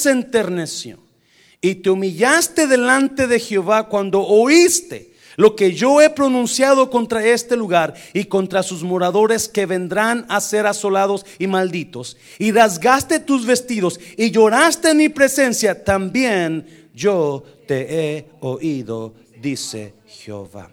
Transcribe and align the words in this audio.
se 0.00 0.10
enterneció 0.10 0.98
y 1.60 1.76
te 1.76 1.90
humillaste 1.90 2.66
delante 2.66 3.26
de 3.26 3.38
Jehová 3.38 3.88
cuando 3.88 4.20
oíste 4.22 5.10
lo 5.36 5.56
que 5.56 5.72
yo 5.72 6.02
he 6.02 6.10
pronunciado 6.10 6.90
contra 6.90 7.24
este 7.24 7.56
lugar 7.56 7.94
y 8.12 8.24
contra 8.24 8.62
sus 8.62 8.82
moradores 8.82 9.48
que 9.48 9.64
vendrán 9.64 10.26
a 10.28 10.40
ser 10.40 10.66
asolados 10.66 11.24
y 11.38 11.46
malditos, 11.46 12.18
y 12.38 12.52
rasgaste 12.52 13.20
tus 13.20 13.46
vestidos 13.46 14.00
y 14.16 14.30
lloraste 14.30 14.90
en 14.90 14.98
mi 14.98 15.08
presencia, 15.08 15.82
también 15.82 16.88
yo 16.94 17.44
te 17.66 18.16
he 18.16 18.26
oído, 18.40 19.14
dice 19.40 19.94
Jehová. 20.06 20.70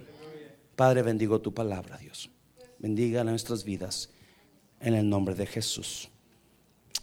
Padre, 0.76 1.02
bendigo 1.02 1.40
tu 1.40 1.54
palabra, 1.54 1.98
Dios. 1.98 2.30
Bendiga 2.78 3.24
nuestras 3.24 3.64
vidas 3.64 4.10
en 4.82 4.94
el 4.94 5.08
nombre 5.08 5.34
de 5.34 5.46
Jesús. 5.46 6.10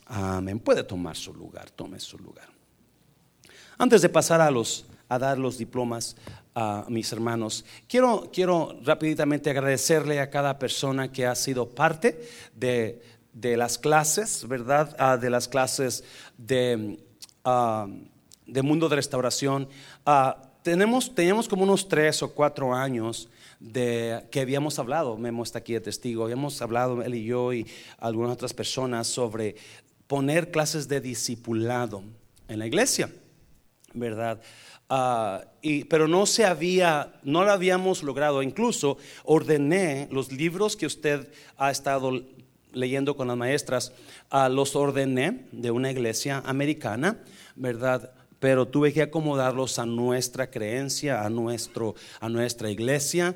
Amén. 0.06 0.60
Puede 0.60 0.84
tomar 0.84 1.16
su 1.16 1.32
lugar, 1.32 1.70
tome 1.70 1.98
su 2.00 2.18
lugar. 2.18 2.48
Antes 3.78 4.02
de 4.02 4.08
pasar 4.08 4.40
a 4.40 4.50
los 4.50 4.86
a 5.08 5.18
dar 5.18 5.38
los 5.38 5.58
diplomas 5.58 6.16
a 6.54 6.86
mis 6.88 7.12
hermanos, 7.12 7.64
quiero 7.88 8.30
quiero 8.32 8.78
rápidamente 8.82 9.50
agradecerle 9.50 10.20
a 10.20 10.30
cada 10.30 10.58
persona 10.58 11.12
que 11.12 11.26
ha 11.26 11.34
sido 11.34 11.68
parte 11.68 12.26
de, 12.54 13.02
las 13.56 13.78
clases, 13.78 14.46
¿verdad? 14.48 14.94
Ah, 14.98 15.16
de 15.16 15.30
las 15.30 15.48
clases 15.48 16.04
de, 16.38 16.98
ah, 17.44 17.86
de 18.46 18.62
mundo 18.62 18.88
de 18.88 18.96
restauración. 18.96 19.68
Ah, 20.06 20.40
tenemos, 20.62 21.14
teníamos 21.14 21.48
como 21.48 21.64
unos 21.64 21.88
tres 21.88 22.22
o 22.22 22.32
cuatro 22.32 22.74
años 22.74 23.28
de 23.60 24.26
que 24.30 24.40
habíamos 24.40 24.78
hablado, 24.78 25.16
Memo 25.16 25.42
está 25.42 25.58
aquí 25.58 25.72
de 25.72 25.80
testigo, 25.80 26.24
habíamos 26.24 26.60
hablado 26.60 27.02
él 27.02 27.14
y 27.14 27.24
yo 27.24 27.52
y 27.52 27.66
algunas 27.98 28.32
otras 28.32 28.52
personas 28.52 29.06
sobre 29.06 29.56
poner 30.14 30.52
clases 30.52 30.86
de 30.86 31.00
discipulado 31.00 32.04
en 32.46 32.60
la 32.60 32.68
iglesia, 32.68 33.10
¿verdad? 33.94 34.40
Ah, 34.88 35.42
pero 35.90 36.06
no 36.06 36.24
se 36.24 36.44
había, 36.44 37.14
no 37.24 37.42
lo 37.42 37.50
habíamos 37.50 38.04
logrado. 38.04 38.40
Incluso 38.40 38.96
ordené 39.24 40.06
los 40.12 40.30
libros 40.30 40.76
que 40.76 40.86
usted 40.86 41.32
ha 41.56 41.72
estado 41.72 42.22
leyendo 42.72 43.16
con 43.16 43.26
las 43.26 43.36
maestras, 43.36 43.92
uh, 44.30 44.48
los 44.48 44.76
ordené 44.76 45.48
de 45.50 45.72
una 45.72 45.90
iglesia 45.90 46.44
americana, 46.46 47.18
¿verdad? 47.56 48.12
Pero 48.38 48.68
tuve 48.68 48.92
que 48.92 49.02
acomodarlos 49.02 49.80
a 49.80 49.84
nuestra 49.84 50.48
creencia, 50.48 51.24
a, 51.24 51.28
nuestro, 51.28 51.96
a 52.20 52.28
nuestra 52.28 52.70
iglesia, 52.70 53.34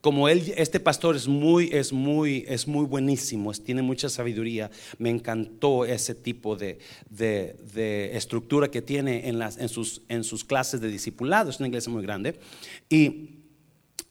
como 0.00 0.28
él, 0.28 0.54
este 0.56 0.80
pastor 0.80 1.14
es 1.14 1.28
muy, 1.28 1.68
es 1.72 1.92
muy, 1.92 2.44
es 2.48 2.66
muy 2.66 2.86
buenísimo, 2.86 3.52
tiene 3.52 3.82
mucha 3.82 4.08
sabiduría. 4.08 4.70
Me 4.98 5.10
encantó 5.10 5.84
ese 5.84 6.14
tipo 6.14 6.56
de, 6.56 6.78
de, 7.10 8.16
estructura 8.16 8.70
que 8.70 8.80
tiene 8.80 9.28
en, 9.28 9.38
las, 9.38 9.58
en, 9.58 9.68
sus, 9.68 10.02
en 10.08 10.24
sus 10.24 10.44
clases 10.44 10.80
de 10.80 10.88
discipulado. 10.88 11.50
Es 11.50 11.58
una 11.58 11.68
iglesia 11.68 11.92
muy 11.92 12.02
grande. 12.02 12.40
Y, 12.88 13.40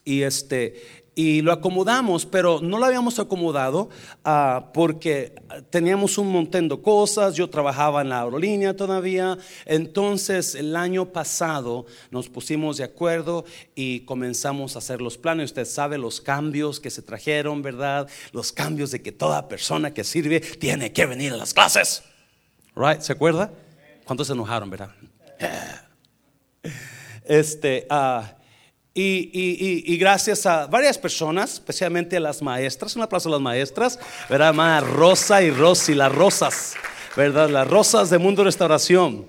y 0.05 0.21
este, 0.21 0.75
y 1.19 1.41
lo 1.41 1.51
acomodamos, 1.51 2.25
pero 2.25 2.61
no 2.61 2.77
lo 2.77 2.85
habíamos 2.85 3.19
acomodado 3.19 3.89
ah, 4.23 4.71
porque 4.73 5.35
teníamos 5.69 6.17
un 6.17 6.31
montón 6.31 6.69
de 6.69 6.81
cosas, 6.81 7.35
yo 7.35 7.49
trabajaba 7.49 7.99
en 7.99 8.07
la 8.07 8.21
aerolínea 8.21 8.73
todavía, 8.73 9.37
entonces 9.65 10.55
el 10.55 10.77
año 10.77 11.07
pasado 11.11 11.85
nos 12.09 12.29
pusimos 12.29 12.77
de 12.77 12.85
acuerdo 12.85 13.43
y 13.75 13.99
comenzamos 14.05 14.77
a 14.77 14.79
hacer 14.79 15.01
los 15.01 15.17
planes, 15.17 15.49
usted 15.49 15.65
sabe 15.65 15.97
los 15.97 16.21
cambios 16.21 16.79
que 16.79 16.89
se 16.89 17.01
trajeron, 17.01 17.61
¿verdad? 17.61 18.07
Los 18.31 18.53
cambios 18.53 18.91
de 18.91 19.01
que 19.01 19.11
toda 19.11 19.49
persona 19.49 19.93
que 19.93 20.05
sirve 20.05 20.39
tiene 20.39 20.93
que 20.93 21.05
venir 21.05 21.33
a 21.33 21.35
las 21.35 21.53
clases, 21.53 22.01
¿right? 22.77 23.01
¿Se 23.01 23.11
acuerda? 23.11 23.51
¿Cuántos 24.05 24.27
se 24.27 24.31
enojaron, 24.31 24.69
verdad? 24.69 24.91
Este, 27.25 27.85
ah, 27.91 28.38
y, 29.01 29.97
gracias 29.97 30.45
a 30.45 30.67
varias 30.67 30.97
personas, 30.97 31.53
especialmente 31.53 32.17
a 32.17 32.19
las 32.19 32.41
maestras, 32.41 32.95
un 32.95 33.03
aplauso 33.03 33.29
a 33.29 33.33
las 33.33 33.41
maestras, 33.41 33.99
¿verdad? 34.29 34.49
Hermana 34.49 34.81
Rosa 34.81 35.41
y 35.41 35.51
Rosy, 35.51 35.95
las 35.95 36.13
rosas, 36.13 36.75
¿verdad? 37.15 37.49
Las 37.49 37.67
rosas 37.67 38.09
de 38.09 38.17
Mundo 38.17 38.43
Restauración 38.43 39.25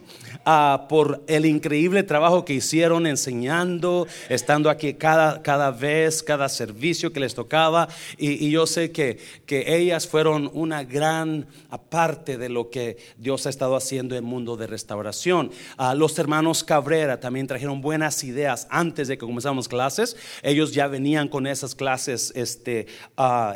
por 0.88 1.22
el 1.26 1.46
increíble 1.46 2.02
trabajo 2.02 2.44
que 2.44 2.54
hicieron 2.54 3.06
enseñando, 3.06 4.06
estando 4.28 4.70
aquí 4.70 4.94
cada, 4.94 5.42
cada 5.42 5.70
vez, 5.70 6.22
cada 6.22 6.48
servicio 6.48 7.12
que 7.12 7.20
les 7.20 7.34
tocaba. 7.34 7.88
Y, 8.16 8.50
yo 8.50 8.66
sé 8.66 8.90
que, 8.90 9.18
que, 9.46 9.76
ellas 9.76 10.06
fueron 10.06 10.50
una 10.52 10.82
gran 10.84 11.46
parte 11.90 12.38
de 12.38 12.48
lo 12.48 12.70
que 12.70 12.96
Dios 13.16 13.46
ha 13.46 13.50
estado 13.50 13.76
haciendo 13.76 14.14
en 14.14 14.24
el 14.24 14.28
mundo 14.30 14.56
de 14.56 14.66
restauración. 14.66 15.50
los 15.94 16.18
hermanos 16.18 16.64
Cabrera 16.64 17.20
también 17.20 17.46
trajeron 17.46 17.80
buenas 17.80 18.24
ideas 18.24 18.66
antes 18.70 19.08
de 19.08 19.16
que 19.16 19.26
comenzamos 19.26 19.68
clases. 19.68 20.16
Ellos 20.42 20.72
ya 20.72 20.88
venían 20.88 21.28
con 21.28 21.46
esas 21.46 21.74
clases 21.74 22.32
este, 22.34 22.86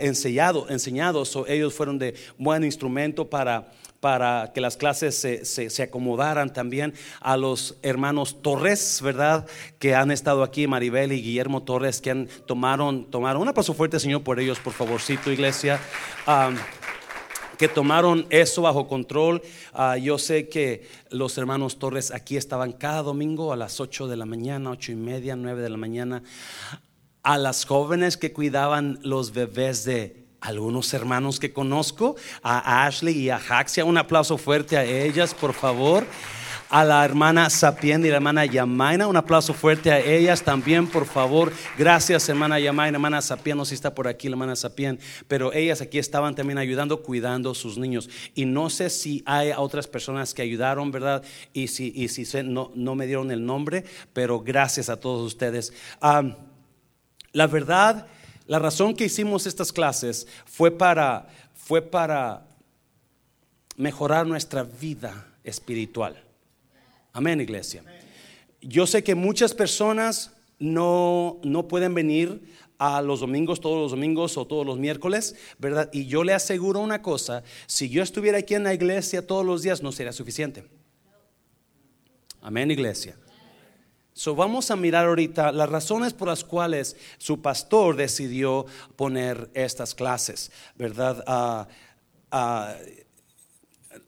enseñado, 0.00 0.68
enseñados, 0.68 1.34
o 1.36 1.46
ellos 1.46 1.74
fueron 1.74 1.98
de 1.98 2.14
buen 2.38 2.64
instrumento 2.64 3.28
para 3.28 3.72
para 4.04 4.53
que 4.53 4.60
las 4.60 4.76
clases 4.76 5.16
se, 5.16 5.82
acomodaran 5.82 6.53
también 6.53 6.92
a 7.22 7.38
los 7.38 7.78
hermanos 7.81 8.42
Torres, 8.42 9.00
¿verdad? 9.03 9.47
Que 9.78 9.94
han 9.94 10.10
estado 10.10 10.42
aquí, 10.42 10.66
Maribel 10.66 11.10
y 11.12 11.22
Guillermo 11.22 11.62
Torres, 11.62 12.03
que 12.03 12.10
han 12.10 12.28
tomaron, 12.44 13.10
tomaron, 13.10 13.41
un 13.41 13.48
aplauso 13.48 13.72
fuerte, 13.72 13.98
Señor, 13.98 14.22
por 14.22 14.41
ellos, 14.41 14.59
por 14.59 14.75
favorcito, 14.75 15.32
iglesia. 15.32 15.81
que 17.56 17.66
tomaron 17.66 18.26
eso 18.28 18.60
bajo 18.60 18.88
control. 18.88 19.41
Ah, 19.72 19.97
yo 19.97 20.19
sé 20.19 20.50
que 20.50 20.87
los 21.09 21.38
hermanos 21.38 21.78
Torres 21.78 22.10
aquí 22.10 22.37
estaban 22.37 22.72
cada 22.72 23.00
domingo 23.00 23.54
a 23.54 23.56
las 23.56 23.81
8 23.81 24.06
de 24.06 24.19
la 24.19 24.26
mañana, 24.26 24.72
ocho 24.72 24.93
y 24.93 24.97
media, 24.97 25.34
9 25.34 25.62
de 25.62 25.70
la 25.70 25.78
mañana. 25.78 26.22
A 27.22 27.38
las 27.38 27.64
jóvenes 27.64 28.19
que 28.19 28.34
cuidaban 28.34 28.98
los 29.03 29.32
bebés 29.32 29.87
de 29.87 30.23
algunos 30.44 30.93
hermanos 30.93 31.41
que 31.41 31.53
conozco, 31.53 32.16
a 32.43 32.87
Ashley 32.87 33.19
y 33.19 33.31
a 33.31 33.38
Jaxia. 33.38 33.84
Un 33.84 33.97
aplauso 33.97 34.37
fuerte 34.37 34.77
a 34.77 34.84
ellas, 34.84 35.34
por 35.34 35.55
favor. 35.55 36.06
A 36.71 36.84
la 36.84 37.05
hermana 37.05 37.50
Sapien 37.50 38.05
y 38.05 38.09
la 38.09 38.16
hermana 38.16 38.44
Yamaina, 38.47 39.06
un 39.06 39.16
aplauso 39.16 39.55
fuerte 39.55 39.93
a 39.93 40.00
ellas 40.00 40.43
también, 40.43 40.88
por 40.88 41.06
favor. 41.06 41.53
Gracias, 41.78 42.28
hermana 42.28 42.59
Yamaina, 42.59 42.97
hermana 42.97 43.22
Sapien, 43.22 43.56
no 43.56 43.65
sé 43.65 43.71
si 43.71 43.75
está 43.77 43.94
por 43.94 44.09
aquí 44.09 44.28
la 44.28 44.32
hermana 44.32 44.56
Sapien, 44.56 44.99
pero 45.28 45.53
ellas 45.53 45.81
aquí 45.81 45.99
estaban 45.99 46.34
también 46.34 46.59
ayudando, 46.59 47.03
cuidando 47.03 47.53
a 47.53 47.55
sus 47.55 47.78
niños. 47.78 48.11
Y 48.34 48.44
no 48.44 48.71
sé 48.71 48.91
si 48.91 49.22
hay 49.25 49.53
otras 49.56 49.87
personas 49.87 50.34
que 50.34 50.43
ayudaron, 50.43 50.91
¿verdad? 50.91 51.22
Y 51.53 51.69
si, 51.69 51.93
y 51.94 52.09
si 52.09 52.25
no, 52.43 52.72
no 52.75 52.94
me 52.94 53.06
dieron 53.06 53.31
el 53.31 53.47
nombre, 53.47 53.84
pero 54.12 54.41
gracias 54.41 54.88
a 54.88 54.99
todos 54.99 55.25
ustedes. 55.25 55.72
la 57.32 57.47
verdad 57.47 58.09
la 58.47 58.59
razón 58.59 58.94
que 58.94 59.06
hicimos 59.06 59.47
estas 59.47 59.72
clases 59.72 60.27
fue 60.44 60.71
para, 60.71 61.28
fue 61.55 61.81
para 61.81 62.47
mejorar 63.77 64.27
nuestra 64.27 64.62
vida 64.62 65.27
espiritual. 65.43 66.22
Amén, 67.12 67.41
iglesia. 67.41 67.82
Yo 68.60 68.87
sé 68.87 69.03
que 69.03 69.15
muchas 69.15 69.55
personas 69.55 70.32
no, 70.59 71.38
no 71.43 71.69
pueden 71.69 71.94
venir 71.94 72.43
a 72.78 73.00
los 73.00 73.21
domingos, 73.21 73.60
todos 73.60 73.78
los 73.78 73.91
domingos 73.93 74.37
o 74.37 74.47
todos 74.47 74.66
los 74.66 74.78
miércoles, 74.78 75.37
¿verdad? 75.59 75.88
Y 75.93 76.06
yo 76.06 76.25
le 76.25 76.34
aseguro 76.34 76.81
una 76.81 77.03
cosa, 77.03 77.44
si 77.66 77.88
yo 77.88 78.03
estuviera 78.03 78.38
aquí 78.38 78.55
en 78.55 78.65
la 78.65 78.75
iglesia 78.75 79.26
todos 79.26 79.44
los 79.44 79.62
días 79.62 79.82
no 79.82 79.93
sería 79.93 80.12
suficiente. 80.12 80.65
Amén, 82.43 82.71
iglesia. 82.71 83.16
So 84.16 84.36
vamos 84.36 84.70
a 84.70 84.76
mirar 84.76 85.06
ahorita 85.06 85.50
las 85.50 85.69
razones 85.69 86.12
por 86.12 86.28
las 86.28 86.44
cuales 86.44 86.97
su 87.19 87.42
pastor 87.42 87.97
decidió 87.97 88.64
poner 88.94 89.50
estas 89.54 89.92
clases, 89.92 90.52
¿verdad? 90.76 91.25
Ah, 91.26 91.66
ah, 92.30 92.76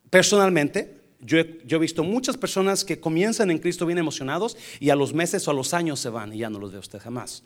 personalmente, 0.09 1.03
yo 1.19 1.41
he, 1.41 1.61
yo 1.67 1.79
he, 1.79 1.81
visto 1.81 2.05
muchas 2.05 2.37
personas 2.37 2.85
que 2.85 3.01
comienzan 3.01 3.51
en 3.51 3.59
Cristo 3.59 3.85
bien 3.85 3.99
emocionados 3.99 4.57
y 4.79 4.91
a 4.91 4.97
los 4.97 5.13
meses 5.13 5.49
o 5.49 5.51
a 5.51 5.55
los 5.55 5.75
años 5.75 5.99
se 5.99 6.09
van 6.09 6.33
y 6.33 6.39
ya 6.39 6.51
no 6.51 6.61
los 6.61 6.71
ve 6.71 6.79
usted 6.79 7.01
jamás. 7.01 7.43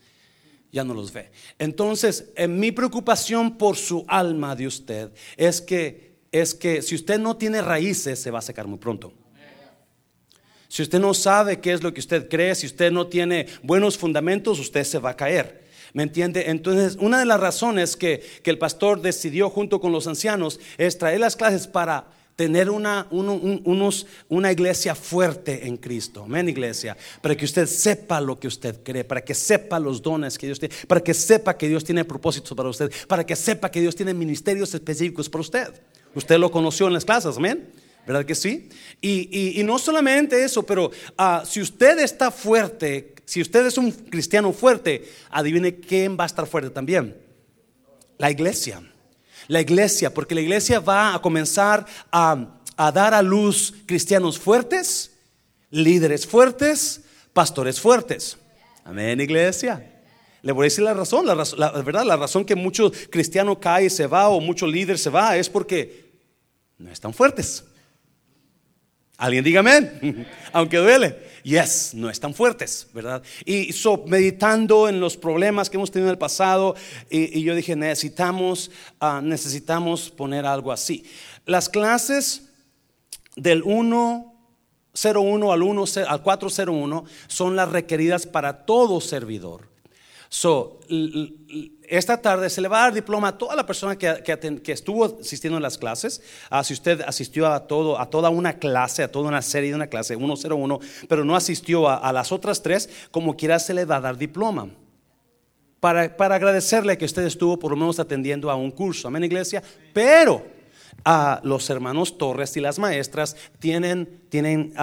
Ya 0.71 0.85
no 0.85 0.93
los 0.93 1.15
ve. 1.15 1.33
Entonces, 1.59 2.31
en 2.37 2.61
mi 2.61 2.73
preocupación 2.73 3.57
por 3.57 3.77
su 3.77 4.05
alma 4.07 4.55
de 4.55 4.67
usted 4.67 5.11
es 5.39 5.63
que, 5.63 6.19
es 6.31 6.55
que 6.55 6.83
si 6.83 6.95
usted 6.95 7.19
no 7.19 7.39
tiene 7.39 7.63
raíces, 7.63 8.21
se 8.21 8.31
va 8.31 8.41
a 8.41 8.43
secar 8.43 8.67
muy 8.67 8.79
pronto. 8.79 9.15
Si 10.71 10.83
usted 10.83 11.01
no 11.01 11.15
sabe 11.15 11.59
qué 11.59 11.73
es 11.73 11.83
lo 11.83 11.93
que 11.93 11.99
usted 11.99 12.29
cree, 12.29 12.55
si 12.55 12.65
usted 12.65 12.93
no 12.93 13.09
tiene 13.09 13.49
buenos 13.65 13.99
fundamentos, 13.99 14.61
usted 14.61 14.85
se 14.85 15.01
va 15.01 15.11
a 15.11 15.17
caer. 15.17 15.65
¿Me 15.95 16.05
entiende? 16.05 16.45
Entonces, 16.47 16.97
una 17.01 17.19
de 17.19 17.25
las 17.25 17.41
razones 17.41 17.97
que, 17.97 18.23
el 18.45 18.57
pastor 18.57 19.03
decidió 19.03 19.51
junto 19.51 19.81
con 19.81 19.91
los 19.91 20.07
ancianos 20.07 20.61
es 20.79 20.97
traer 20.97 21.19
las 21.19 21.35
clases 21.35 21.67
para 21.67 22.07
tener 22.37 22.71
una, 22.71 23.09
una 23.11 24.53
iglesia 24.53 24.95
fuerte 24.95 25.67
en 25.67 25.77
Cristo. 25.77 26.23
Amén, 26.23 26.49
iglesia. 26.49 26.97
Para 27.21 27.37
que 27.37 27.47
usted 27.47 27.67
sepa 27.67 28.21
lo 28.21 28.39
que 28.39 28.47
usted 28.47 28.81
cree, 28.85 29.03
para 29.03 29.25
que 29.25 29.35
sepa 29.35 29.81
los 29.81 30.01
dones 30.01 30.39
que 30.39 30.47
Dios 30.47 30.61
tiene, 30.61 30.73
para 30.87 31.01
que 31.01 31.15
sepa 31.15 31.59
que 31.59 31.69
Dios 31.69 31.83
tiene 31.83 32.05
propósitos 32.05 32.57
para 32.57 32.69
usted, 32.69 32.93
para 33.09 33.27
que 33.27 33.35
sepa 33.35 33.73
que 33.73 33.81
Dios 33.81 33.97
tiene 33.97 34.15
ministerios 34.15 34.73
específicos 34.73 35.29
para 35.29 35.41
usted. 35.41 35.83
Usted 36.15 36.39
lo 36.39 36.53
conoció 36.53 36.87
en 36.87 36.93
las 36.93 37.05
clases, 37.05 37.37
amén. 37.37 37.69
¿Verdad 38.07 38.25
que 38.25 38.35
sí? 38.35 38.69
Y, 39.01 39.61
no 39.65 39.79
solamente 39.79 40.43
eso, 40.43 40.65
pero 40.65 40.91
ah, 41.17 41.43
si 41.47 41.61
usted 41.61 41.99
está 42.01 42.31
fuerte, 42.31 43.15
si 43.25 43.41
usted 43.41 43.67
es 43.67 43.79
un 43.79 43.93
cristiano 43.93 44.53
fuerte, 44.53 45.09
adivine 45.31 45.77
quién 45.77 46.17
va 46.19 46.25
a 46.25 46.27
estar 46.27 46.47
fuerte 46.47 46.71
también. 46.71 47.17
La 48.19 48.31
iglesia. 48.31 48.83
La 49.49 49.61
iglesia, 49.61 50.13
porque 50.13 50.35
la 50.35 50.41
iglesia 50.41 50.81
va 50.81 51.15
a 51.15 51.23
comenzar 51.23 51.87
a, 52.13 52.59
a 52.77 52.93
dar 52.93 53.15
a 53.15 53.23
luz 53.23 53.75
cristianos 53.87 54.39
fuertes, 54.39 55.13
líderes 55.71 56.27
fuertes, 56.27 57.03
pastores 57.33 57.81
fuertes. 57.81 58.37
Amén, 58.85 59.21
iglesia. 59.21 60.03
Le 60.43 60.53
voy 60.53 60.65
a 60.65 60.67
decir 60.67 60.85
la 60.85 60.95
razón, 60.95 61.27
la, 61.27 61.35
verdad, 61.83 62.05
la 62.05 62.17
razón 62.17 62.45
que 62.45 62.55
muchos 62.55 62.93
cristianos 63.11 63.59
cae 63.59 63.87
y 63.87 63.91
se 63.91 64.07
va 64.07 64.29
o 64.29 64.41
muchos 64.41 64.71
líderes 64.71 65.03
se 65.03 65.11
va 65.11 65.37
es 65.37 65.51
porque 65.51 66.11
no 66.79 66.91
están 66.91 67.13
fuertes. 67.13 67.65
Alguien 69.21 69.45
diga 69.45 69.61
amén, 69.61 70.27
aunque 70.55 70.79
duele. 70.79 71.15
Yes, 71.43 71.93
no 71.95 72.09
están 72.09 72.33
fuertes, 72.33 72.89
¿verdad? 72.95 73.23
Y 73.45 73.75
so, 73.75 74.03
meditando 74.07 74.89
en 74.89 74.99
los 74.99 75.19
problemas 75.19 75.69
que 75.69 75.77
hemos 75.77 75.91
tenido 75.91 76.09
en 76.09 76.13
el 76.13 76.19
pasado, 76.19 76.75
y, 77.11 77.43
yo 77.43 77.55
dije, 77.55 77.77
necesitamos, 77.77 78.71
ah, 78.99 79.21
necesitamos 79.23 80.09
poner 80.11 80.47
algo 80.47 80.73
así. 80.73 81.05
Las 81.45 81.69
clases 81.69 82.49
del 83.37 83.63
101 83.63 85.53
al, 85.53 85.63
1, 85.63 85.85
al 86.09 86.23
401 86.23 87.05
son 87.27 87.57
las 87.57 87.69
requeridas 87.69 88.27
para 88.27 88.65
todo 88.65 89.03
servidor. 89.03 89.69
So, 90.31 90.81
esta 91.91 92.23
tarde 92.23 92.49
se 92.49 92.61
le 92.61 92.69
va 92.69 92.79
a 92.79 92.85
dar 92.85 92.95
diploma 92.95 93.29
a 93.29 93.39
toda 93.39 93.57
la 93.57 93.67
persona 93.67 93.99
que, 93.99 94.23
que, 94.63 94.73
estuvo 94.73 95.19
asistiendo 95.21 95.57
a 95.57 95.61
las 95.61 95.77
clases. 95.77 96.23
Ah, 96.49 96.63
si 96.63 96.73
usted 96.73 97.01
asistió 97.01 97.49
a, 97.49 97.67
todo, 97.67 97.99
a 97.99 98.09
toda 98.09 98.31
una 98.31 98.55
clase, 98.61 99.03
a 99.03 99.11
toda 99.11 99.29
una 99.29 99.43
serie 99.43 99.71
de 99.71 99.75
una 99.75 99.89
clase 99.89 100.17
101, 100.17 100.79
pero 101.09 101.25
no 101.25 101.35
asistió 101.35 101.89
a, 101.89 102.13
las 102.13 102.31
otras 102.31 102.63
tres, 102.63 102.89
como 103.11 103.37
quiera 103.37 103.59
se 103.59 103.75
le 103.75 103.85
va 103.85 103.97
a 103.97 104.01
dar 104.01 104.17
diploma. 104.17 104.69
Para, 105.81 106.17
para, 106.17 106.37
agradecerle 106.37 106.97
que 106.97 107.07
usted 107.07 107.25
estuvo 107.25 107.59
por 107.59 107.73
lo 107.73 107.77
menos 107.77 107.99
atendiendo 107.99 108.53
a 108.53 108.55
un 108.55 108.71
curso. 108.71 109.09
Amén, 109.09 109.25
iglesia. 109.25 109.61
Pero 109.93 110.47
a 111.05 111.41
los 111.43 111.69
hermanos 111.71 112.19
Torres 112.19 112.57
y 112.57 112.61
las 112.61 112.79
maestras 112.79 113.35
tienen, 113.59 114.23
tienen 114.29 114.75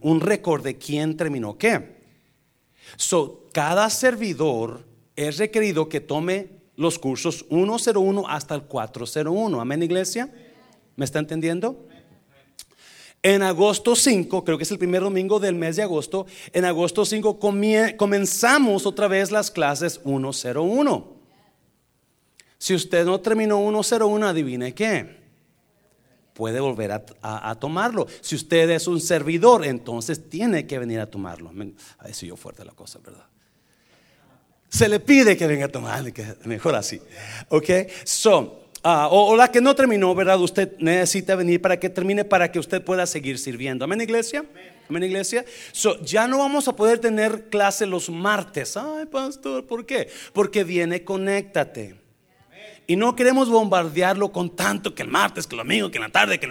un 0.00 0.20
récord 0.20 0.64
de 0.64 0.76
quién 0.76 1.16
terminó 1.16 1.56
qué. 1.56 1.98
So, 2.96 3.46
cada 3.52 3.90
servidor 3.90 4.87
es 5.18 5.38
requerido 5.38 5.88
que 5.88 6.00
tome 6.00 6.48
los 6.76 6.96
cursos 7.00 7.44
101 7.48 8.28
hasta 8.28 8.54
el 8.54 8.62
401. 8.62 9.60
Amén, 9.60 9.82
iglesia. 9.82 10.32
¿Me 10.94 11.04
está 11.04 11.18
entendiendo? 11.18 11.88
En 13.20 13.42
agosto 13.42 13.96
5, 13.96 14.44
creo 14.44 14.56
que 14.56 14.62
es 14.62 14.70
el 14.70 14.78
primer 14.78 15.02
domingo 15.02 15.40
del 15.40 15.56
mes 15.56 15.74
de 15.74 15.82
agosto, 15.82 16.26
en 16.52 16.64
agosto 16.64 17.04
5 17.04 17.40
comenzamos 17.96 18.86
otra 18.86 19.08
vez 19.08 19.32
las 19.32 19.50
clases 19.50 20.00
101. 20.04 21.16
Si 22.58 22.76
usted 22.76 23.04
no 23.04 23.20
terminó 23.20 23.58
101, 23.58 24.24
adivine 24.24 24.72
qué. 24.72 25.18
Puede 26.32 26.60
volver 26.60 26.92
a, 26.92 27.54
tomarlo. 27.56 28.06
Si 28.20 28.36
usted 28.36 28.70
es 28.70 28.86
un 28.86 29.00
servidor, 29.00 29.66
entonces 29.66 30.30
tiene 30.30 30.68
que 30.68 30.78
venir 30.78 31.00
a 31.00 31.10
tomarlo. 31.10 31.50
Ahí 31.98 32.12
yo 32.12 32.36
fuerte 32.36 32.64
la 32.64 32.72
cosa, 32.72 33.00
¿verdad? 33.00 33.26
Se 34.68 34.88
le 34.88 35.00
pide 35.00 35.36
que 35.36 35.46
venga 35.46 35.66
a 35.66 35.68
tomar, 35.68 36.04
mejor 36.44 36.74
así. 36.74 37.00
¿Ok? 37.48 37.70
So, 38.04 38.64
ah, 38.82 39.08
o, 39.10 39.34
la 39.36 39.50
que 39.50 39.60
no 39.60 39.74
terminó, 39.74 40.14
¿verdad? 40.14 40.40
Usted 40.40 40.76
necesita 40.78 41.34
venir 41.36 41.60
para 41.60 41.80
que 41.80 41.88
termine, 41.88 42.24
para 42.24 42.52
que 42.52 42.58
usted 42.58 42.82
pueda 42.82 43.06
seguir 43.06 43.38
sirviendo. 43.38 43.84
Amén, 43.84 44.00
iglesia. 44.00 44.44
Amén, 44.88 45.04
iglesia. 45.04 45.44
So, 45.72 46.00
ya 46.02 46.26
no 46.26 46.38
vamos 46.38 46.68
a 46.68 46.76
poder 46.76 46.98
tener 46.98 47.48
clase 47.48 47.86
los 47.86 48.10
martes. 48.10 48.76
Ay, 48.76 49.06
pastor, 49.06 49.66
¿por 49.66 49.86
qué? 49.86 50.08
Porque 50.32 50.64
viene 50.64 51.04
Conéctate. 51.04 51.96
Y 52.86 52.96
no 52.96 53.14
queremos 53.14 53.50
bombardearlo 53.50 54.32
con 54.32 54.56
tanto 54.56 54.94
que 54.94 55.02
el 55.02 55.08
martes, 55.08 55.46
que 55.46 55.54
el 55.54 55.58
domingo, 55.58 55.90
que 55.90 55.98
la 55.98 56.08
tarde, 56.08 56.40
que. 56.40 56.48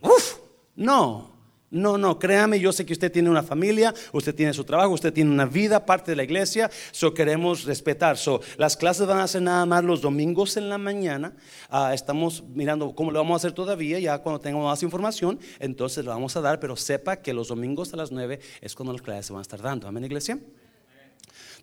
Uf, 0.00 0.34
no. 0.76 1.37
No, 1.70 1.98
no, 1.98 2.18
créame, 2.18 2.58
yo 2.58 2.72
sé 2.72 2.86
que 2.86 2.94
usted 2.94 3.12
tiene 3.12 3.28
una 3.28 3.42
familia, 3.42 3.92
usted 4.12 4.34
tiene 4.34 4.54
su 4.54 4.64
trabajo, 4.64 4.92
usted 4.94 5.12
tiene 5.12 5.30
una 5.30 5.44
vida, 5.44 5.84
parte 5.84 6.12
de 6.12 6.16
la 6.16 6.22
iglesia, 6.22 6.70
so 6.92 7.12
queremos 7.12 7.64
respetar. 7.64 8.16
So, 8.16 8.40
las 8.56 8.74
clases 8.74 9.06
van 9.06 9.18
a 9.18 9.28
ser 9.28 9.42
nada 9.42 9.66
más 9.66 9.84
los 9.84 10.00
domingos 10.00 10.56
en 10.56 10.70
la 10.70 10.78
mañana. 10.78 11.36
Ah, 11.68 11.92
estamos 11.92 12.42
mirando 12.54 12.94
cómo 12.94 13.10
lo 13.10 13.18
vamos 13.18 13.34
a 13.34 13.36
hacer 13.36 13.52
todavía, 13.52 13.98
ya 13.98 14.16
cuando 14.18 14.40
tengamos 14.40 14.66
más 14.66 14.82
información, 14.82 15.38
entonces 15.58 16.06
lo 16.06 16.10
vamos 16.10 16.34
a 16.36 16.40
dar, 16.40 16.58
pero 16.58 16.74
sepa 16.74 17.16
que 17.16 17.34
los 17.34 17.48
domingos 17.48 17.92
a 17.92 17.98
las 17.98 18.10
9 18.12 18.40
es 18.62 18.74
cuando 18.74 18.94
las 18.94 19.02
clases 19.02 19.26
se 19.26 19.34
van 19.34 19.40
a 19.40 19.42
estar 19.42 19.60
dando. 19.60 19.86
Amén, 19.86 20.04
iglesia. 20.04 20.38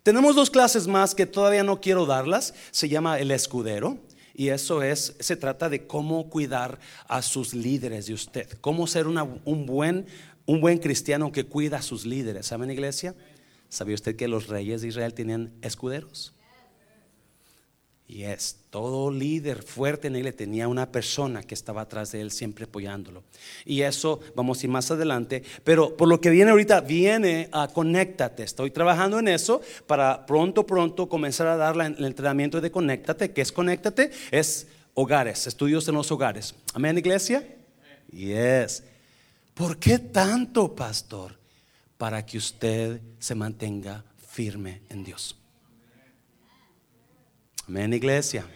Tenemos 0.04 0.36
dos 0.36 0.50
clases 0.50 0.86
más 0.86 1.16
que 1.16 1.26
todavía 1.26 1.64
no 1.64 1.80
quiero 1.80 2.06
darlas, 2.06 2.54
se 2.70 2.88
llama 2.88 3.18
el 3.18 3.32
escudero. 3.32 3.98
Y 4.38 4.50
eso 4.50 4.82
es, 4.82 5.16
se 5.18 5.34
trata 5.34 5.70
de 5.70 5.86
cómo 5.86 6.28
cuidar 6.28 6.78
a 7.08 7.22
sus 7.22 7.54
líderes 7.54 8.06
de 8.06 8.12
usted, 8.12 8.46
cómo 8.60 8.86
ser 8.86 9.06
un, 9.06 9.64
buen, 9.64 10.04
un 10.44 10.60
buen 10.60 10.76
cristiano 10.76 11.32
que 11.32 11.46
cuida 11.46 11.78
a 11.78 11.82
sus 11.82 12.04
líderes. 12.04 12.44
¿Saben, 12.44 12.70
iglesia? 12.70 13.14
¿Sabía 13.70 13.94
usted 13.94 14.14
que 14.14 14.28
los 14.28 14.48
reyes 14.48 14.82
de 14.82 14.88
Israel 14.88 15.14
tenían 15.14 15.54
escuderos? 15.62 16.34
Y 18.08 18.22
es 18.22 18.58
todo 18.70 19.10
líder 19.10 19.64
fuerte 19.64 20.06
en 20.06 20.14
él 20.14 20.32
tenía 20.32 20.68
una 20.68 20.92
persona 20.92 21.42
que 21.42 21.54
estaba 21.54 21.82
atrás 21.82 22.12
de 22.12 22.20
él 22.20 22.30
siempre 22.30 22.64
apoyándolo. 22.64 23.24
Y 23.64 23.82
eso 23.82 24.20
vamos 24.36 24.62
a 24.62 24.66
ir 24.66 24.70
más 24.70 24.90
adelante. 24.92 25.42
Pero 25.64 25.96
por 25.96 26.06
lo 26.06 26.20
que 26.20 26.30
viene 26.30 26.52
ahorita, 26.52 26.82
viene 26.82 27.48
a 27.50 27.66
conéctate. 27.66 28.44
Estoy 28.44 28.70
trabajando 28.70 29.18
en 29.18 29.26
eso 29.26 29.60
para 29.88 30.24
pronto, 30.24 30.64
pronto 30.64 31.08
comenzar 31.08 31.48
a 31.48 31.56
dar 31.56 31.74
el 31.74 32.04
entrenamiento 32.04 32.60
de 32.60 32.70
conéctate. 32.70 33.32
¿Qué 33.32 33.40
es 33.40 33.50
conéctate? 33.50 34.12
Es 34.30 34.68
hogares, 34.94 35.48
estudios 35.48 35.88
en 35.88 35.96
los 35.96 36.10
hogares. 36.12 36.54
Amén, 36.74 36.96
iglesia. 36.98 37.44
Yes. 38.12 38.84
¿Por 39.52 39.78
qué 39.78 39.98
tanto, 39.98 40.74
pastor? 40.74 41.36
Para 41.98 42.24
que 42.24 42.38
usted 42.38 43.00
se 43.18 43.34
mantenga 43.34 44.04
firme 44.28 44.82
en 44.90 45.02
Dios. 45.02 45.36
Amén, 47.68 47.92
iglesia. 47.92 48.46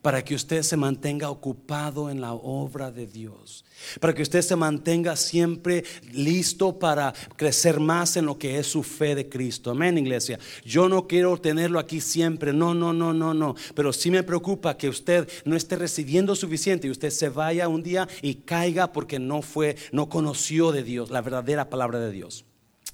Para 0.00 0.24
que 0.24 0.34
usted 0.34 0.62
se 0.62 0.76
mantenga 0.76 1.28
ocupado 1.28 2.08
en 2.08 2.20
la 2.20 2.32
obra 2.32 2.90
de 2.90 3.06
Dios. 3.06 3.64
Para 4.00 4.14
que 4.14 4.22
usted 4.22 4.42
se 4.42 4.56
mantenga 4.56 5.16
siempre 5.16 5.84
listo 6.12 6.78
para 6.78 7.12
crecer 7.36 7.80
más 7.80 8.16
en 8.16 8.26
lo 8.26 8.38
que 8.38 8.58
es 8.58 8.66
su 8.66 8.82
fe 8.82 9.14
de 9.14 9.28
Cristo. 9.28 9.70
Amén, 9.70 9.98
iglesia. 9.98 10.38
Yo 10.64 10.88
no 10.88 11.06
quiero 11.06 11.36
tenerlo 11.38 11.78
aquí 11.78 12.00
siempre. 12.00 12.52
No, 12.52 12.74
no, 12.74 12.92
no, 12.92 13.12
no, 13.12 13.34
no. 13.34 13.54
Pero 13.74 13.92
sí 13.92 14.10
me 14.10 14.22
preocupa 14.22 14.76
que 14.76 14.88
usted 14.88 15.28
no 15.44 15.56
esté 15.56 15.76
recibiendo 15.76 16.34
suficiente 16.34 16.86
y 16.86 16.90
usted 16.90 17.10
se 17.10 17.28
vaya 17.28 17.68
un 17.68 17.82
día 17.82 18.08
y 18.22 18.36
caiga 18.36 18.92
porque 18.92 19.18
no 19.18 19.42
fue, 19.42 19.76
no 19.92 20.08
conoció 20.08 20.72
de 20.72 20.84
Dios, 20.84 21.10
la 21.10 21.22
verdadera 21.22 21.68
palabra 21.68 21.98
de 21.98 22.12
Dios. 22.12 22.44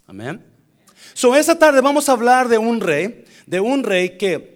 Amén. 0.06 0.44
So, 1.12 1.36
esta 1.36 1.58
tarde 1.58 1.80
vamos 1.80 2.08
a 2.08 2.12
hablar 2.12 2.48
de 2.48 2.58
un 2.58 2.80
rey, 2.80 3.24
de 3.46 3.60
un 3.60 3.84
rey 3.84 4.16
que 4.16 4.53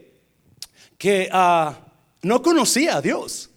que 0.99 1.29
ah, 1.33 1.79
no 2.23 2.43
conocía 2.43 2.97
a 2.97 3.01
Dios. 3.01 3.51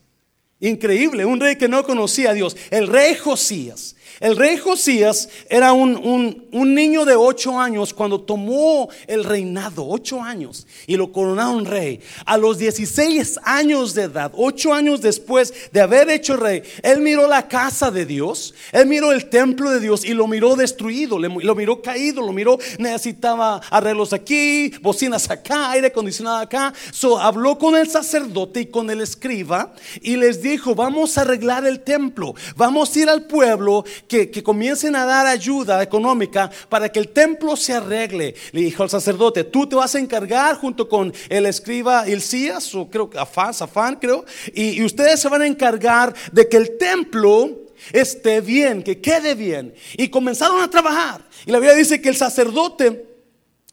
Increíble, 0.59 1.25
un 1.25 1.39
rey 1.39 1.55
que 1.55 1.67
no 1.67 1.83
conocía 1.83 2.29
a 2.29 2.33
Dios. 2.33 2.55
El 2.69 2.87
rey 2.87 3.15
Josías. 3.15 3.95
El 4.21 4.37
rey 4.37 4.57
Josías 4.57 5.29
era 5.49 5.73
un, 5.73 6.45
niño 6.51 7.05
de 7.05 7.15
ocho 7.15 7.59
años 7.59 7.91
cuando 7.91 8.21
tomó 8.21 8.87
el 9.07 9.23
reinado, 9.23 9.87
ocho 9.87 10.21
años, 10.21 10.67
y 10.85 10.95
lo 10.95 11.11
coronaron 11.11 11.65
rey. 11.65 11.99
A 12.27 12.37
los 12.37 12.59
16 12.59 13.39
años 13.43 13.95
de 13.95 14.03
edad, 14.03 14.31
ocho 14.35 14.75
años 14.75 15.01
después 15.01 15.51
de 15.71 15.81
haber 15.81 16.11
hecho 16.11 16.37
rey, 16.37 16.61
él 16.83 17.01
miró 17.01 17.27
la 17.27 17.47
casa 17.47 17.89
de 17.89 18.05
Dios, 18.05 18.53
él 18.71 18.85
miró 18.85 19.11
el 19.11 19.27
templo 19.27 19.71
de 19.71 19.79
Dios 19.79 20.05
y 20.05 20.13
lo 20.13 20.27
miró 20.27 20.55
destruido, 20.55 21.17
lo 21.17 21.55
miró 21.55 21.81
caído, 21.81 22.21
lo 22.21 22.31
miró, 22.31 22.59
necesitaba 22.77 23.59
arreglos 23.71 24.13
aquí, 24.13 24.71
bocinas 24.83 25.31
acá, 25.31 25.71
aire 25.71 25.87
acondicionado 25.87 26.37
acá. 26.37 26.75
So 26.91 27.19
habló 27.19 27.57
con 27.57 27.75
el 27.75 27.89
sacerdote 27.89 28.61
y 28.61 28.65
con 28.67 28.91
el 28.91 29.01
escriba 29.01 29.73
y 29.99 30.15
les 30.17 30.43
dijo, 30.43 30.75
vamos 30.75 31.17
a 31.17 31.21
arreglar 31.21 31.65
el 31.65 31.79
templo, 31.79 32.35
vamos 32.55 32.95
a 32.95 32.99
ir 32.99 33.09
al 33.09 33.23
pueblo 33.23 33.83
que, 34.11 34.43
comiencen 34.43 34.95
a 34.97 35.05
dar 35.05 35.25
ayuda 35.25 35.81
económica 35.81 36.51
para 36.67 36.89
que 36.89 36.99
el 36.99 37.09
templo 37.09 37.55
se 37.55 37.73
arregle. 37.73 38.35
Le 38.51 38.61
dijo 38.61 38.83
al 38.83 38.89
sacerdote, 38.89 39.45
tú 39.45 39.67
te 39.67 39.75
vas 39.75 39.95
a 39.95 39.99
encargar 39.99 40.57
junto 40.57 40.89
con 40.89 41.13
el 41.29 41.45
escriba 41.45 42.07
Ilcías, 42.09 42.75
o 42.75 42.89
creo 42.89 43.09
que 43.09 43.17
Afán, 43.17 43.53
Safán 43.53 43.95
creo, 43.95 44.25
y, 44.53 44.83
ustedes 44.83 45.21
se 45.21 45.29
van 45.29 45.43
a 45.43 45.47
encargar 45.47 46.13
de 46.33 46.49
que 46.49 46.57
el 46.57 46.77
templo 46.77 47.61
esté 47.93 48.41
bien, 48.41 48.83
que 48.83 48.99
quede 48.99 49.33
bien. 49.33 49.73
Y 49.95 50.09
comenzaron 50.09 50.61
a 50.61 50.69
trabajar. 50.69 51.25
Y 51.45 51.51
la 51.51 51.59
Biblia 51.59 51.77
dice 51.77 52.01
que 52.01 52.09
el 52.09 52.17
sacerdote, 52.17 53.05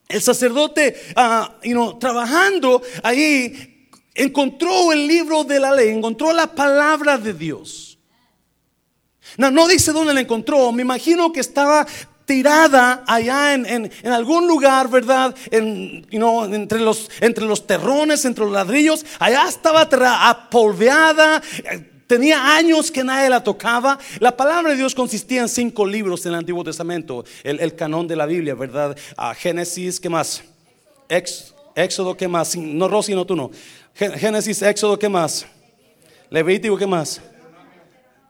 el 0.08 0.22
sacerdote, 0.22 0.94
uh, 1.16 1.98
trabajando 1.98 2.80
ahí, 3.02 3.88
encontró 4.14 4.92
el 4.92 5.08
libro 5.08 5.42
de 5.42 5.58
la 5.58 5.74
ley, 5.74 5.88
encontró 5.88 6.32
la 6.32 6.46
palabra 6.54 7.18
de 7.18 7.34
Dios. 7.34 7.87
No, 9.38 9.68
dice 9.68 9.92
dónde 9.92 10.12
la 10.12 10.20
encontró. 10.20 10.72
Me 10.72 10.82
imagino 10.82 11.32
que 11.32 11.38
estaba 11.38 11.86
tirada 12.24 13.04
allá 13.06 13.54
en, 13.54 13.90
algún 14.04 14.48
lugar, 14.48 14.88
¿verdad? 14.90 15.34
En, 15.52 16.04
entre, 16.10 16.80
los, 16.80 17.08
entre 17.20 17.46
los 17.46 17.64
terrones, 17.64 18.24
entre 18.24 18.44
los 18.44 18.52
ladrillos. 18.52 19.06
Allá 19.20 19.48
estaba 19.48 19.88
apolveada. 20.28 21.40
Tenía 22.08 22.56
años 22.56 22.90
que 22.90 23.04
nadie 23.04 23.30
la 23.30 23.44
tocaba. 23.44 23.96
La 24.18 24.36
palabra 24.36 24.70
de 24.70 24.76
Dios 24.76 24.92
consistía 24.92 25.42
en 25.42 25.48
cinco 25.48 25.86
libros 25.86 26.26
en 26.26 26.32
el 26.32 26.40
Antiguo 26.40 26.64
Testamento. 26.64 27.24
El, 27.44 27.76
canon 27.76 28.08
de 28.08 28.16
la 28.16 28.26
Biblia, 28.26 28.56
¿verdad? 28.56 28.96
Ah, 29.16 29.34
Génesis, 29.34 30.00
¿qué 30.00 30.08
más? 30.08 30.42
Éxodo, 31.08 32.16
¿qué 32.16 32.26
más? 32.26 32.56
No, 32.56 32.88
Rosy, 32.88 33.14
no, 33.14 33.24
tú 33.24 33.36
no. 33.36 33.52
Génesis, 33.94 34.62
Éxodo, 34.62 34.98
¿qué 34.98 35.08
más? 35.08 35.46
Levítico, 36.28 36.76
¿qué 36.76 36.86
más? 36.86 37.20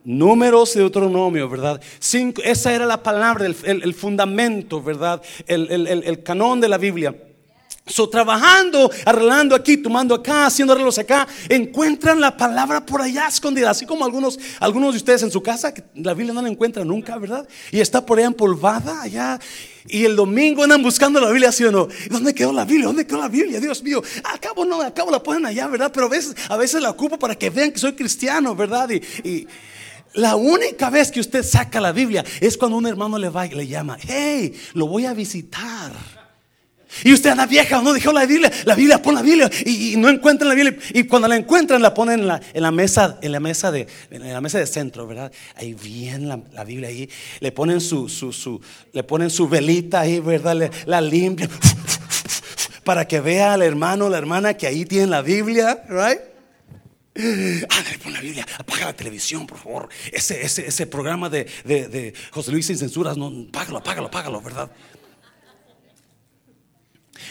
Números 0.05 0.75
de 0.75 0.81
Deuteronomio, 0.81 1.49
¿verdad? 1.49 1.81
Cinco, 1.99 2.41
esa 2.45 2.73
era 2.73 2.87
la 2.87 3.03
palabra, 3.03 3.47
el, 3.47 3.95
fundamento, 3.95 4.83
¿verdad? 4.83 5.21
El, 5.47 6.23
canón 6.23 6.61
de 6.61 6.69
la 6.69 6.79
Biblia. 6.79 7.15
So, 7.89 8.09
trabajando, 8.09 8.91
arreglando 9.05 9.55
aquí, 9.55 9.79
tomando 9.79 10.15
acá, 10.15 10.47
haciendo 10.47 10.75
arreglos 10.75 10.99
acá, 10.99 11.27
encuentran 11.49 12.21
la 12.21 12.37
palabra 12.37 12.85
por 12.85 13.01
allá 13.01 13.27
escondida, 13.29 13.71
así 13.71 13.87
como 13.87 14.05
algunos, 14.05 14.39
algunos 14.61 14.93
de 14.93 14.99
ustedes 14.99 15.23
en 15.23 15.31
su 15.31 15.43
casa, 15.43 15.73
que 15.73 15.83
la 15.95 16.13
Biblia 16.13 16.35
no 16.35 16.43
la 16.43 16.49
encuentran 16.49 16.87
nunca, 16.87 17.17
¿verdad? 17.17 17.49
Y 17.73 17.81
está 17.81 18.05
por 18.05 18.19
allá 18.19 18.27
empolvada, 18.27 19.03
allá. 19.03 19.41
Y 19.87 20.05
el 20.05 20.17
domingo 20.17 20.65
andan 20.65 20.83
buscando 20.83 21.19
la 21.19 21.31
Biblia, 21.31 21.51
¿sí 21.51 21.65
o 21.65 21.73
no? 21.73 21.89
¿Dónde 22.11 22.35
quedó 22.35 22.53
la 22.53 22.67
Biblia? 22.67 22.87
¿Dónde 22.87 23.07
quedó 23.07 23.19
la 23.19 23.29
Biblia? 23.29 23.59
Dios 23.59 23.83
mío, 23.83 24.03
acabo 24.23 24.67
no, 24.67 24.83
acabo 24.83 25.11
la 25.11 25.23
ponen 25.23 25.47
allá, 25.47 25.67
¿verdad? 25.67 25.91
Pero 25.93 26.07
a 26.07 26.11
veces, 26.11 26.37
a 26.51 26.59
veces 26.59 26.83
la 26.83 26.91
ocupo 26.91 27.19
para 27.19 27.37
que 27.37 27.49
vean 27.49 27.73
que 27.73 27.79
soy 27.79 27.95
cristiano, 27.95 28.55
¿verdad? 28.55 28.91
y 28.91 29.49
la 30.19 30.35
única 30.35 30.91
vez 30.91 31.13
que 31.13 31.21
usted 31.21 31.45
saca 31.45 31.81
la 31.81 31.93
Biblia 31.93 32.25
es 32.41 32.57
cuando 32.57 32.77
un 32.77 32.87
hermano 32.87 33.19
le 33.19 33.29
va 33.29 33.47
y 33.47 33.51
le 33.51 33.67
llama, 33.67 33.97
hey, 34.01 34.53
lo 34.75 34.89
voy 34.89 35.07
a 35.07 35.15
visitar. 35.15 35.93
Y 37.05 37.13
usted 37.13 37.31
anda 37.31 37.47
vieja, 37.47 37.81
no 37.83 37.93
dejó 37.93 38.13
la 38.13 38.27
Biblia, 38.27 38.51
la 38.65 38.75
Biblia, 38.75 39.01
pon 39.01 39.15
la 39.15 39.23
Biblia 39.23 39.49
y, 39.65 39.95
no 39.97 40.09
encuentran 40.09 40.49
la 40.49 40.57
Biblia 40.57 40.77
y 40.93 41.05
cuando 41.05 41.29
la 41.29 41.37
encuentran 41.37 41.81
la 41.81 41.95
ponen 41.95 42.21
en 42.21 42.63
la, 42.63 42.71
mesa, 42.73 43.19
en 43.23 43.31
la 43.31 43.39
mesa 43.39 43.71
de, 43.71 43.87
en 44.11 44.33
la 44.33 44.41
mesa 44.41 44.59
de 44.59 44.67
centro, 44.67 45.07
¿verdad? 45.07 45.31
Ahí 45.55 45.75
viene 45.75 46.27
la, 46.27 46.65
Biblia 46.65 46.89
ahí, 46.89 47.09
le 47.39 47.53
ponen 47.53 47.81
su, 47.81 48.09
su, 48.09 48.33
su, 48.33 48.61
le 48.93 49.05
ponen 49.05 49.31
su 49.31 49.49
velita 49.49 50.01
ahí, 50.01 50.19
¿verdad? 50.19 50.69
la 50.87 51.01
limpian 51.01 51.51
para 52.83 53.07
que 53.07 53.21
vea 53.21 53.53
al 53.53 53.63
hermano, 53.63 54.09
la 54.09 54.19
hermana 54.19 54.55
que 54.55 54.67
ahí 54.67 54.85
tiene 54.85 55.07
la 55.07 55.23
Biblia, 55.23 55.85
right? 55.89 56.38
Ándale, 57.19 57.99
pon 57.99 58.13
la 58.13 58.21
Biblia, 58.21 58.47
apaga 58.59 58.87
la 58.87 58.93
televisión, 58.93 59.45
por 59.45 59.59
favor. 59.59 59.89
Ese, 60.13 60.41
ese, 60.41 60.69
ese 60.69 60.87
programa 60.87 61.29
de, 61.29 62.15
José 62.31 62.53
Luis 62.53 62.67
sin 62.67 62.79
censuras, 62.79 63.17
no, 63.17 63.47
apágalo, 63.49 63.79
apágalo, 63.79 64.07
apágalo, 64.07 64.41
¿verdad? 64.41 64.71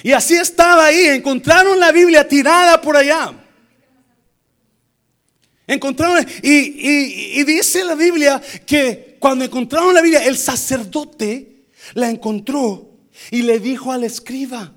Y 0.03 0.11
así 0.11 0.35
estaba 0.35 0.87
ahí, 0.87 1.07
encontraron 1.07 1.79
la 1.79 1.93
Biblia 1.93 2.27
tirada 2.27 2.81
por 2.81 2.97
allá. 2.97 3.33
Encontraron, 5.65 6.25
y, 6.43 6.49
y, 6.49 7.39
y 7.39 7.43
dice 7.45 7.85
la 7.85 7.95
Biblia 7.95 8.41
que 8.65 9.15
cuando 9.19 9.45
encontraron 9.45 9.93
la 9.93 10.01
Biblia, 10.01 10.25
el 10.25 10.37
sacerdote 10.37 11.67
la 11.93 12.09
encontró 12.09 12.91
y 13.31 13.41
le 13.43 13.59
dijo 13.59 13.93
al 13.93 14.03
escriba, 14.03 14.73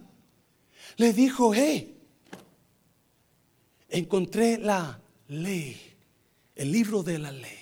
le 0.97 1.12
dijo, 1.12 1.52
hey, 1.52 1.97
encontré 3.88 4.59
la 4.59 5.00
ley, 5.30 5.80
el 6.56 6.70
libro 6.70 7.02
de 7.02 7.18
la 7.18 7.32
ley. 7.32 7.58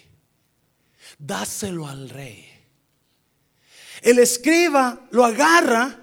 Dáselo 1.19 1.87
al 1.87 2.09
rey. 2.09 2.45
El 4.03 4.19
escriba 4.19 5.07
lo 5.11 5.25
agarra 5.25 6.01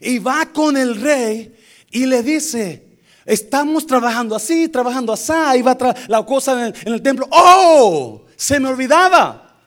y 0.00 0.18
va 0.18 0.46
con 0.46 0.76
el 0.76 1.00
rey 1.00 1.56
y 1.90 2.06
le 2.06 2.22
dice, 2.22 2.98
estamos 3.24 3.86
trabajando 3.86 4.34
así, 4.34 4.68
trabajando 4.68 5.12
así, 5.12 5.32
y 5.56 5.62
va 5.62 5.76
la 6.08 6.24
cosa 6.24 6.68
en 6.68 6.92
el, 6.92 7.02
templo. 7.02 7.28
Oh, 7.30 8.26
se 8.36 8.58
me 8.58 8.68
olvidaba. 8.68 9.58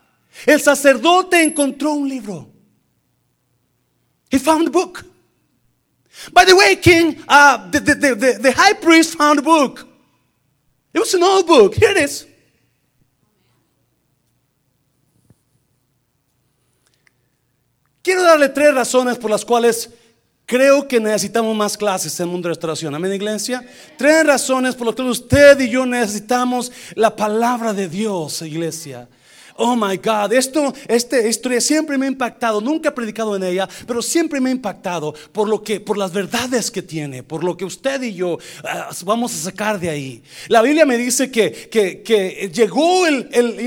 El 0.46 0.60
sacerdote 0.60 1.42
encontró 1.42 1.94
un 1.94 2.10
libro. 2.10 2.50
He 4.32 4.40
found 4.40 4.68
a 4.68 4.72
book. 4.72 5.06
By 6.32 6.46
the 6.46 6.54
way, 6.56 6.76
King, 6.78 7.18
uh, 7.28 7.70
the, 7.70 7.82
the 8.42 8.52
high 8.52 8.74
priest 8.74 9.16
found 9.16 9.40
a 9.40 9.42
book. 9.44 9.93
It 10.94 11.00
was 11.00 11.14
an 11.14 11.24
old 11.24 11.48
book. 11.48 11.76
Here 11.76 11.92
it 11.92 11.98
is. 11.98 12.28
Quiero 18.04 18.22
darle 18.22 18.50
tres 18.50 18.76
razones 18.76 19.18
por 19.18 19.32
las 19.32 19.46
cuales 19.46 19.90
creo 20.46 20.88
que 20.88 21.00
necesitamos 21.00 21.56
más 21.56 21.78
clases 21.78 22.20
en 22.20 22.26
el 22.26 22.32
mundo 22.34 22.48
de 22.48 22.54
restauración. 22.54 22.94
Amén, 22.94 23.14
iglesia. 23.14 23.66
Tres 23.98 24.26
razones 24.26 24.76
por 24.76 24.88
las 24.88 24.96
cuales 24.96 25.20
usted 25.20 25.60
y 25.62 25.70
yo 25.70 25.86
necesitamos 25.86 26.72
la 26.96 27.16
palabra 27.16 27.74
de 27.74 27.88
Dios, 27.88 28.42
iglesia. 28.42 29.08
Oh 29.56 29.76
my 29.76 29.98
God, 29.98 30.34
esto, 30.34 30.74
esta 30.88 31.20
historia 31.20 31.62
siempre 31.62 31.98
me 31.98 32.08
ha 32.08 32.10
impactado. 32.10 32.60
Nunca 32.60 32.90
he 32.90 32.92
predicado 32.92 33.36
en 33.36 33.44
ella, 33.44 33.70
pero 33.86 34.02
siempre 34.02 34.42
me 34.42 34.50
ha 34.50 34.52
impactado 34.52 35.14
por 35.32 35.48
lo 35.48 35.62
que, 35.62 35.80
por 35.80 35.98
las 35.98 36.12
verdades 36.12 36.72
que 36.72 36.82
tiene, 36.82 37.22
por 37.22 37.44
lo 37.44 37.56
que 37.56 37.64
usted 37.64 38.02
y 38.02 38.16
yo 38.16 38.40
ah, 38.64 38.90
vamos 39.06 39.34
a 39.36 39.38
sacar 39.38 39.80
de 39.80 39.90
ahí. 39.90 40.24
La 40.48 40.62
Biblia 40.64 40.86
me 40.86 40.98
dice 40.98 41.30
que, 41.30 41.52
que, 41.70 42.52
llegó 42.52 43.06
el, 43.06 43.30
el, 43.32 43.60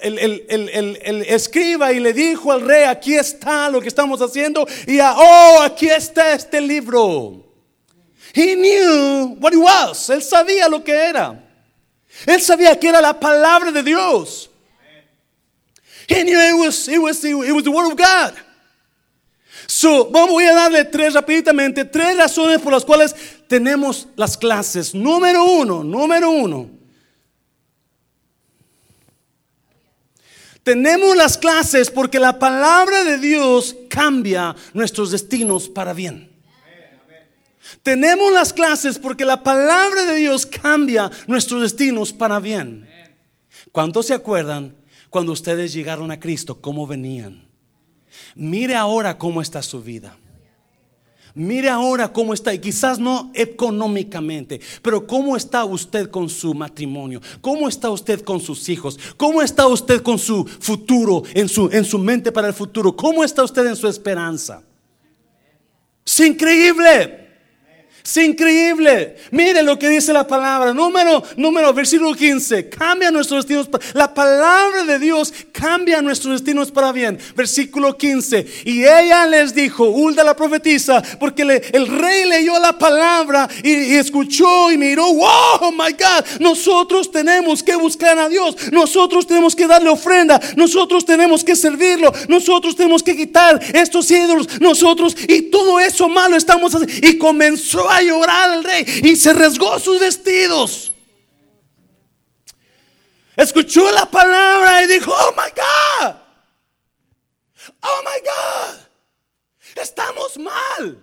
el, 0.00 0.98
el, 1.02 1.22
escriba 1.22 1.92
y 1.92 2.00
le 2.00 2.14
dijo 2.14 2.50
al 2.50 2.62
rey: 2.62 2.84
Aquí 2.84 3.14
está 3.14 3.68
lo 3.68 3.80
que 3.80 3.88
estamos 3.88 4.22
haciendo, 4.22 4.66
y 4.86 4.98
oh, 5.00 5.58
aquí 5.62 5.88
está 5.88 6.34
este 6.34 6.60
libro. 6.60 7.44
He 8.34 8.56
knew 8.56 9.36
what 9.40 9.52
it 9.52 9.58
was. 9.58 10.08
Él 10.08 10.22
sabía 10.22 10.68
lo 10.68 10.82
que 10.82 10.92
era. 10.92 11.40
Él 12.26 12.40
sabía 12.40 12.78
que 12.78 12.88
era 12.88 13.00
la 13.00 13.18
palabra 13.18 13.70
de 13.70 13.82
Dios. 13.82 14.50
Knew 16.08 16.38
it 16.38 16.58
was, 16.58 16.88
it 16.88 16.98
was, 16.98 17.20
the 17.20 17.70
word 17.70 17.92
of 17.92 17.96
God. 17.96 18.34
So, 19.66 20.10
vamos, 20.10 20.42
a 20.42 20.54
darle 20.54 20.84
tres 20.84 21.14
rapiditamente, 21.14 21.84
tres 21.84 22.16
razones 22.16 22.60
por 22.60 22.72
las 22.72 22.84
cuales 22.84 23.14
tenemos 23.48 24.08
las 24.16 24.36
clases. 24.36 24.94
Número 24.94 25.44
uno, 25.44 25.82
número 25.82 26.30
uno. 26.30 26.70
Tenemos 30.62 31.14
las 31.16 31.36
clases 31.36 31.90
porque 31.90 32.18
la 32.18 32.38
palabra 32.38 33.04
de 33.04 33.18
Dios 33.18 33.76
cambia 33.88 34.56
nuestros 34.72 35.10
destinos 35.10 35.68
para 35.68 35.92
bien. 35.92 36.30
Tenemos 37.82 38.32
las 38.32 38.52
clases 38.52 38.98
porque 38.98 39.26
la 39.26 39.42
palabra 39.42 40.04
de 40.06 40.16
Dios 40.16 40.46
cambia 40.46 41.10
nuestros 41.26 41.62
destinos 41.62 42.12
para 42.12 42.40
bien. 42.40 42.88
¿Cuántos 43.72 44.06
se 44.06 44.14
acuerdan 44.14 44.74
cuando 45.14 45.30
ustedes 45.30 45.72
llegaron 45.72 46.10
a 46.10 46.18
Cristo, 46.18 46.60
cómo 46.60 46.88
venían. 46.88 47.46
Mire 48.34 48.74
ahora 48.74 49.16
cómo 49.16 49.40
está 49.40 49.62
su 49.62 49.80
vida. 49.80 50.18
Mire 51.34 51.68
ahora 51.68 52.12
cómo 52.12 52.34
está, 52.34 52.52
y 52.52 52.58
quizás 52.58 52.98
no 52.98 53.30
económicamente, 53.32 54.60
pero 54.82 55.06
cómo 55.06 55.36
está 55.36 55.64
usted 55.64 56.10
con 56.10 56.28
su 56.28 56.52
matrimonio, 56.52 57.20
cómo 57.40 57.68
está 57.68 57.90
usted 57.90 58.22
con 58.22 58.40
sus 58.40 58.68
hijos, 58.68 58.98
cómo 59.16 59.40
está 59.40 59.68
usted 59.68 60.02
con 60.02 60.18
su 60.18 60.44
futuro, 60.44 61.22
en 61.32 61.48
su, 61.48 61.70
en 61.70 61.84
su 61.84 61.96
mente 62.00 62.32
para 62.32 62.48
el 62.48 62.54
futuro, 62.54 62.96
cómo 62.96 63.22
está 63.22 63.44
usted 63.44 63.68
en 63.68 63.76
su 63.76 63.86
esperanza. 63.86 64.64
Es 66.04 66.18
increíble. 66.18 67.23
Es 68.04 68.18
increíble. 68.18 69.16
Mire 69.30 69.62
lo 69.62 69.78
que 69.78 69.88
dice 69.88 70.12
la 70.12 70.26
palabra. 70.26 70.74
Número, 70.74 71.22
número, 71.38 71.72
versículo 71.72 72.14
15. 72.14 72.68
Cambia 72.68 73.10
nuestros 73.10 73.46
destinos. 73.46 73.66
La 73.94 74.12
palabra 74.12 74.84
de 74.84 74.98
Dios 74.98 75.32
cambia 75.52 76.02
nuestros 76.02 76.34
destinos 76.34 76.70
para 76.70 76.92
bien. 76.92 77.18
Versículo 77.34 77.96
15. 77.96 78.46
Y 78.66 78.82
ella 78.82 79.24
les 79.24 79.54
dijo, 79.54 79.88
Hulda 79.88 80.22
la 80.22 80.36
profetisa, 80.36 81.02
porque 81.18 81.44
el 81.72 81.88
rey 81.88 82.28
leyó 82.28 82.58
la 82.58 82.76
palabra 82.78 83.48
y, 83.62 83.94
escuchó 83.94 84.70
y 84.70 84.76
miró. 84.76 85.06
Wow, 85.06 85.72
my 85.72 85.92
God. 85.92 86.40
Nosotros 86.40 87.10
tenemos 87.10 87.62
que 87.62 87.74
buscar 87.74 88.18
a 88.18 88.28
Dios. 88.28 88.54
Nosotros 88.70 89.26
tenemos 89.26 89.56
que 89.56 89.66
darle 89.66 89.88
ofrenda. 89.88 90.38
Nosotros 90.56 91.06
tenemos 91.06 91.42
que 91.42 91.56
servirlo. 91.56 92.12
Nosotros 92.28 92.76
tenemos 92.76 93.02
que 93.02 93.16
quitar 93.16 93.58
estos 93.72 94.10
ídolos. 94.10 94.60
Nosotros 94.60 95.16
y 95.26 95.40
todo 95.40 95.80
eso 95.80 96.06
malo 96.10 96.36
estamos 96.36 96.74
haciendo. 96.74 97.08
Y 97.08 97.16
comenzó 97.16 97.88
a 97.88 97.93
llorar 98.02 98.50
al 98.50 98.64
rey 98.64 98.84
y 99.02 99.16
se 99.16 99.32
rasgó 99.32 99.78
sus 99.78 100.00
vestidos. 100.00 100.92
Escuchó 103.36 103.90
la 103.90 104.06
palabra 104.06 104.84
y 104.84 104.86
dijo, 104.86 105.12
oh 105.12 105.32
my 105.32 105.50
God, 105.50 106.16
oh 107.82 108.02
my 108.04 108.20
God, 108.20 109.82
estamos 109.82 110.38
mal. 110.38 111.02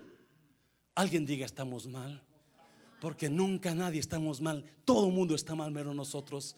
Alguien 0.96 1.26
diga, 1.26 1.46
estamos 1.46 1.88
mal. 1.88 2.22
Porque 3.02 3.30
nunca 3.30 3.74
nadie 3.74 4.00
estamos 4.00 4.40
mal. 4.40 4.64
Todo 4.86 5.08
el 5.08 5.14
mundo 5.14 5.34
está 5.36 5.56
mal, 5.56 5.72
menos 5.72 5.96
nosotros. 5.96 6.56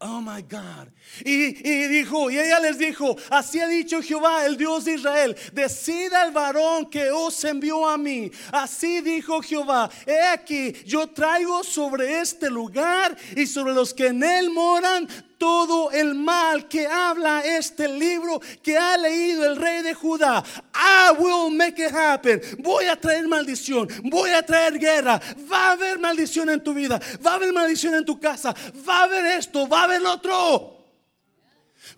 Oh 0.00 0.20
my 0.20 0.42
God. 0.42 0.92
Y, 1.24 1.54
dijo, 1.88 2.30
y 2.30 2.38
ella 2.38 2.60
les 2.60 2.78
dijo, 2.78 3.16
así 3.30 3.58
ha 3.58 3.66
dicho 3.66 4.00
Jehová, 4.00 4.46
el 4.46 4.56
Dios 4.56 4.84
de 4.84 4.94
Israel, 4.94 5.36
decida 5.52 6.24
el 6.24 6.30
varón 6.30 6.88
que 6.88 7.10
os 7.10 7.44
envió 7.44 7.88
a 7.88 7.98
mí. 7.98 8.30
Así 8.52 9.00
dijo 9.00 9.42
Jehová, 9.42 9.90
he 10.06 10.20
aquí, 10.20 10.72
yo 10.86 11.08
traigo 11.08 11.64
sobre 11.64 12.20
este 12.20 12.48
lugar 12.48 13.16
y 13.34 13.44
sobre 13.46 13.74
los 13.74 13.92
que 13.92 14.06
en 14.08 14.22
él 14.22 14.50
moran 14.50 15.08
todo 15.38 15.90
el 15.92 16.14
mal 16.14 16.68
que 16.68 16.86
habla 16.86 17.40
este 17.44 17.88
libro 17.88 18.40
que 18.62 18.76
ha 18.76 18.98
leído 18.98 19.46
el 19.46 19.56
rey 19.56 19.82
de 19.82 19.94
Judá. 19.94 20.44
I 20.74 21.12
will 21.18 21.50
make 21.56 21.82
it 21.82 21.92
happen. 21.92 22.40
Voy 22.58 22.86
a 22.86 22.96
traer 22.96 23.26
maldición, 23.26 23.88
voy 24.04 24.30
a 24.30 24.42
traer 24.42 24.78
guerra. 24.78 25.20
Va 25.50 25.68
a 25.68 25.72
haber 25.72 25.98
maldición 25.98 26.50
en 26.50 26.62
tu 26.62 26.74
vida, 26.74 27.00
va 27.24 27.32
a 27.32 27.34
haber 27.34 27.52
maldición 27.52 27.94
en 27.94 28.04
tu 28.04 28.18
casa, 28.18 28.54
va 28.86 29.00
a 29.00 29.04
haber 29.04 29.24
esto, 29.38 29.68
va 29.68 29.82
a 29.82 29.84
haber 29.84 30.04
otro. 30.04 30.76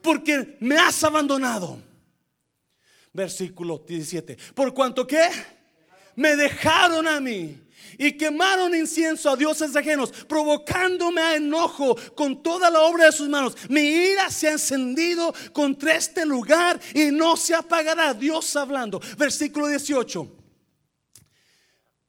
Porque 0.03 0.57
me 0.61 0.77
has 0.77 1.03
abandonado. 1.03 1.79
Versículo 3.13 3.83
17. 3.87 4.37
Por 4.55 4.73
cuanto 4.73 5.07
que 5.07 5.29
me 6.15 6.37
dejaron 6.37 7.09
a 7.09 7.19
mí 7.19 7.59
y 8.01 8.13
quemaron 8.13 8.75
incienso 8.75 9.29
a 9.29 9.37
dioses 9.37 9.77
ajenos, 9.77 10.11
provocándome 10.27 11.21
a 11.21 11.37
enojo 11.37 11.95
con 12.15 12.43
toda 12.43 12.71
la 12.71 12.81
obra 12.81 13.05
de 13.05 13.13
sus 13.13 13.29
manos. 13.29 13.55
Mi 13.69 13.83
ira 13.83 14.31
se 14.31 14.49
ha 14.49 14.53
encendido 14.53 15.35
contra 15.53 15.95
este 15.95 16.25
lugar 16.25 16.81
y 16.95 17.11
no 17.11 17.37
se 17.37 17.55
apagará. 17.55 18.15
Dios 18.15 18.57
hablando. 18.57 19.03
Versículo 19.19 19.67
18. 19.69 20.27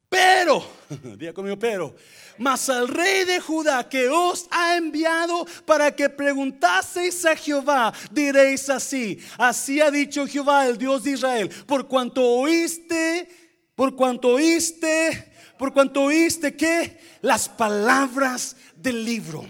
Pero, 0.08 0.66
diga 1.18 1.34
conmigo, 1.34 1.58
pero, 1.58 1.94
mas 2.38 2.70
al 2.70 2.88
rey 2.88 3.26
de 3.26 3.38
Judá 3.38 3.86
que 3.86 4.08
os 4.08 4.46
ha 4.50 4.78
enviado 4.78 5.46
para 5.66 5.94
que 5.94 6.08
preguntaseis 6.08 7.22
a 7.26 7.36
Jehová, 7.36 7.92
diréis 8.10 8.70
así: 8.70 9.18
Así 9.36 9.78
ha 9.82 9.90
dicho 9.90 10.26
Jehová, 10.26 10.66
el 10.66 10.78
Dios 10.78 11.04
de 11.04 11.10
Israel, 11.10 11.50
por 11.66 11.86
cuanto 11.86 12.22
oíste, 12.24 13.28
por 13.74 13.94
cuanto 13.94 14.28
oíste 14.28 15.31
por 15.62 15.72
cuanto 15.72 16.02
oíste 16.02 16.56
que 16.56 16.98
las 17.20 17.48
palabras 17.48 18.56
del 18.74 19.04
libro. 19.04 19.46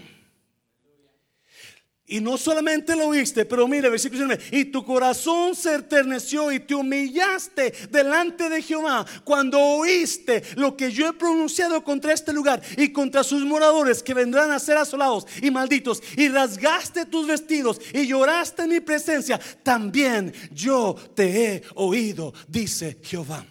Y 2.05 2.21
no 2.21 2.37
solamente 2.37 2.95
lo 2.95 3.07
oíste, 3.07 3.45
pero 3.45 3.67
mire, 3.67 3.89
versículo 3.89 4.27
19, 4.27 4.59
y 4.59 4.65
tu 4.65 4.85
corazón 4.85 5.55
se 5.55 5.73
enterneció 5.73 6.51
y 6.51 6.59
te 6.59 6.75
humillaste 6.75 7.73
delante 7.89 8.47
de 8.47 8.61
Jehová 8.61 9.03
cuando 9.23 9.59
oíste 9.59 10.43
lo 10.55 10.77
que 10.77 10.91
yo 10.91 11.07
he 11.07 11.13
pronunciado 11.13 11.83
contra 11.83 12.13
este 12.13 12.31
lugar 12.31 12.61
y 12.77 12.89
contra 12.89 13.23
sus 13.23 13.43
moradores 13.43 14.03
que 14.03 14.13
vendrán 14.13 14.51
a 14.51 14.59
ser 14.59 14.77
asolados 14.77 15.25
y 15.41 15.49
malditos, 15.49 16.03
y 16.15 16.29
rasgaste 16.29 17.07
tus 17.07 17.25
vestidos 17.25 17.81
y 17.91 18.05
lloraste 18.05 18.61
en 18.61 18.69
mi 18.69 18.81
presencia, 18.81 19.39
también 19.63 20.31
yo 20.51 20.95
te 21.15 21.55
he 21.55 21.63
oído, 21.73 22.35
dice 22.47 22.99
Jehová. 23.01 23.47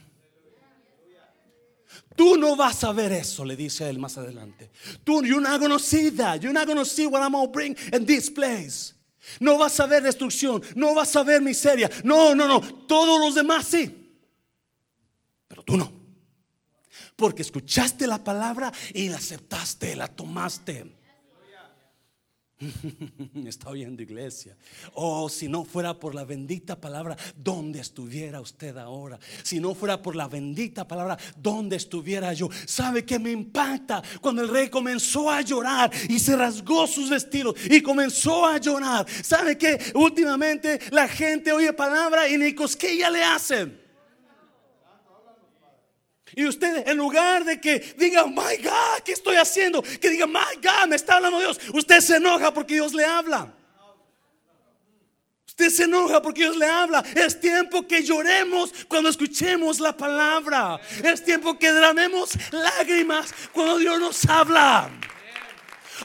Tú 2.16 2.36
no 2.36 2.56
vas 2.56 2.84
a 2.84 2.92
ver 2.92 3.12
eso, 3.12 3.44
le 3.44 3.56
dice 3.56 3.88
él 3.88 3.98
más 3.98 4.18
adelante. 4.18 4.70
Tú, 5.04 5.22
you're 5.22 5.40
not 5.40 5.60
gonna 5.60 5.78
see 5.78 6.10
that. 6.10 6.40
You're 6.40 6.52
not 6.52 6.66
gonna 6.66 6.84
see 6.84 7.06
what 7.06 7.22
I'm 7.22 7.32
gonna 7.32 7.50
bring 7.50 7.76
in 7.92 8.04
this 8.04 8.30
place. 8.30 8.94
No 9.40 9.56
vas 9.58 9.78
a 9.80 9.86
ver 9.86 10.02
destrucción, 10.02 10.62
no 10.74 10.94
vas 10.94 11.14
a 11.16 11.22
ver 11.22 11.40
miseria. 11.40 11.90
No, 12.04 12.34
no, 12.34 12.46
no. 12.46 12.60
Todos 12.60 13.20
los 13.20 13.34
demás 13.34 13.66
sí. 13.66 14.14
Pero 15.48 15.62
tú 15.62 15.76
no. 15.76 15.92
Porque 17.16 17.42
escuchaste 17.42 18.06
la 18.06 18.22
palabra 18.22 18.72
y 18.92 19.08
la 19.08 19.18
aceptaste, 19.18 19.94
la 19.96 20.08
tomaste. 20.08 21.01
Está 23.46 23.70
oyendo 23.70 24.02
iglesia. 24.02 24.56
Oh, 24.94 25.28
si 25.28 25.48
no 25.48 25.64
fuera 25.64 25.98
por 25.98 26.14
la 26.14 26.24
bendita 26.24 26.80
palabra, 26.80 27.16
¿dónde 27.36 27.80
estuviera 27.80 28.40
usted 28.40 28.76
ahora? 28.76 29.18
Si 29.42 29.60
no 29.60 29.74
fuera 29.74 30.00
por 30.00 30.16
la 30.16 30.28
bendita 30.28 30.86
palabra, 30.86 31.18
¿dónde 31.36 31.76
estuviera 31.76 32.32
yo? 32.32 32.48
¿Sabe 32.66 33.04
que 33.04 33.18
me 33.18 33.30
impacta 33.30 34.02
cuando 34.20 34.42
el 34.42 34.48
rey 34.48 34.68
comenzó 34.68 35.30
a 35.30 35.40
llorar 35.40 35.90
y 36.08 36.18
se 36.18 36.36
rasgó 36.36 36.86
sus 36.86 37.10
vestidos 37.10 37.56
y 37.70 37.80
comenzó 37.80 38.46
a 38.46 38.58
llorar? 38.58 39.06
¿Sabe 39.22 39.58
que 39.58 39.78
últimamente 39.94 40.80
la 40.90 41.08
gente 41.08 41.52
oye 41.52 41.72
palabra 41.72 42.28
y 42.28 42.38
ni 42.38 42.54
cosquilla 42.54 43.10
le 43.10 43.22
hacen? 43.22 43.81
Y 46.34 46.46
usted, 46.46 46.88
en 46.88 46.96
lugar 46.96 47.44
de 47.44 47.60
que 47.60 47.78
diga, 47.98 48.26
my 48.26 48.56
God, 48.62 49.02
¿qué 49.04 49.12
estoy 49.12 49.36
haciendo? 49.36 49.82
Que 49.82 50.10
diga, 50.10 50.26
my 50.26 50.56
God, 50.62 50.88
me 50.88 50.96
está 50.96 51.16
hablando 51.16 51.38
Dios. 51.38 51.60
Usted 51.72 52.00
se 52.00 52.16
enoja 52.16 52.52
porque 52.54 52.74
Dios 52.74 52.94
le 52.94 53.04
habla. 53.04 53.52
Usted 55.46 55.68
se 55.68 55.84
enoja 55.84 56.22
porque 56.22 56.42
Dios 56.42 56.56
le 56.56 56.66
habla. 56.66 57.04
Es 57.14 57.38
tiempo 57.38 57.86
que 57.86 58.02
lloremos 58.02 58.72
cuando 58.88 59.10
escuchemos 59.10 59.80
la 59.80 59.94
palabra. 59.94 60.80
Es 61.04 61.22
tiempo 61.22 61.58
que 61.58 61.70
dramemos 61.70 62.30
lágrimas 62.50 63.34
cuando 63.52 63.76
Dios 63.76 64.00
nos 64.00 64.24
habla. 64.24 64.90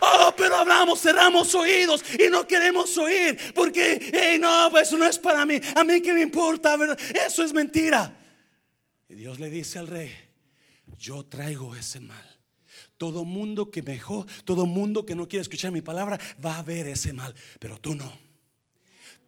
Oh, 0.02 0.34
pero 0.36 0.58
hablamos, 0.58 1.02
cerramos 1.02 1.56
oídos 1.56 2.04
y 2.20 2.30
no 2.30 2.46
queremos 2.46 2.98
oír 2.98 3.54
porque, 3.56 4.12
hey, 4.14 4.38
no, 4.38 4.70
pues 4.70 4.90
eso 4.90 4.98
no 4.98 5.06
es 5.06 5.18
para 5.18 5.46
mí. 5.46 5.60
A 5.76 5.84
mí 5.86 6.02
que 6.02 6.14
me 6.14 6.22
importa, 6.22 6.76
¿verdad? 6.76 7.00
eso 7.26 7.44
es 7.44 7.54
mentira. 7.54 8.14
Y 9.10 9.16
Dios 9.16 9.40
le 9.40 9.50
dice 9.50 9.80
al 9.80 9.88
rey, 9.88 10.12
yo 10.98 11.26
traigo 11.26 11.76
ese 11.76 12.00
mal. 12.00 12.26
Todo 12.98 13.26
mundo 13.26 13.72
que 13.72 13.82
mejor, 13.82 14.26
todo 14.44 14.66
mundo 14.66 15.06
que 15.06 15.16
no 15.16 15.28
quiere 15.28 15.42
escuchar 15.42 15.72
mi 15.72 15.82
palabra 15.82 16.20
va 16.44 16.58
a 16.58 16.64
ver 16.64 16.88
ese 16.88 17.14
mal, 17.14 17.34
pero 17.60 17.80
tú 17.80 17.96
no. 17.96 18.12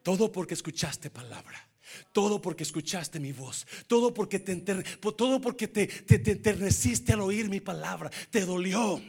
Todo 0.04 0.32
porque 0.32 0.54
escuchaste 0.54 1.10
palabra. 1.10 1.70
Todo 2.12 2.42
porque 2.42 2.64
escuchaste 2.64 3.20
mi 3.20 3.32
voz. 3.32 3.66
Todo 3.88 4.14
porque 4.14 4.40
te, 4.40 4.56
todo 4.56 5.42
porque 5.42 5.68
te, 5.68 5.88
te, 5.88 6.20
te 6.20 7.14
al 7.14 7.22
oír 7.22 7.50
mi 7.50 7.60
palabra. 7.60 8.10
Te 8.30 8.46
dolió. 8.46 9.02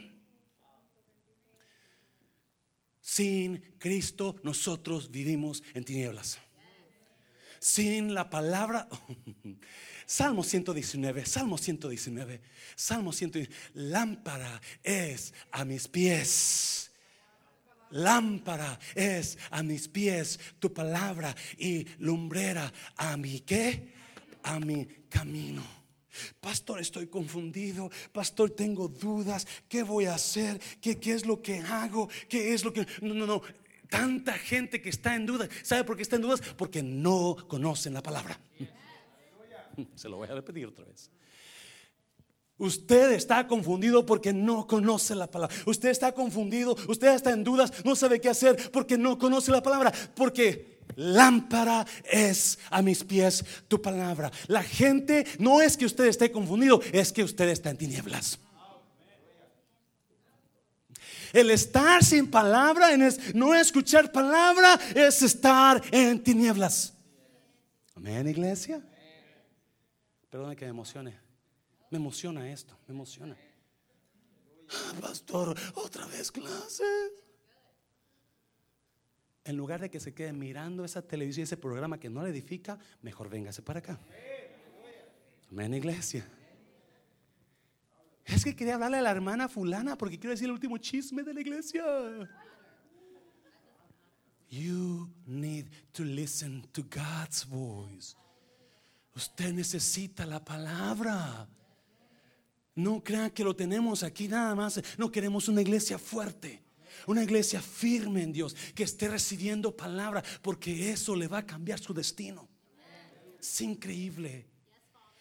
Sin 3.01 3.59
Cristo 3.79 4.37
nosotros 4.43 5.11
vivimos 5.11 5.63
en 5.75 5.85
tinieblas. 5.85 6.39
Sin 7.59 8.15
la 8.15 8.31
palabra. 8.31 8.89
Salmo 10.11 10.43
119, 10.43 11.25
Salmo 11.25 11.57
119, 11.57 12.41
Salmo 12.75 13.13
119. 13.13 13.57
Lámpara 13.75 14.61
es 14.83 15.33
a 15.53 15.65
mis 15.65 15.87
pies. 15.87 16.91
Lámpara 17.91 18.77
es 18.97 19.39
a 19.53 19.63
mis 19.63 19.87
pies 19.87 20.41
tu 20.59 20.73
palabra 20.73 21.33
y 21.57 21.87
lumbrera 22.01 22.73
a 22.97 23.17
mi 23.17 23.39
qué? 23.39 23.93
A 24.43 24.59
mi 24.59 24.85
camino. 25.09 25.63
Pastor, 26.41 26.81
estoy 26.81 27.07
confundido. 27.07 27.89
Pastor, 28.13 28.51
tengo 28.51 28.89
dudas. 28.89 29.47
¿Qué 29.69 29.85
voy 29.85 30.07
a 30.07 30.17
hacer? 30.17 30.61
¿Qué, 30.81 30.99
¿Qué, 30.99 31.13
es 31.13 31.25
lo 31.25 31.41
que 31.41 31.61
hago? 31.61 32.09
¿Qué 32.29 32.53
es 32.53 32.65
lo 32.65 32.73
que.? 32.73 32.85
No, 33.01 33.15
no, 33.15 33.27
no. 33.27 33.43
Tanta 33.89 34.33
gente 34.33 34.83
que 34.83 34.89
está 34.89 35.15
en 35.15 35.25
dudas. 35.25 35.49
¿Sabe 35.63 35.85
por 35.85 35.95
qué 35.95 36.03
está 36.03 36.17
en 36.17 36.23
dudas? 36.23 36.43
Porque 36.57 36.83
no 36.83 37.37
conocen 37.47 37.95
la 37.95 38.03
palabra. 38.03 38.41
Se 39.95 40.09
lo 40.09 40.17
voy 40.19 40.29
a 40.29 40.35
repetir 40.35 40.67
otra 40.67 40.85
vez. 40.85 41.11
Usted 42.59 43.13
está 43.13 43.47
confundido 43.47 44.05
porque 44.05 44.35
no 44.35 44.67
conoce 44.67 45.15
la 45.15 45.31
palabra. 45.31 45.57
Usted 45.65 45.89
está 45.89 46.13
confundido, 46.13 46.77
usted 46.89 47.15
está 47.15 47.31
en 47.31 47.43
dudas, 47.43 47.73
no 47.87 47.97
sabe 47.97 48.21
qué 48.21 48.29
hacer 48.29 48.71
porque 48.71 48.99
no 48.99 49.19
conoce 49.19 49.51
la 49.51 49.63
palabra. 49.63 49.91
Porque 50.15 50.81
lámpara 50.97 51.87
es 52.05 52.59
a 52.71 52.83
mis 52.83 53.03
pies 53.03 53.43
tu 53.67 53.81
palabra. 53.81 54.31
La 54.47 54.63
gente 54.63 55.25
no 55.39 55.63
es 55.63 55.75
que 55.75 55.87
usted 55.87 56.05
esté 56.05 56.31
confundido, 56.31 56.83
es 56.93 57.13
que 57.13 57.25
usted 57.25 57.49
está 57.49 57.71
en 57.71 57.79
tinieblas. 57.79 58.39
El 61.33 61.51
estar 61.51 62.05
sin 62.05 62.31
palabra, 62.31 62.89
no 63.33 63.55
escuchar 63.55 64.13
palabra, 64.13 64.79
es 64.95 65.23
estar 65.23 65.81
en 65.93 66.23
tinieblas. 66.23 66.93
Amén, 67.95 68.29
iglesia. 68.29 68.83
Perdona 70.31 70.55
que 70.55 70.65
me 70.65 70.71
emocione. 70.71 71.19
Me 71.91 71.99
emociona 71.99 72.51
esto, 72.51 72.79
me 72.87 72.95
emociona. 72.95 73.37
Ah, 74.71 74.95
pastor, 75.01 75.57
otra 75.75 76.07
vez 76.07 76.31
clases. 76.31 77.13
En 79.45 79.57
lugar 79.57 79.81
de 79.81 79.91
que 79.91 79.99
se 79.99 80.15
quede 80.15 80.33
mirando 80.33 80.85
esa 80.85 81.03
televisión, 81.03 81.43
ese 81.43 81.57
programa 81.57 81.99
que 81.99 82.09
no 82.09 82.23
le 82.23 82.31
edifica, 82.31 82.79
mejor 83.03 83.29
véngase 83.29 83.63
para 83.63 83.81
acá. 83.81 83.99
Amén, 85.51 85.75
iglesia. 85.75 86.25
Es 88.25 88.45
que 88.45 88.55
quería 88.55 88.75
hablarle 88.75 88.99
a 88.99 89.03
la 89.03 89.11
hermana 89.11 89.49
fulana 89.49 89.99
porque 89.99 90.19
quiero 90.19 90.31
decir 90.31 90.45
el 90.45 90.53
último 90.53 90.79
chisme 90.79 91.25
de 91.25 91.35
la 91.35 91.41
iglesia. 91.41 91.83
You 94.49 95.11
need 95.27 95.67
to 95.93 96.05
listen 96.05 96.63
to 96.73 96.83
God's 96.83 97.45
voice. 97.45 98.15
Usted 99.15 99.53
necesita 99.53 100.25
la 100.27 100.45
palabra. 100.45 101.49
No 102.75 103.03
crean 103.03 103.31
que 103.31 103.45
lo 103.45 103.55
tenemos 103.55 104.03
aquí 104.03 104.29
nada 104.29 104.55
más. 104.55 104.81
No 104.97 105.11
queremos 105.11 105.49
una 105.49 105.61
iglesia 105.61 105.99
fuerte. 105.99 106.63
Una 107.07 107.23
iglesia 107.23 107.63
firme 107.63 108.23
en 108.23 108.33
Dios, 108.33 108.55
que 108.75 108.83
esté 108.83 109.09
recibiendo 109.09 109.75
palabra, 109.75 110.23
porque 110.43 110.91
eso 110.91 111.17
le 111.17 111.29
va 111.29 111.39
a 111.39 111.47
cambiar 111.47 111.79
su 111.79 111.95
destino. 111.95 112.49
Es 113.39 113.61
increíble 113.63 114.47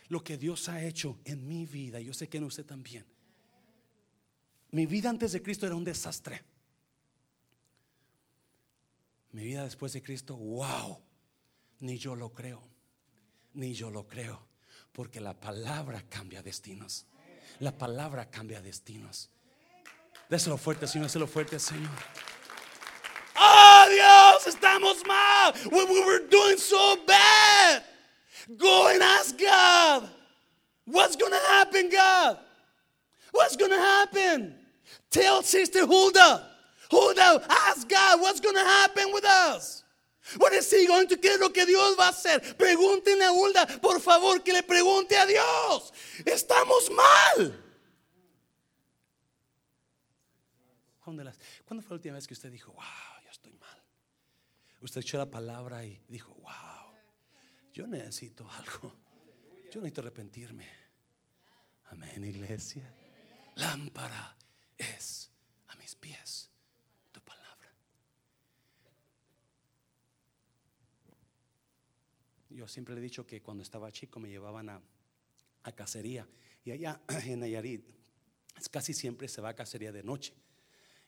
lo 0.09 0.23
que 0.23 0.37
Dios 0.37 0.67
ha 0.67 0.83
hecho 0.83 1.19
en 1.23 1.47
mi 1.47 1.65
vida. 1.65 1.99
Yo 1.99 2.13
sé 2.13 2.27
que 2.27 2.37
en 2.37 2.43
usted 2.45 2.65
también. 2.65 3.05
Mi 4.71 4.85
vida 4.85 5.09
antes 5.09 5.31
de 5.31 5.41
Cristo 5.41 5.65
era 5.65 5.75
un 5.75 5.83
desastre. 5.83 6.43
Mi 9.31 9.43
vida 9.43 9.63
después 9.63 9.93
de 9.93 10.01
Cristo, 10.01 10.35
wow, 10.35 10.99
ni 11.79 11.97
yo 11.97 12.15
lo 12.15 12.33
creo, 12.33 12.67
ni 13.59 13.73
yo 13.73 13.89
lo 13.89 14.07
creo, 14.07 14.39
porque 14.93 15.19
la 15.19 15.33
palabra 15.33 16.01
cambia 16.09 16.41
destinos. 16.41 17.05
La 17.59 17.71
palabra 17.71 18.29
cambia 18.29 18.61
destinos. 18.61 19.29
Déselo 20.29 20.57
fuerte, 20.57 20.87
Señor, 20.87 21.07
déselo 21.07 21.27
fuerte, 21.27 21.59
Señor. 21.59 21.89
¡Oh, 23.35 23.85
Dios! 23.89 24.47
Estamos 24.47 25.05
mal. 25.05 25.53
We, 25.71 25.83
we 25.85 26.05
were 26.05 26.27
doing 26.29 26.57
so 26.57 26.97
bad. 27.05 27.83
Go 28.57 28.87
and 28.87 29.01
ask 29.01 29.37
God. 29.37 30.09
What's 30.85 31.15
going 31.15 31.31
to 31.31 31.47
happen, 31.49 31.89
God? 31.89 32.37
What's 33.31 33.57
going 33.57 33.71
to 33.71 33.77
happen? 33.77 34.55
Tell 35.11 35.43
Sister 35.43 35.85
Hulda. 35.85 36.47
Hulda, 36.89 37.45
ask 37.49 37.87
God 37.87 38.21
what's 38.21 38.39
going 38.39 38.55
to 38.55 38.63
happen 38.63 39.11
with 39.13 39.25
us. 39.25 39.83
What 40.37 40.53
is 40.53 40.67
¿Qué 40.69 41.33
es 41.33 41.39
lo 41.39 41.51
que 41.51 41.65
Dios 41.65 41.95
va 41.99 42.07
a 42.07 42.09
hacer? 42.09 42.55
Pregúntenle 42.57 43.25
a 43.25 43.31
Hulda, 43.31 43.65
por 43.81 43.99
favor, 44.01 44.43
que 44.43 44.53
le 44.53 44.63
pregunte 44.63 45.17
a 45.17 45.25
Dios. 45.25 45.93
Estamos 46.25 46.91
mal. 46.91 47.65
¿Cuándo 51.65 51.81
fue 51.81 51.89
la 51.89 51.95
última 51.95 52.15
vez 52.15 52.27
que 52.27 52.33
usted 52.33 52.51
dijo, 52.51 52.71
wow, 52.73 53.23
yo 53.23 53.31
estoy 53.31 53.53
mal? 53.53 53.83
Usted 54.81 55.01
echó 55.01 55.17
la 55.17 55.29
palabra 55.29 55.83
y 55.83 55.99
dijo, 56.07 56.33
wow, 56.35 56.93
yo 57.73 57.87
necesito 57.87 58.47
algo. 58.51 58.95
Yo 59.71 59.81
necesito 59.81 60.01
arrepentirme. 60.01 60.67
Amén, 61.85 62.23
iglesia. 62.23 62.93
Lámpara 63.55 64.37
es 64.77 65.31
a 65.67 65.75
mis 65.75 65.95
pies 65.95 66.51
tu 67.11 67.21
palabra. 67.21 67.73
Yo 72.49 72.67
siempre 72.67 72.95
le 72.95 73.01
he 73.01 73.03
dicho 73.03 73.25
que 73.25 73.41
cuando 73.41 73.63
estaba 73.63 73.91
chico 73.91 74.19
me 74.19 74.29
llevaban 74.29 74.69
a, 74.69 74.81
a 75.63 75.71
cacería 75.71 76.27
y 76.63 76.71
allá 76.71 77.01
en 77.25 77.39
Nayarit 77.39 77.99
casi 78.67 78.93
siempre 78.93 79.27
se 79.27 79.41
va 79.41 79.49
a 79.49 79.55
cacería 79.55 79.91
de 79.91 80.03
noche. 80.03 80.33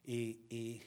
Y, 0.03 0.81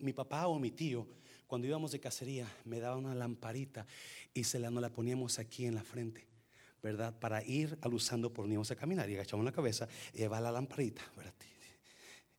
mi 0.00 0.12
papá 0.12 0.46
o 0.46 0.58
mi 0.58 0.70
tío, 0.70 1.06
cuando 1.46 1.66
íbamos 1.66 1.92
de 1.92 2.00
cacería, 2.00 2.50
me 2.64 2.80
daba 2.80 2.96
una 2.96 3.14
lamparita 3.14 3.86
y 4.32 4.44
se 4.44 4.58
la, 4.58 4.70
nos 4.70 4.80
la 4.80 4.90
poníamos 4.90 5.38
aquí 5.38 5.66
en 5.66 5.74
la 5.74 5.82
frente, 5.82 6.26
¿verdad? 6.82 7.18
Para 7.18 7.44
ir 7.44 7.76
alusando 7.82 8.32
por 8.32 8.46
íbamos 8.46 8.70
a 8.70 8.76
caminar 8.76 9.10
y 9.10 9.14
agachamos 9.14 9.44
la 9.44 9.52
cabeza 9.52 9.88
y 10.14 10.18
llevaba 10.18 10.40
la 10.40 10.52
lamparita, 10.52 11.02
¿verdad? 11.16 11.34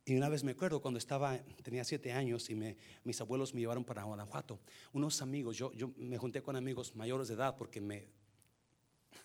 Y 0.07 0.15
una 0.15 0.29
vez 0.29 0.41
me 0.41 0.53
acuerdo 0.53 0.79
cuando 0.79 0.99
estaba, 0.99 1.37
tenía 1.61 1.83
siete 1.83 2.13
años 2.13 2.49
y 2.49 2.55
me, 2.55 2.77
mis 3.03 3.19
abuelos 3.19 3.53
me 3.53 3.59
llevaron 3.59 3.83
para 3.83 4.03
Guanajuato. 4.03 4.57
Unos 4.93 5.21
amigos, 5.21 5.57
yo, 5.57 5.73
yo 5.73 5.91
me 5.97 6.17
junté 6.17 6.41
con 6.41 6.55
amigos 6.55 6.95
mayores 6.95 7.27
de 7.27 7.33
edad 7.33 7.57
porque 7.57 7.81
me, 7.81 8.07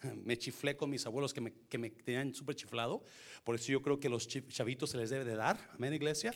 me 0.25 0.37
chiflé 0.37 0.77
con 0.77 0.91
mis 0.91 1.07
abuelos 1.07 1.33
que 1.33 1.41
me, 1.41 1.53
que 1.53 1.79
me 1.79 1.91
tenían 1.91 2.35
súper 2.35 2.57
chiflado. 2.57 3.05
Por 3.45 3.55
eso 3.55 3.71
yo 3.71 3.81
creo 3.81 4.01
que 4.01 4.09
los 4.09 4.27
chavitos 4.27 4.91
se 4.91 4.99
les 4.99 5.09
debe 5.11 5.25
de 5.25 5.37
dar. 5.37 5.57
Amén, 5.73 5.95
iglesia. 5.95 6.35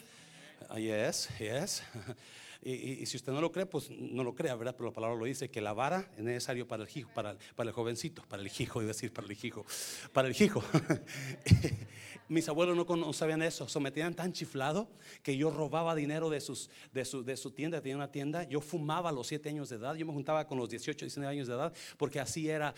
Ah, 0.69 0.79
yes, 0.79 1.29
yes. 1.41 1.83
Y, 2.63 3.05
si 3.07 3.17
usted 3.17 3.33
no 3.33 3.41
lo 3.41 3.53
cree, 3.53 3.67
pues 3.67 3.91
no 3.91 4.25
lo 4.25 4.35
crea, 4.35 4.55
¿verdad? 4.55 4.75
Pero 4.77 4.91
la 4.91 4.95
palabra 4.95 5.17
lo 5.17 5.25
dice, 5.25 5.51
que 5.51 5.61
la 5.61 5.73
vara 5.73 6.11
es 6.17 6.23
necesario 6.23 6.67
para 6.67 6.85
el 6.85 6.89
hijo, 6.95 7.11
para, 7.15 7.37
para 7.55 7.71
el 7.71 7.75
jovencito, 7.75 8.23
para 8.29 8.43
el 8.43 8.51
hijo, 8.59 8.83
y 8.83 8.87
decir 8.87 9.13
para 9.13 9.27
el 9.27 9.37
hijo, 9.45 9.65
para 10.13 10.29
el 10.29 10.43
hijo. 10.43 10.63
Mis 12.29 12.49
abuelos 12.49 12.77
no, 12.77 13.13
sabían 13.13 13.43
eso, 13.43 13.69
se 13.69 13.79
me 13.79 13.91
tenían 13.93 14.15
tan 14.15 14.33
chiflado 14.33 14.91
que 15.23 15.37
yo 15.37 15.51
robaba 15.51 15.95
dinero 15.95 16.29
de, 16.29 16.41
sus, 16.41 16.71
de, 16.93 17.05
su, 17.05 17.23
de 17.23 17.37
su 17.37 17.53
tienda, 17.53 17.81
tenía 17.81 17.97
una 17.97 18.11
tienda, 18.11 18.43
yo 18.45 18.61
fumaba 18.61 19.11
a 19.11 19.13
los 19.13 19.29
7 19.29 19.49
años 19.49 19.69
de 19.69 19.77
edad, 19.77 19.95
yo 19.95 20.05
me 20.07 20.13
juntaba 20.13 20.47
con 20.47 20.59
los 20.59 20.69
18, 20.69 21.05
19 21.05 21.33
años 21.33 21.47
de 21.47 21.55
edad, 21.55 21.73
porque 21.97 22.19
así 22.19 22.49
era, 22.49 22.75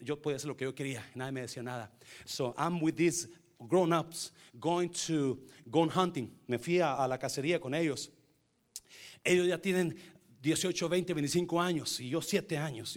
yo 0.00 0.20
podía 0.20 0.36
hacer 0.36 0.48
lo 0.48 0.56
que 0.56 0.66
yo 0.66 0.74
quería, 0.74 1.02
nadie 1.14 1.32
me 1.32 1.40
decía 1.40 1.62
nada. 1.62 1.90
So 2.26 2.54
I'm 2.58 2.82
with 2.82 2.96
these 2.96 3.28
grown 3.66 3.92
ups 3.92 4.32
going 4.60 4.90
to 4.90 5.38
go 5.70 5.88
hunting. 5.88 6.30
Me 6.46 6.58
fui 6.58 6.80
a, 6.80 7.06
la 7.08 7.18
cacería 7.18 7.60
con 7.60 7.74
ellos. 7.74 8.10
Ellos 9.24 9.46
ya 9.46 9.58
tienen 9.58 9.96
18, 10.40 10.88
20, 10.88 11.14
25 11.14 11.60
años 11.60 11.98
y 11.98 12.10
yo 12.10 12.22
7 12.22 12.58
años, 12.58 12.96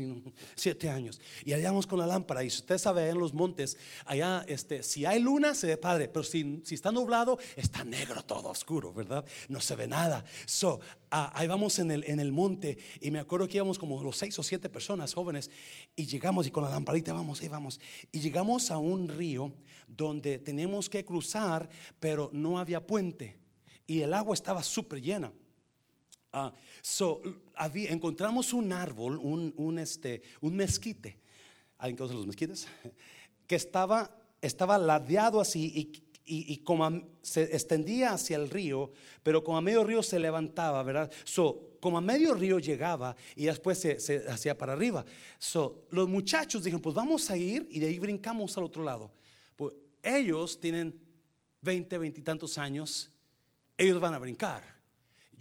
7 0.56 0.90
años. 0.90 1.20
Y 1.44 1.54
allá 1.54 1.70
vamos 1.70 1.88
con 1.88 1.98
la 1.98 2.06
lámpara. 2.06 2.44
Y 2.44 2.50
si 2.52 2.60
usted 2.60 2.78
sabe, 2.78 3.10
en 3.10 3.18
los 3.18 3.34
montes, 3.34 3.78
allá, 4.06 4.46
este, 4.48 4.84
si 4.84 5.06
hay 5.06 5.20
luna, 5.20 5.56
se 5.56 5.68
ve 5.68 5.78
padre, 5.78 6.08
pero 6.08 6.24
si, 6.24 6.62
si 6.64 6.76
está 6.76 6.92
nublado, 6.92 7.40
está 7.56 7.84
negro, 7.84 8.24
todo 8.24 8.50
oscuro, 8.50 8.94
¿verdad? 8.94 9.26
No 9.50 9.60
se 9.60 9.76
ve 9.76 9.88
nada. 9.88 10.24
So, 10.46 10.82
ahí 11.10 11.48
vamos 11.48 11.80
en 11.80 11.90
el, 11.90 12.04
en 12.04 12.20
el 12.20 12.32
monte. 12.32 12.78
Y 13.00 13.10
me 13.10 13.20
acuerdo 13.20 13.48
que 13.48 13.58
íbamos 13.58 13.80
como 13.80 14.02
los 14.04 14.18
6 14.18 14.38
o 14.38 14.44
7 14.44 14.70
personas 14.70 15.14
jóvenes. 15.14 15.50
Y 15.96 16.06
llegamos 16.06 16.46
y 16.46 16.52
con 16.52 16.64
la 16.64 16.70
lamparita 16.70 17.12
vamos, 17.12 17.42
ahí 17.42 17.48
vamos. 17.48 17.80
Y 18.12 18.20
llegamos 18.20 18.70
a 18.70 18.78
un 18.78 19.08
río 19.08 19.52
donde 19.88 20.38
teníamos 20.38 20.90
que 20.90 21.04
cruzar, 21.04 21.68
pero 22.00 22.30
no 22.34 22.60
había 22.60 22.86
puente. 22.86 23.40
Y 23.88 24.02
el 24.02 24.14
agua 24.14 24.36
estaba 24.36 24.62
súper 24.62 25.02
llena. 25.02 25.34
Ah, 26.34 26.54
so, 26.82 27.22
encontramos 27.58 28.54
un 28.54 28.72
árbol, 28.72 29.17
un, 29.17 29.54
un, 29.58 29.80
este, 29.80 30.22
un 30.39 30.56
mezquite. 30.56 31.20
¿Alguien 31.78 31.98
conoce 31.98 32.15
los 32.15 32.28
mezquites? 32.28 32.67
Que 33.48 33.56
estaba, 33.58 34.10
estaba 34.39 34.78
ladeado 34.78 35.41
así 35.41 35.74
y, 35.76 36.54
y, 36.54 36.58
como 36.60 37.02
se 37.22 37.44
extendía 37.54 38.13
hacia 38.13 38.38
el 38.38 38.50
río, 38.50 38.94
pero 39.24 39.44
como 39.44 39.58
a 39.58 39.62
medio 39.62 39.84
río 39.84 40.02
se 40.02 40.17
levantaba, 40.20 40.82
¿verdad? 40.84 41.12
So, 41.26 41.76
como 41.82 41.98
a 41.98 42.02
medio 42.02 42.34
río 42.34 42.60
llegaba 42.60 43.13
y 43.36 43.46
después 43.46 43.78
se, 43.78 44.00
se 44.00 44.26
hacía 44.30 44.58
para 44.58 44.72
arriba. 44.72 45.04
So, 45.38 45.84
los 45.89 46.08
muchachos 46.08 46.63
dijeron, 46.63 46.82
pues 46.82 46.96
vamos 46.96 47.30
a 47.30 47.36
ir 47.36 47.67
y 47.70 47.80
de 47.80 47.88
ahí 47.88 48.00
brincamos 48.00 48.58
al 48.58 48.63
otro 48.63 48.84
lado. 48.84 49.12
Pues 49.58 49.74
ellos 50.02 50.58
tienen 50.62 50.98
20, 51.60 51.98
20 51.98 52.20
y 52.22 52.24
tantos 52.24 52.58
años, 52.58 53.12
ellos 53.78 54.00
van 54.00 54.13
a 54.13 54.20
brincar. 54.20 54.81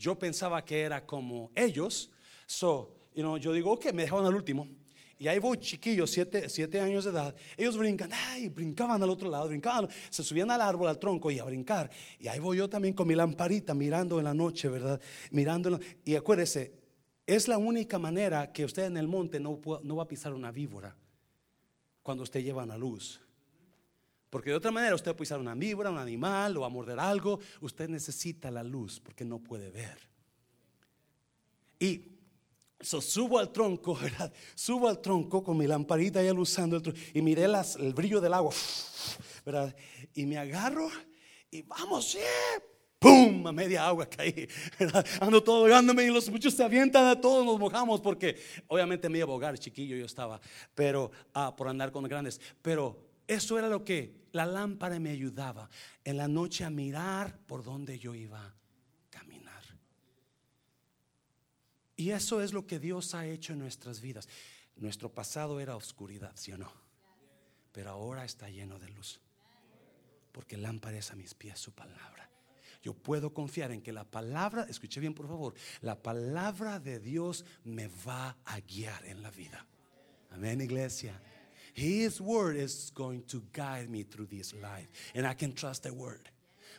Yo 0.00 0.18
pensaba 0.18 0.64
que 0.64 0.80
era 0.80 1.04
como 1.04 1.50
ellos, 1.54 2.10
so, 2.46 2.90
you 3.14 3.20
know, 3.20 3.36
yo 3.36 3.52
digo, 3.52 3.72
ok, 3.72 3.92
me 3.92 4.04
dejaban 4.04 4.24
al 4.24 4.34
último. 4.34 4.66
Y 5.18 5.28
ahí 5.28 5.38
voy, 5.38 5.58
chiquillos, 5.58 6.10
siete, 6.10 6.48
siete, 6.48 6.80
años 6.80 7.04
de 7.04 7.10
edad. 7.10 7.34
Ellos 7.54 7.76
brincan, 7.76 8.10
ay, 8.10 8.48
brincaban 8.48 9.02
al 9.02 9.10
otro 9.10 9.28
lado, 9.28 9.46
brincaban, 9.48 9.90
se 10.08 10.24
subían 10.24 10.50
al 10.50 10.62
árbol, 10.62 10.88
al 10.88 10.98
tronco 10.98 11.30
y 11.30 11.38
a 11.38 11.44
brincar. 11.44 11.90
Y 12.18 12.28
ahí 12.28 12.38
voy 12.38 12.56
yo 12.56 12.70
también 12.70 12.94
con 12.94 13.06
mi 13.06 13.14
lamparita 13.14 13.74
mirando 13.74 14.18
en 14.18 14.24
la 14.24 14.32
noche, 14.32 14.68
¿verdad? 14.70 14.98
Mirando. 15.32 15.78
Y 16.02 16.14
acuérdese, 16.14 16.72
es 17.26 17.46
la 17.46 17.58
única 17.58 17.98
manera 17.98 18.50
que 18.50 18.64
usted 18.64 18.84
en 18.84 18.96
el 18.96 19.06
monte 19.06 19.38
no, 19.38 19.60
no 19.82 19.96
va 19.96 20.04
a 20.04 20.08
pisar 20.08 20.32
una 20.32 20.50
víbora 20.50 20.96
cuando 22.02 22.22
usted 22.22 22.42
lleva 22.42 22.64
una 22.64 22.78
luz. 22.78 23.20
Porque 24.30 24.50
de 24.50 24.56
otra 24.56 24.70
manera 24.70 24.94
usted 24.94 25.12
puede 25.12 25.24
usar 25.24 25.40
una 25.40 25.54
víbora, 25.54 25.90
un 25.90 25.98
animal 25.98 26.56
o 26.56 26.64
a 26.64 26.68
morder 26.68 27.00
algo. 27.00 27.40
Usted 27.60 27.88
necesita 27.88 28.50
la 28.50 28.62
luz 28.62 29.00
porque 29.00 29.24
no 29.24 29.40
puede 29.40 29.70
ver. 29.70 29.98
Y 31.80 32.04
subo 32.80 33.38
al 33.38 33.50
tronco, 33.50 33.94
¿verdad? 34.00 34.32
Subo 34.54 34.88
al 34.88 35.00
tronco 35.00 35.42
con 35.42 35.58
mi 35.58 35.66
lamparita 35.66 36.22
ya 36.22 36.32
usando 36.32 36.76
el 36.76 36.82
tronco 36.82 37.00
y 37.12 37.20
miré 37.20 37.44
el 37.44 37.92
brillo 37.92 38.20
del 38.20 38.34
agua, 38.34 38.54
¿verdad? 39.44 39.74
Y 40.14 40.24
me 40.26 40.38
agarro 40.38 40.88
y 41.50 41.62
vamos, 41.62 42.12
sí. 42.12 42.18
¡Pum! 43.00 43.46
A 43.46 43.52
media 43.52 43.86
agua 43.86 44.04
caí. 44.04 44.46
Ando 45.20 45.42
todo 45.42 45.64
ahogándome 45.64 46.04
y 46.04 46.08
los 46.08 46.28
muchos 46.28 46.52
se 46.52 46.62
avientan, 46.62 47.18
todos 47.18 47.46
nos 47.46 47.58
mojamos 47.58 47.98
porque 48.02 48.38
obviamente 48.68 49.08
me 49.08 49.18
iba 49.18 49.26
a 49.26 49.30
ahogar, 49.30 49.58
chiquillo 49.58 49.96
yo 49.96 50.04
estaba, 50.04 50.38
pero 50.74 51.10
ah, 51.32 51.56
por 51.56 51.66
andar 51.66 51.90
con 51.92 52.04
grandes. 52.04 52.38
Pero 52.60 53.09
eso 53.30 53.56
era 53.56 53.68
lo 53.68 53.84
que 53.84 54.26
la 54.32 54.44
lámpara 54.44 54.98
me 54.98 55.10
ayudaba 55.10 55.70
en 56.02 56.16
la 56.16 56.26
noche 56.26 56.64
a 56.64 56.70
mirar 56.70 57.38
por 57.46 57.62
donde 57.62 57.96
yo 57.96 58.12
iba 58.12 58.44
a 58.44 58.54
caminar. 59.08 59.62
Y 61.94 62.10
eso 62.10 62.42
es 62.42 62.52
lo 62.52 62.66
que 62.66 62.80
Dios 62.80 63.14
ha 63.14 63.26
hecho 63.26 63.52
en 63.52 63.60
nuestras 63.60 64.00
vidas. 64.00 64.28
Nuestro 64.74 65.14
pasado 65.14 65.60
era 65.60 65.76
oscuridad, 65.76 66.32
¿sí 66.34 66.50
o 66.50 66.58
no? 66.58 66.72
Pero 67.70 67.90
ahora 67.90 68.24
está 68.24 68.50
lleno 68.50 68.80
de 68.80 68.88
luz. 68.88 69.20
Porque 70.32 70.56
lámpara 70.56 70.98
es 70.98 71.12
a 71.12 71.14
mis 71.14 71.34
pies 71.34 71.56
su 71.60 71.70
palabra. 71.70 72.28
Yo 72.82 72.94
puedo 72.94 73.32
confiar 73.32 73.70
en 73.70 73.80
que 73.80 73.92
la 73.92 74.10
palabra, 74.10 74.66
escuche 74.68 74.98
bien 74.98 75.14
por 75.14 75.28
favor, 75.28 75.54
la 75.82 76.02
palabra 76.02 76.80
de 76.80 76.98
Dios 76.98 77.44
me 77.62 77.86
va 78.04 78.38
a 78.44 78.58
guiar 78.58 79.04
en 79.04 79.22
la 79.22 79.30
vida. 79.30 79.64
Amén, 80.30 80.60
iglesia. 80.60 81.20
His 81.74 82.20
word 82.20 82.56
is 82.56 82.90
going 82.94 83.22
to 83.28 83.42
guide 83.52 83.88
me 83.88 84.04
through 84.04 84.26
this 84.26 84.54
life. 84.54 84.88
And 85.14 85.26
I 85.26 85.34
can 85.34 85.52
trust 85.54 85.84
the 85.84 85.92
word. 85.92 86.28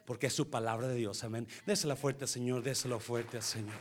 Porque 0.06 0.28
es 0.28 0.34
su 0.34 0.46
palabra 0.46 0.88
de 0.88 0.96
Dios, 0.96 1.24
amén. 1.24 1.48
Désela 1.66 1.96
fuerte, 1.96 2.28
Señor, 2.28 2.64
déselo 2.64 3.00
fuerte, 3.00 3.42
Señor. 3.42 3.80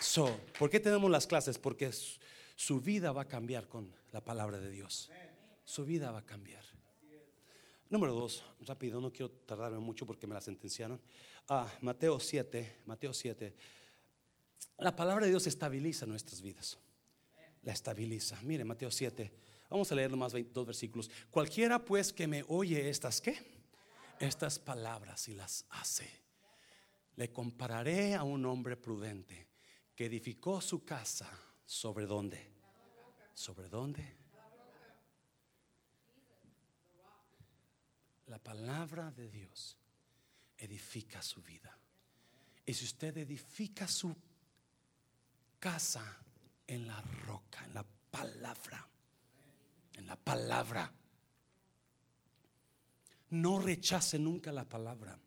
So, 0.00 0.40
¿por 0.58 0.70
qué 0.70 0.80
tenemos 0.80 1.10
las 1.10 1.26
clases? 1.26 1.58
Porque 1.58 1.90
su 2.56 2.80
vida 2.80 3.12
va 3.12 3.22
a 3.22 3.28
cambiar 3.28 3.68
con 3.68 3.92
la 4.12 4.24
palabra 4.24 4.58
de 4.58 4.70
Dios. 4.70 5.10
Su 5.64 5.84
vida 5.84 6.10
va 6.10 6.20
a 6.20 6.26
cambiar. 6.26 6.64
Número 7.90 8.14
dos, 8.14 8.44
rápido, 8.60 9.00
no 9.00 9.12
quiero 9.12 9.30
tardarme 9.30 9.78
mucho 9.78 10.06
porque 10.06 10.26
me 10.26 10.34
la 10.34 10.40
sentenciaron. 10.40 11.00
Ah, 11.48 11.66
Mateo 11.80 12.20
7, 12.20 12.82
Mateo 12.84 13.14
7. 13.14 13.54
La 14.78 14.94
palabra 14.94 15.24
de 15.24 15.30
Dios 15.30 15.46
estabiliza 15.46 16.06
nuestras 16.06 16.42
vidas. 16.42 16.78
La 17.68 17.74
estabiliza. 17.74 18.40
Mire, 18.44 18.64
Mateo 18.64 18.90
7. 18.90 19.30
Vamos 19.68 19.92
a 19.92 19.94
leer 19.94 20.10
nomás 20.10 20.32
dos 20.54 20.64
versículos. 20.64 21.10
Cualquiera 21.30 21.78
pues 21.84 22.14
que 22.14 22.26
me 22.26 22.42
oye 22.48 22.88
estas, 22.88 23.20
¿qué? 23.20 23.36
Estas 24.18 24.58
palabras 24.58 25.28
y 25.28 25.34
las 25.34 25.66
hace. 25.68 26.08
Le 27.16 27.30
compararé 27.30 28.14
a 28.14 28.22
un 28.22 28.46
hombre 28.46 28.78
prudente 28.78 29.48
que 29.94 30.06
edificó 30.06 30.62
su 30.62 30.82
casa 30.82 31.30
sobre 31.66 32.06
dónde? 32.06 32.40
¿Sobre 33.34 33.68
dónde? 33.68 34.16
La 38.28 38.38
palabra 38.38 39.10
de 39.10 39.28
Dios 39.28 39.76
edifica 40.56 41.20
su 41.20 41.42
vida. 41.42 41.78
Y 42.64 42.72
si 42.72 42.86
usted 42.86 43.18
edifica 43.18 43.86
su 43.86 44.16
casa 45.58 46.24
en 46.68 46.86
la 46.86 47.00
roca, 47.26 47.64
en 47.64 47.74
la 47.74 47.84
palabra, 48.10 48.86
en 49.94 50.06
la 50.06 50.16
palabra, 50.16 50.92
no 53.30 53.58
rechace 53.58 54.18
nunca 54.18 54.52
la 54.52 54.64
palabra. 54.64 55.18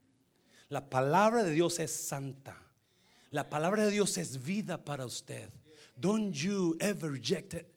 La 0.70 0.90
palabra 0.90 1.44
de 1.44 1.52
Dios 1.52 1.80
es 1.80 1.92
santa. 1.92 2.58
La 3.32 3.50
palabra 3.50 3.86
de 3.86 3.92
Dios 3.92 4.18
es 4.18 4.42
vida 4.42 4.84
para 4.84 5.06
usted. 5.06 5.50
Don't 5.96 6.34
you 6.34 6.78
ever 6.80 7.12
reject 7.12 7.54
it. 7.54 7.68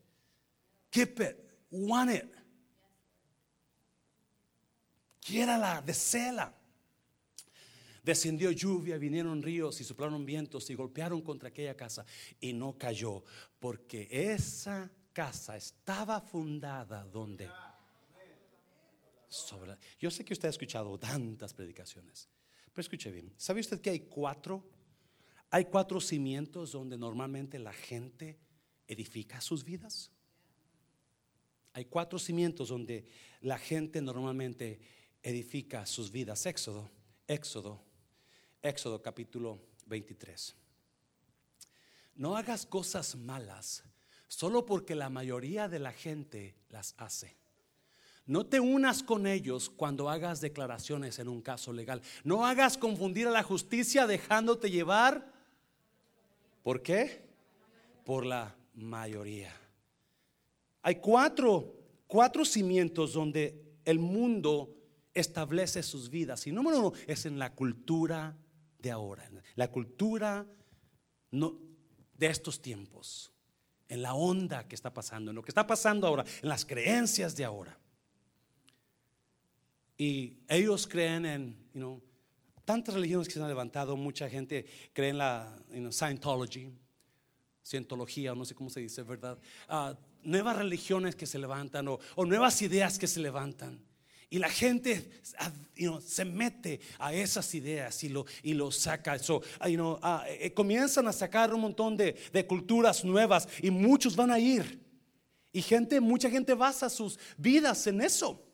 Keep 0.90 1.20
it. 1.20 1.36
Want 1.70 2.10
it. 2.10 2.32
Quiérala, 5.20 5.82
deséala. 5.82 6.52
Descendió 8.04 8.50
lluvia, 8.50 8.98
vinieron 8.98 9.42
ríos 9.42 9.80
y 9.80 9.84
soplaron 9.84 10.24
vientos 10.26 10.68
y 10.70 10.74
golpearon 10.74 11.22
contra 11.22 11.48
aquella 11.48 11.76
casa 11.76 12.04
y 12.38 12.52
no 12.52 12.76
cayó, 12.76 13.24
porque 13.58 14.06
esa 14.10 14.90
casa 15.12 15.56
estaba 15.56 16.20
fundada 16.20 17.04
donde 17.04 17.48
sobre. 19.28 19.76
Yo 19.98 20.10
sé 20.10 20.24
que 20.24 20.34
usted 20.34 20.48
ha 20.48 20.50
escuchado 20.50 20.96
tantas 20.98 21.54
predicaciones, 21.54 22.28
pero 22.72 22.82
escuche 22.82 23.10
bien. 23.10 23.32
¿Sabe 23.36 23.60
usted 23.60 23.80
que 23.80 23.90
hay 23.90 24.00
cuatro 24.00 24.64
hay 25.54 25.66
cuatro 25.66 26.00
cimientos 26.00 26.72
donde 26.72 26.98
normalmente 26.98 27.60
la 27.60 27.72
gente 27.72 28.40
edifica 28.88 29.40
sus 29.40 29.62
vidas. 29.62 30.10
Hay 31.74 31.84
cuatro 31.84 32.18
cimientos 32.18 32.70
donde 32.70 33.06
la 33.40 33.56
gente 33.56 34.02
normalmente 34.02 34.80
edifica 35.22 35.86
sus 35.86 36.10
vidas. 36.10 36.44
Éxodo, 36.46 36.90
Éxodo, 37.28 37.80
Éxodo 38.64 39.00
capítulo 39.00 39.60
23. 39.86 40.56
No 42.16 42.36
hagas 42.36 42.66
cosas 42.66 43.14
malas 43.14 43.84
solo 44.26 44.66
porque 44.66 44.96
la 44.96 45.10
mayoría 45.10 45.68
de 45.68 45.78
la 45.78 45.92
gente 45.92 46.56
las 46.70 46.94
hace. 46.98 47.36
No 48.26 48.46
te 48.46 48.58
unas 48.58 49.02
con 49.02 49.26
ellos 49.26 49.70
cuando 49.70 50.10
hagas 50.10 50.40
declaraciones 50.40 51.18
en 51.18 51.28
un 51.28 51.42
caso 51.42 51.72
legal. 51.72 52.02
No 52.24 52.46
hagas 52.46 52.76
confundir 52.76 53.28
a 53.28 53.30
la 53.30 53.42
justicia 53.42 54.06
dejándote 54.06 54.70
llevar 54.70 55.34
¿Por 56.64 56.80
qué? 56.80 57.20
Por 58.06 58.24
la 58.24 58.56
mayoría. 58.74 59.52
Hay 60.80 60.96
cuatro, 60.96 61.74
cuatro 62.06 62.42
cimientos 62.42 63.12
donde 63.12 63.62
el 63.84 63.98
mundo 63.98 64.74
establece 65.12 65.82
sus 65.82 66.08
vidas. 66.08 66.46
Y 66.46 66.52
número 66.52 66.78
uno 66.78 66.92
es 67.06 67.26
en 67.26 67.38
la 67.38 67.54
cultura 67.54 68.34
de 68.84 68.90
ahora, 68.90 69.28
la 69.56 69.70
cultura 69.70 70.46
no, 71.30 71.58
de 72.16 72.26
estos 72.26 72.60
tiempos, 72.60 73.32
en 73.88 74.02
la 74.02 74.14
onda 74.14 74.68
que 74.68 74.74
está 74.74 74.92
pasando, 74.92 75.30
en 75.30 75.34
lo 75.34 75.42
que 75.42 75.50
está 75.50 75.66
pasando 75.66 76.06
ahora, 76.06 76.24
en 76.42 76.48
las 76.48 76.64
creencias 76.64 77.34
de 77.34 77.44
ahora. 77.44 77.78
Y 79.96 80.38
ellos 80.48 80.86
creen 80.86 81.24
en, 81.24 81.56
you 81.72 81.80
know, 81.80 82.02
tantas 82.64 82.94
religiones 82.94 83.26
que 83.26 83.34
se 83.34 83.40
han 83.40 83.48
levantado, 83.48 83.96
mucha 83.96 84.28
gente 84.28 84.66
cree 84.92 85.10
en 85.10 85.18
la 85.18 85.58
Scientology, 85.90 86.70
Scientología, 87.62 88.34
no 88.34 88.44
sé 88.44 88.54
cómo 88.54 88.68
se 88.68 88.80
dice, 88.80 89.02
¿verdad? 89.02 89.38
Ah, 89.66 89.96
nuevas 90.22 90.56
religiones 90.56 91.16
que 91.16 91.26
se 91.26 91.38
levantan 91.38 91.88
o, 91.88 91.98
nuevas 92.26 92.60
ideas 92.60 92.98
que 92.98 93.06
se 93.06 93.20
levantan. 93.20 93.80
Y 94.30 94.38
la 94.38 94.48
gente 94.48 95.10
ah, 95.38 95.50
se 96.04 96.24
mete 96.24 96.80
a 96.98 97.12
esas 97.12 97.54
ideas 97.54 98.02
y 98.04 98.08
lo, 98.08 98.26
y 98.42 98.54
lo 98.54 98.70
saca. 98.70 99.18
So, 99.18 99.42
ah, 99.60 100.24
eh, 100.28 100.52
comienzan 100.52 101.06
a 101.08 101.12
sacar 101.12 101.52
un 101.54 101.60
montón 101.60 101.96
de, 101.96 102.16
de 102.32 102.46
culturas 102.46 103.04
nuevas 103.04 103.48
y 103.62 103.70
muchos 103.70 104.16
van 104.16 104.30
a 104.30 104.38
ir. 104.38 104.80
Y 105.52 105.62
gente, 105.62 106.00
mucha 106.00 106.28
gente 106.28 106.54
basa 106.54 106.90
sus 106.90 107.18
vidas 107.36 107.86
en 107.86 108.00
eso 108.00 108.44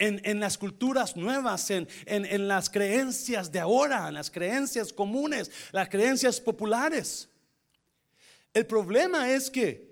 en, 0.00 0.40
las 0.40 0.56
culturas 0.56 1.14
nuevas, 1.14 1.70
en, 1.70 1.86
en 2.06 2.48
las 2.48 2.70
creencias 2.70 3.52
de 3.52 3.60
ahora, 3.60 4.08
en 4.08 4.14
las 4.14 4.30
creencias 4.30 4.92
comunes, 4.92 5.50
las 5.72 5.88
creencias 5.90 6.40
populares. 6.40 7.28
El 8.52 8.66
problema 8.66 9.30
es 9.30 9.50
que 9.50 9.90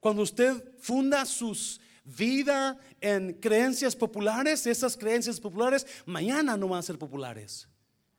cuando 0.00 0.22
usted 0.22 0.62
funda 0.78 1.24
sus 1.26 1.80
vida 2.06 2.78
en 3.00 3.34
creencias 3.34 3.96
populares, 3.96 4.66
esas 4.66 4.96
creencias 4.96 5.40
populares 5.40 5.86
mañana 6.06 6.56
no 6.56 6.68
van 6.68 6.78
a 6.78 6.82
ser 6.82 6.98
populares, 6.98 7.68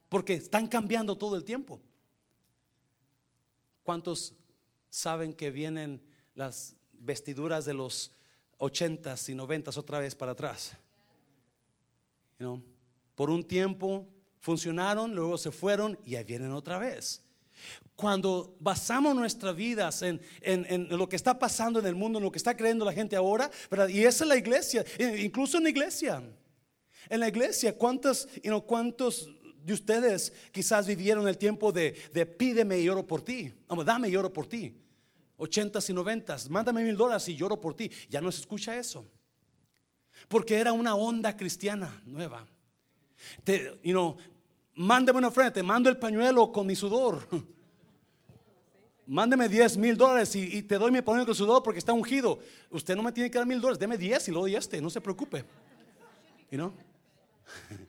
porque 0.09 0.33
están 0.33 0.67
cambiando 0.67 1.17
todo 1.17 1.35
el 1.35 1.43
tiempo. 1.43 1.79
¿Cuántos 3.83 4.35
saben 4.89 5.33
que 5.33 5.49
vienen 5.49 6.01
las 6.35 6.75
vestiduras 6.91 7.63
de 7.63 7.73
los 7.73 8.11
ochentas 8.57 9.29
y 9.29 9.35
noventas 9.35 9.77
otra 9.77 9.99
vez 9.99 10.13
para 10.13 10.33
atrás? 10.33 10.73
por 13.15 13.31
un 13.31 13.43
tiempo 13.43 14.07
funcionaron, 14.39 15.15
luego 15.15 15.39
se 15.39 15.51
fueron 15.51 15.97
y 16.05 16.15
ahí 16.15 16.23
vienen 16.23 16.51
otra 16.51 16.77
vez. 16.77 17.23
Cuando 17.95 18.55
basamos 18.59 19.15
nuestras 19.15 19.55
vidas 19.55 20.03
en, 20.03 20.19
lo 20.89 21.09
que 21.09 21.15
está 21.15 21.39
pasando 21.39 21.79
en 21.79 21.85
el 21.85 21.95
mundo, 21.95 22.19
en 22.19 22.25
lo 22.25 22.31
que 22.31 22.37
está 22.37 22.55
creyendo 22.55 22.85
la 22.85 22.93
gente 22.93 23.15
ahora, 23.15 23.49
y 23.89 24.03
esa 24.03 24.23
es 24.23 24.27
la 24.27 24.37
iglesia, 24.37 24.85
incluso 25.19 25.57
en 25.57 25.63
la 25.63 25.69
iglesia. 25.69 26.23
En 27.09 27.19
la 27.19 27.27
iglesia, 27.27 27.77
¿cuántos, 27.77 28.27
cuántos 28.65 29.29
de 29.63 29.73
ustedes 29.73 30.31
quizás 30.51 30.85
vivieron 30.87 31.27
el 31.27 31.37
tiempo 31.37 31.71
de, 31.71 31.93
pídeme 32.37 32.79
y 32.79 32.85
lloro 32.85 33.05
por 33.05 33.21
ti? 33.21 33.53
dame 33.85 34.09
y 34.09 34.11
lloro 34.11 34.31
por 34.31 34.47
ti. 34.47 34.73
Ochentas 35.37 35.89
y 35.89 35.93
noventas, 35.93 36.49
mándame 36.49 36.83
mil 36.83 36.97
dólares 36.97 37.27
y 37.29 37.35
lloro 37.35 37.59
por 37.59 37.75
ti. 37.75 37.91
Ya 38.09 38.21
no 38.21 38.31
se 38.31 38.41
escucha 38.41 38.77
eso. 38.77 39.05
Porque 40.27 40.55
era 40.55 40.73
una 40.73 40.95
onda 40.95 41.35
cristiana 41.37 42.01
nueva. 42.05 42.45
Te, 43.43 43.79
you 43.83 43.91
know, 43.91 44.17
mándeme 44.77 45.17
una 45.17 45.27
ofrenda, 45.27 45.51
te 45.51 45.63
mando 45.63 45.89
el 45.89 45.97
pañuelo 45.97 46.51
con 46.51 46.65
mi 46.67 46.75
sudor. 46.75 47.27
Mándeme 49.07 49.47
10 49.49 49.77
mil 49.77 49.97
dólares 49.97 50.35
y, 50.35 50.61
te 50.63 50.77
doy 50.77 50.91
mi 50.91 51.01
pañuelo 51.01 51.25
con 51.25 51.33
sudor 51.35 51.63
porque 51.63 51.79
está 51.79 51.93
ungido. 51.93 52.39
Usted 52.69 52.95
no 52.95 53.03
me 53.03 53.11
tiene 53.11 53.31
que 53.31 53.37
dar 53.37 53.47
mil 53.47 53.59
dólares, 53.59 53.79
deme 53.79 53.97
10 53.97 54.27
y 54.27 54.31
lo 54.31 54.41
doy 54.41 54.55
este, 54.55 54.81
no 54.81 54.89
se 54.89 55.01
preocupe. 55.01 55.45
Know? 56.49 56.73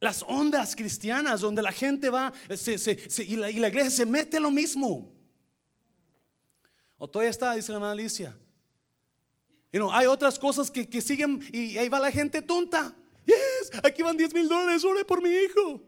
Las 0.00 0.22
ondas 0.22 0.76
cristianas 0.76 1.40
donde 1.40 1.62
la 1.62 1.72
gente 1.72 2.10
va 2.10 2.32
y, 2.50 3.36
la, 3.36 3.50
iglesia 3.50 3.90
se 3.90 4.04
mete 4.04 4.38
lo 4.38 4.50
mismo. 4.50 5.10
O 6.98 7.08
todavía 7.08 7.30
está, 7.30 7.54
dice 7.54 7.72
la 7.72 7.76
hermana 7.76 7.92
Alicia. 7.92 8.36
hay 9.92 10.06
otras 10.06 10.38
cosas 10.38 10.70
que, 10.70 11.00
siguen 11.00 11.40
y 11.52 11.78
ahí 11.78 11.88
va 11.88 11.98
la 11.98 12.12
gente 12.12 12.42
tonta. 12.42 12.94
Yes, 13.26 13.72
aquí 13.82 14.02
van 14.02 14.16
10 14.16 14.32
mil 14.32 14.48
dólares, 14.48 14.84
ore 14.84 15.04
por 15.04 15.20
mi 15.22 15.30
hijo. 15.30 15.82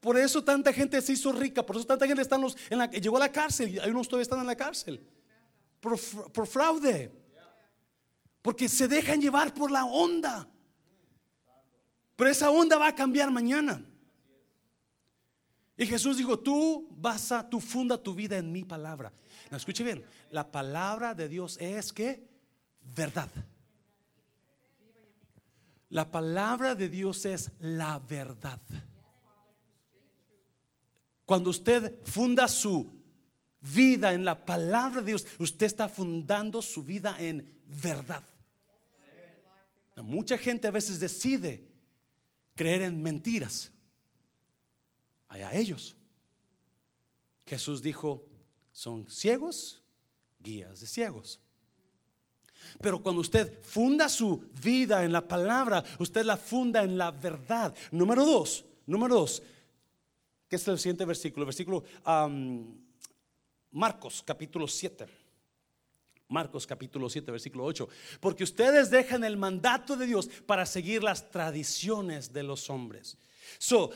Por 0.00 0.18
eso 0.18 0.44
tanta 0.44 0.72
gente 0.72 1.00
se 1.00 1.12
hizo 1.12 1.32
rica, 1.32 1.64
por 1.64 1.76
eso 1.76 1.86
tanta 1.86 2.06
gente 2.06 2.20
está 2.20 2.36
en, 2.36 2.78
la, 2.78 2.90
llegó 2.90 3.16
a 3.16 3.20
la 3.20 3.32
cárcel 3.32 3.74
y 3.74 3.88
unos 3.88 4.06
todavía 4.06 4.24
están 4.24 4.40
en 4.40 4.46
la 4.46 4.56
cárcel. 4.56 5.00
Por, 5.80 5.98
por 6.30 6.46
fraude. 6.46 7.10
Porque 8.42 8.68
se 8.68 8.86
dejan 8.86 9.20
llevar 9.20 9.54
por 9.54 9.70
la 9.70 9.86
onda. 9.86 10.46
Pero 12.16 12.30
esa 12.30 12.50
onda 12.50 12.76
va 12.76 12.88
a 12.88 12.94
cambiar 12.94 13.30
mañana. 13.30 13.82
Y 15.76 15.86
Jesús 15.86 16.16
dijo, 16.16 16.38
tú 16.38 16.86
vas 16.90 17.32
a, 17.32 17.48
tú 17.48 17.60
funda 17.60 17.96
tu 17.96 18.14
vida 18.14 18.36
en 18.36 18.52
mi 18.52 18.64
palabra. 18.64 19.12
Escuche 19.50 19.82
bien, 19.82 20.04
la 20.30 20.50
palabra 20.50 21.14
de 21.14 21.28
Dios 21.28 21.56
es 21.60 21.92
que 21.92 22.28
verdad. 22.94 23.30
La 25.94 26.10
palabra 26.10 26.74
de 26.74 26.88
Dios 26.88 27.24
es 27.24 27.52
la 27.60 28.00
verdad. 28.00 28.60
Cuando 31.24 31.50
usted 31.50 32.04
funda 32.04 32.48
su 32.48 33.00
vida 33.60 34.12
en 34.12 34.24
la 34.24 34.44
palabra 34.44 35.02
de 35.02 35.12
Dios, 35.12 35.24
usted 35.38 35.66
está 35.66 35.88
fundando 35.88 36.60
su 36.62 36.82
vida 36.82 37.16
en 37.20 37.62
verdad. 37.66 38.24
Mucha 39.98 40.36
gente 40.36 40.66
a 40.66 40.72
veces 40.72 40.98
decide 40.98 41.70
creer 42.56 42.82
en 42.82 43.00
mentiras. 43.00 43.70
Allá 45.28 45.54
ellos. 45.54 45.94
Jesús 47.46 47.80
dijo, 47.82 48.26
son 48.72 49.08
ciegos, 49.08 49.80
guías 50.40 50.80
de 50.80 50.88
ciegos. 50.88 51.40
Pero 52.80 53.02
cuando 53.02 53.20
usted 53.20 53.62
funda 53.62 54.08
su 54.08 54.44
vida 54.62 55.04
en 55.04 55.12
la 55.12 55.26
palabra, 55.26 55.82
usted 55.98 56.24
la 56.24 56.36
funda 56.36 56.82
en 56.82 56.98
la 56.98 57.10
verdad. 57.10 57.74
Número 57.90 58.24
dos, 58.24 58.64
número 58.86 59.14
dos, 59.16 59.42
¿qué 60.48 60.56
es 60.56 60.68
el 60.68 60.78
siguiente 60.78 61.04
versículo? 61.04 61.46
Versículo 61.46 61.84
Marcos 63.70 64.22
capítulo 64.24 64.68
7. 64.68 65.06
Marcos 66.28 66.66
capítulo 66.66 67.10
7, 67.10 67.30
versículo 67.30 67.64
8. 67.64 67.88
Porque 68.20 68.44
ustedes 68.44 68.90
dejan 68.90 69.24
el 69.24 69.36
mandato 69.36 69.96
de 69.96 70.06
Dios 70.06 70.28
para 70.46 70.64
seguir 70.64 71.02
las 71.02 71.30
tradiciones 71.30 72.32
de 72.32 72.42
los 72.42 72.70
hombres. 72.70 73.18
So, 73.58 73.90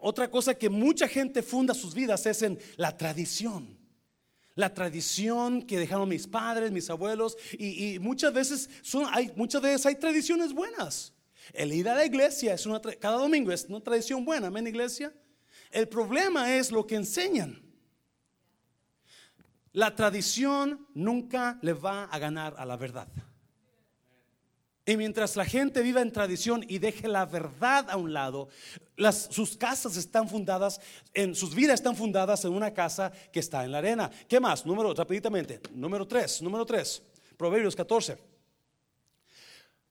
otra 0.00 0.30
cosa 0.30 0.54
que 0.54 0.68
mucha 0.68 1.08
gente 1.08 1.42
funda 1.42 1.74
sus 1.74 1.94
vidas 1.94 2.26
es 2.26 2.42
en 2.42 2.58
la 2.76 2.96
tradición. 2.96 3.79
La 4.60 4.74
tradición 4.74 5.62
que 5.62 5.78
dejaron 5.78 6.06
mis 6.06 6.26
padres, 6.26 6.70
mis 6.70 6.90
abuelos, 6.90 7.34
y, 7.58 7.98
muchas 7.98 8.30
veces 8.34 8.68
son, 8.82 9.06
hay, 9.10 9.32
muchas 9.34 9.62
veces 9.62 9.86
hay 9.86 9.94
tradiciones 9.94 10.52
buenas. 10.52 11.14
El 11.54 11.72
ir 11.72 11.88
a 11.88 11.94
la 11.94 12.04
iglesia 12.04 12.52
es 12.52 12.66
una, 12.66 12.78
cada 12.78 13.16
domingo 13.16 13.50
es 13.52 13.64
una 13.70 13.80
tradición 13.80 14.22
buena, 14.22 14.48
amén, 14.48 14.66
iglesia. 14.66 15.14
El 15.70 15.88
problema 15.88 16.54
es 16.54 16.70
lo 16.70 16.86
que 16.86 16.96
enseñan. 16.96 17.58
La 19.72 19.96
tradición 19.96 20.86
nunca 20.92 21.58
le 21.62 21.72
va 21.72 22.04
a 22.04 22.18
ganar 22.18 22.54
a 22.58 22.66
la 22.66 22.76
verdad. 22.76 23.08
Y 24.90 24.96
mientras 24.96 25.36
la 25.36 25.44
gente 25.44 25.82
viva 25.82 26.00
en 26.00 26.10
tradición 26.10 26.64
y 26.66 26.78
deje 26.78 27.06
la 27.06 27.24
verdad 27.24 27.88
a 27.90 27.96
un 27.96 28.12
lado, 28.12 28.48
sus 29.30 29.56
casas 29.56 29.96
están 29.96 30.28
fundadas, 30.28 30.80
en 31.14 31.36
sus 31.36 31.54
vidas 31.54 31.74
están 31.74 31.94
fundadas 31.94 32.44
en 32.44 32.52
una 32.52 32.74
casa 32.74 33.12
que 33.32 33.38
está 33.38 33.64
en 33.64 33.70
la 33.70 33.78
arena. 33.78 34.10
¿Qué 34.26 34.40
más? 34.40 34.66
Número, 34.66 34.92
rapiditamente. 34.92 35.60
Número 35.74 36.08
3, 36.08 36.42
número 36.42 36.66
3. 36.66 37.04
Proverbios 37.36 37.76
14. 37.76 38.18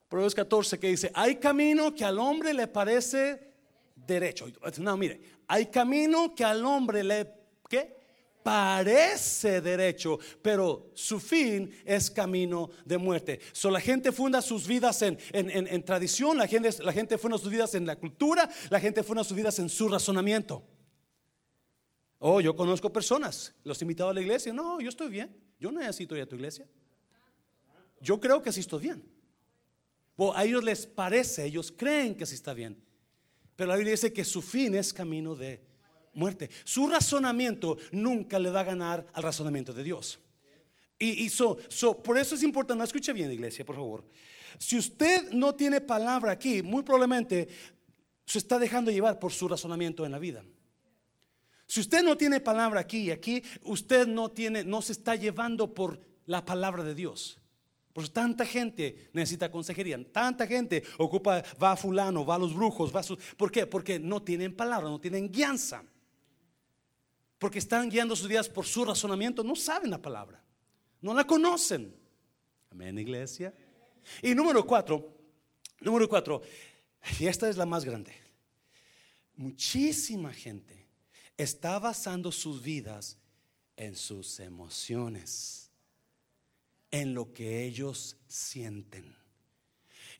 Proverbios 0.09 0.35
14 0.35 0.77
que 0.77 0.89
dice, 0.89 1.11
hay 1.13 1.37
camino 1.37 1.95
que 1.95 2.03
al 2.03 2.19
hombre 2.19 2.53
le 2.53 2.67
parece 2.67 3.53
derecho. 3.95 4.47
No, 4.79 4.97
mire, 4.97 5.21
hay 5.47 5.67
camino 5.67 6.35
que 6.35 6.43
al 6.43 6.65
hombre 6.65 7.05
le, 7.05 7.25
¿qué? 7.69 7.98
Parece 8.43 9.61
derecho, 9.61 10.19
pero 10.41 10.91
su 10.93 11.19
fin 11.19 11.71
es 11.85 12.09
camino 12.09 12.69
de 12.85 12.97
muerte. 12.97 13.39
So, 13.51 13.69
la 13.69 13.79
gente 13.79 14.11
funda 14.11 14.41
sus 14.41 14.67
vidas 14.67 15.01
en, 15.01 15.17
en, 15.31 15.83
tradición, 15.83 16.37
la 16.37 16.47
gente, 16.47 16.69
la 16.83 16.93
gente 16.93 17.17
funda 17.17 17.37
sus 17.37 17.51
vidas 17.51 17.75
en 17.75 17.85
la 17.85 17.95
cultura, 17.95 18.49
la 18.69 18.79
gente 18.79 19.03
funda 19.03 19.23
sus 19.23 19.35
vidas 19.35 19.59
en 19.59 19.69
su 19.69 19.87
razonamiento. 19.87 20.63
Oh, 22.19 22.41
yo 22.41 22.55
conozco 22.55 22.91
personas, 22.91 23.53
los 23.63 23.81
invitados 23.81 24.11
a 24.11 24.13
la 24.13 24.21
iglesia, 24.21 24.51
no, 24.51 24.81
yo 24.81 24.89
estoy 24.89 25.09
bien, 25.09 25.35
yo 25.59 25.71
no 25.71 25.79
necesito 25.79 26.15
ir 26.15 26.23
a 26.23 26.25
tu 26.25 26.35
iglesia. 26.35 26.67
Yo 28.01 28.19
creo 28.19 28.41
que 28.41 28.51
sí 28.51 28.61
estoy 28.61 28.81
bien. 28.81 29.19
A 30.33 30.43
ellos 30.43 30.63
les 30.63 30.85
parece, 30.85 31.45
ellos 31.45 31.71
creen 31.71 32.15
que 32.15 32.25
sí 32.25 32.35
está 32.35 32.53
bien. 32.53 32.83
Pero 33.55 33.69
la 33.69 33.75
Biblia 33.75 33.91
dice 33.91 34.11
que 34.11 34.25
su 34.25 34.41
fin 34.41 34.75
es 34.75 34.93
camino 34.93 35.35
de 35.35 35.61
muerte. 36.13 36.49
Su 36.63 36.87
razonamiento 36.87 37.77
nunca 37.91 38.39
le 38.39 38.49
va 38.49 38.61
a 38.61 38.65
ganar 38.65 39.05
al 39.13 39.23
razonamiento 39.23 39.73
de 39.73 39.83
Dios. 39.83 40.19
Y, 40.99 41.29
por 42.03 42.17
eso 42.17 42.35
es 42.35 42.43
importante, 42.43 42.83
escuche 42.83 43.13
bien 43.13 43.31
iglesia, 43.31 43.65
por 43.65 43.75
favor. 43.75 44.03
Si 44.57 44.77
usted 44.77 45.31
no 45.31 45.55
tiene 45.55 45.79
palabra 45.79 46.33
aquí, 46.33 46.61
muy 46.61 46.83
probablemente 46.83 47.47
se 48.25 48.37
está 48.37 48.59
dejando 48.59 48.91
llevar 48.91 49.17
por 49.17 49.31
su 49.31 49.47
razonamiento 49.47 50.05
en 50.05 50.11
la 50.11 50.19
vida. 50.19 50.43
Si 51.65 51.79
usted 51.79 52.03
no 52.03 52.17
tiene 52.17 52.41
palabra 52.41 52.81
aquí 52.81 53.03
y 53.03 53.11
aquí, 53.11 53.41
usted 53.63 54.07
no 54.07 54.29
tiene, 54.29 54.63
no 54.65 54.81
se 54.81 54.91
está 54.91 55.15
llevando 55.15 55.73
por 55.73 56.01
la 56.25 56.43
palabra 56.43 56.83
de 56.83 56.95
Dios. 56.95 57.39
Pues 57.93 58.11
tanta 58.11 58.45
gente 58.45 59.09
necesita 59.13 59.49
consejería, 59.49 59.97
tanta 60.11 60.45
gente 60.47 60.83
ocupa, 60.97 61.43
va 61.61 61.71
a 61.71 61.77
fulano, 61.77 62.25
va 62.25 62.35
a 62.35 62.39
los 62.39 62.53
brujos, 62.53 62.93
va 62.93 62.99
a 62.99 63.35
¿Por 63.37 63.51
qué? 63.51 63.65
Porque 63.65 63.99
no 63.99 64.21
tienen 64.21 64.55
palabra, 64.55 64.89
no 64.89 64.99
tienen 64.99 65.31
guianza 65.31 65.83
porque 67.39 67.57
están 67.57 67.89
guiando 67.89 68.15
sus 68.15 68.27
vidas 68.27 68.49
por 68.49 68.65
su 68.65 68.85
razonamiento, 68.85 69.43
no 69.43 69.55
saben 69.55 69.89
la 69.89 70.01
palabra, 70.01 70.43
no 71.01 71.13
la 71.13 71.23
conocen. 71.25 71.95
Amén, 72.69 72.99
iglesia. 72.99 73.53
Y 74.21 74.35
número 74.35 74.65
cuatro, 74.67 75.17
número 75.79 76.07
cuatro, 76.07 76.41
y 77.19 77.25
esta 77.25 77.49
es 77.49 77.57
la 77.57 77.65
más 77.65 77.85
grande. 77.85 78.13
Muchísima 79.35 80.33
gente 80.33 80.85
está 81.37 81.79
basando 81.79 82.31
sus 82.31 82.61
vidas 82.61 83.17
en 83.77 83.95
sus 83.95 84.41
emociones, 84.41 85.71
en 86.91 87.13
lo 87.13 87.31
que 87.31 87.63
ellos 87.63 88.17
sienten. 88.27 89.15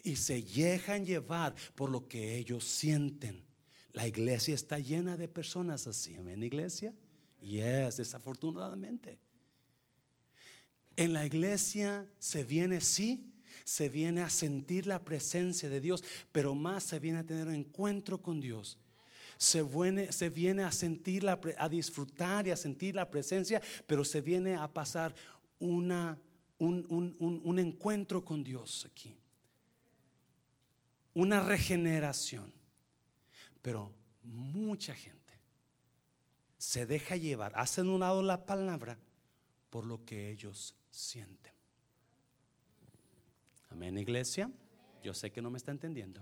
Y 0.01 0.15
se 0.15 0.41
dejan 0.41 1.05
llevar 1.05 1.53
por 1.75 1.89
lo 1.89 2.07
que 2.07 2.37
ellos 2.37 2.63
sienten. 2.63 3.43
La 3.91 4.07
iglesia 4.07 4.55
está 4.55 4.79
llena 4.79 5.17
de 5.17 5.27
personas 5.27 5.87
así. 5.87 6.15
Amén, 6.15 6.41
iglesia. 6.41 6.93
Yes, 7.41 7.97
desafortunadamente. 7.97 9.17
En 10.95 11.13
la 11.13 11.25
iglesia 11.25 12.05
se 12.19 12.43
viene, 12.43 12.81
sí, 12.81 13.31
se 13.63 13.87
viene 13.87 14.21
a 14.21 14.29
sentir 14.29 14.85
la 14.85 15.03
presencia 15.03 15.69
de 15.69 15.79
Dios, 15.79 16.03
pero 16.31 16.55
más 16.55 16.83
se 16.83 16.99
viene 16.99 17.19
a 17.19 17.25
tener 17.25 17.47
un 17.47 17.55
encuentro 17.55 18.21
con 18.21 18.41
Dios. 18.41 18.77
Se 19.37 19.63
viene, 19.63 20.11
se 20.11 20.29
viene 20.29 20.63
a 20.63 20.71
sentir, 20.71 21.25
a 21.29 21.69
disfrutar 21.69 22.47
y 22.47 22.51
a 22.51 22.57
sentir 22.57 22.95
la 22.95 23.09
presencia, 23.09 23.61
pero 23.87 24.03
se 24.03 24.19
viene 24.19 24.55
a 24.55 24.67
pasar 24.67 25.15
una, 25.59 26.19
un, 26.57 27.15
un 27.19 27.59
encuentro 27.59 28.25
con 28.25 28.43
Dios 28.43 28.85
aquí. 28.91 29.17
Una 31.13 31.39
regeneración. 31.39 32.51
Pero 33.61 33.93
mucha 34.23 34.93
gente 34.93 35.18
se 36.59 36.85
deja 36.85 37.15
llevar, 37.15 37.53
hacen 37.55 37.89
un 37.89 38.01
lado 38.01 38.21
la 38.21 38.45
palabra 38.45 38.99
por 39.69 39.85
lo 39.85 40.03
que 40.03 40.29
ellos 40.29 40.75
sienten. 40.91 41.53
Amén, 43.69 43.97
iglesia. 43.97 44.51
Yo 45.01 45.13
sé 45.13 45.31
que 45.31 45.41
no 45.41 45.49
me 45.49 45.57
está 45.57 45.71
entendiendo. 45.71 46.21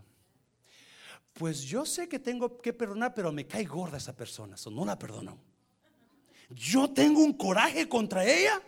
Pues 1.34 1.64
yo 1.64 1.86
sé 1.86 2.08
que 2.08 2.20
tengo 2.20 2.62
que 2.62 2.72
perdonar, 2.72 3.16
pero 3.16 3.32
me 3.32 3.48
cae 3.48 3.66
gorda 3.66 3.98
esa 3.98 4.16
persona, 4.16 4.56
eso 4.56 4.70
no 4.70 4.86
la 4.86 4.98
perdono. 4.98 5.40
Yo 6.52 6.92
tengo 6.94 7.24
un 7.24 7.34
coraje 7.34 7.90
contra 7.90 8.24
ella. 8.24 8.62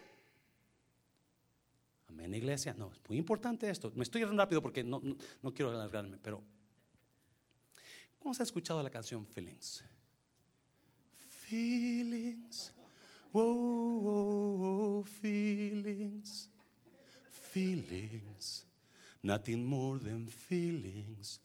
Amén, 2.08 2.34
iglesia. 2.34 2.74
No, 2.74 2.92
es 2.92 3.00
muy 3.08 3.18
importante 3.20 3.70
esto. 3.70 3.92
Me 3.96 4.04
estoy 4.04 4.22
yendo 4.22 4.36
rápido 4.36 4.62
porque 4.62 4.84
no, 4.84 5.02
no, 5.42 5.54
quiero 5.54 5.70
alargarme, 5.70 6.18
pero 6.18 6.44
¿cómo 8.18 8.34
se 8.34 8.42
ha 8.42 8.46
escuchado 8.46 8.82
la 8.82 8.90
canción 8.90 9.26
Feelings? 9.28 9.84
Feelings. 11.50 12.72
Whoa, 13.32 15.04
feelings. 15.04 16.48
Feelings. 17.30 18.66
Nothing 19.24 19.66
more 19.66 19.98
than 20.00 20.28
feelings. 20.28 21.40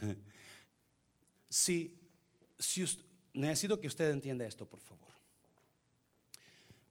Si, 1.52 1.98
si 2.60 2.86
necesito 3.34 3.80
que 3.80 3.88
usted 3.88 4.08
entienda 4.10 4.46
esto, 4.46 4.66
por 4.66 4.78
favor. 4.78 5.08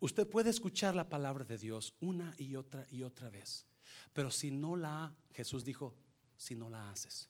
Usted 0.02 0.28
puede 0.28 0.50
escuchar 0.50 0.96
la 0.96 1.08
palabra 1.08 1.46
de 1.46 1.58
Dios 1.58 1.94
una 2.02 2.36
y 2.38 2.56
otra 2.56 2.86
y 2.92 3.04
otra 3.04 3.30
vez, 3.30 3.66
pero 4.12 4.30
si 4.30 4.52
no 4.52 4.76
la, 4.76 5.14
Jesús 5.32 5.64
dijo, 5.64 5.96
si 6.36 6.56
no 6.56 6.70
la 6.70 6.92
haces, 6.92 7.30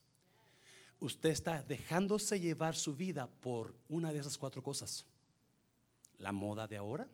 usted 1.00 1.30
está 1.30 1.62
dejándose 1.62 2.39
llevar 2.39 2.76
su 2.76 2.96
vida 2.96 3.28
por 3.28 3.76
una 3.89 4.12
de 4.12 4.20
esas 4.20 4.36
cuatro 4.36 4.64
cosas. 4.64 5.06
La 6.20 6.32
moda 6.32 6.68
de 6.68 6.78
ahora, 6.78 7.08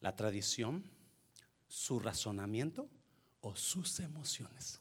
la 0.00 0.14
tradición, 0.14 0.82
su 1.66 1.98
razonamiento 1.98 2.88
o 3.40 3.54
sus 3.54 4.00
emociones. 4.00 4.80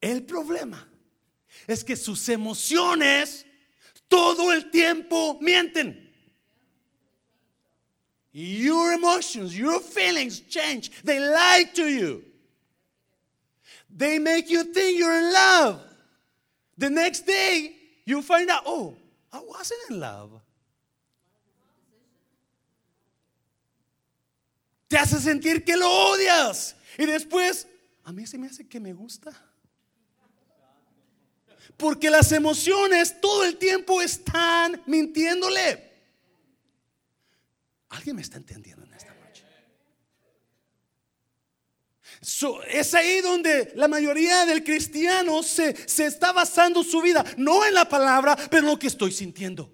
El 0.00 0.24
problema 0.24 0.86
es 1.66 1.84
que 1.84 1.96
sus 1.96 2.28
emociones 2.28 3.46
todo 4.08 4.52
el 4.52 4.70
tiempo 4.70 5.38
mienten. 5.40 6.08
Your 8.32 8.92
emotions, 8.92 9.56
your 9.56 9.80
feelings 9.80 10.40
change. 10.48 10.90
They 11.02 11.18
lie 11.18 11.64
to 11.74 11.88
you. 11.88 12.24
They 13.88 14.18
make 14.18 14.48
you 14.48 14.64
think 14.64 14.98
you're 14.98 15.16
in 15.16 15.32
love. 15.32 15.80
The 16.78 16.90
next 16.90 17.26
day, 17.26 17.74
you 18.04 18.22
find 18.22 18.48
out, 18.48 18.62
oh, 18.66 18.96
I 19.32 19.38
wasn't 19.38 19.78
in 19.90 20.00
love. 20.00 20.40
Te 24.88 24.98
hace 24.98 25.20
sentir 25.20 25.64
que 25.64 25.76
lo 25.76 25.88
odias. 25.88 26.74
Y 26.98 27.06
después, 27.06 27.68
a 28.04 28.12
mí 28.12 28.26
se 28.26 28.38
me 28.38 28.48
hace 28.48 28.66
que 28.68 28.80
me 28.80 28.92
gusta. 28.92 29.30
Porque 31.76 32.10
las 32.10 32.32
emociones 32.32 33.20
todo 33.20 33.44
el 33.44 33.56
tiempo 33.56 34.02
están 34.02 34.82
mintiéndole. 34.86 35.90
¿Alguien 37.90 38.16
me 38.16 38.22
está 38.22 38.36
entendiendo 38.36 38.84
en 38.84 38.92
esta 38.94 39.14
noche? 39.14 39.44
Es 42.68 42.94
ahí 42.94 43.20
donde 43.20 43.72
la 43.74 43.88
mayoría 43.88 44.46
del 44.46 44.62
cristiano 44.62 45.42
se, 45.42 45.76
se 45.88 46.06
está 46.06 46.32
basando 46.32 46.82
su 46.82 47.02
vida, 47.02 47.24
no 47.36 47.64
en 47.66 47.74
la 47.74 47.88
palabra, 47.88 48.36
pero 48.50 48.62
en 48.62 48.70
lo 48.70 48.78
que 48.78 48.86
estoy 48.86 49.12
sintiendo 49.12 49.72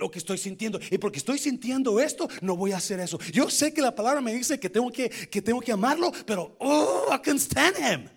lo 0.00 0.10
que 0.10 0.18
estoy 0.18 0.38
sintiendo. 0.38 0.80
Y 0.90 0.98
porque 0.98 1.18
estoy 1.18 1.38
sintiendo 1.38 2.00
esto, 2.00 2.26
no 2.40 2.56
voy 2.56 2.72
a 2.72 2.78
hacer 2.78 2.98
eso. 3.00 3.20
Yo 3.32 3.50
sé 3.50 3.74
que 3.74 3.82
la 3.82 3.94
palabra 3.94 4.22
me 4.22 4.32
dice 4.32 4.58
que 4.58 4.70
tengo 4.70 4.90
que, 4.90 5.10
que, 5.10 5.42
tengo 5.42 5.60
que 5.60 5.72
amarlo, 5.72 6.10
pero 6.24 6.56
oh, 6.58 7.14
I 7.14 7.18
can 7.22 7.38
stand 7.38 7.76
him. 7.76 8.08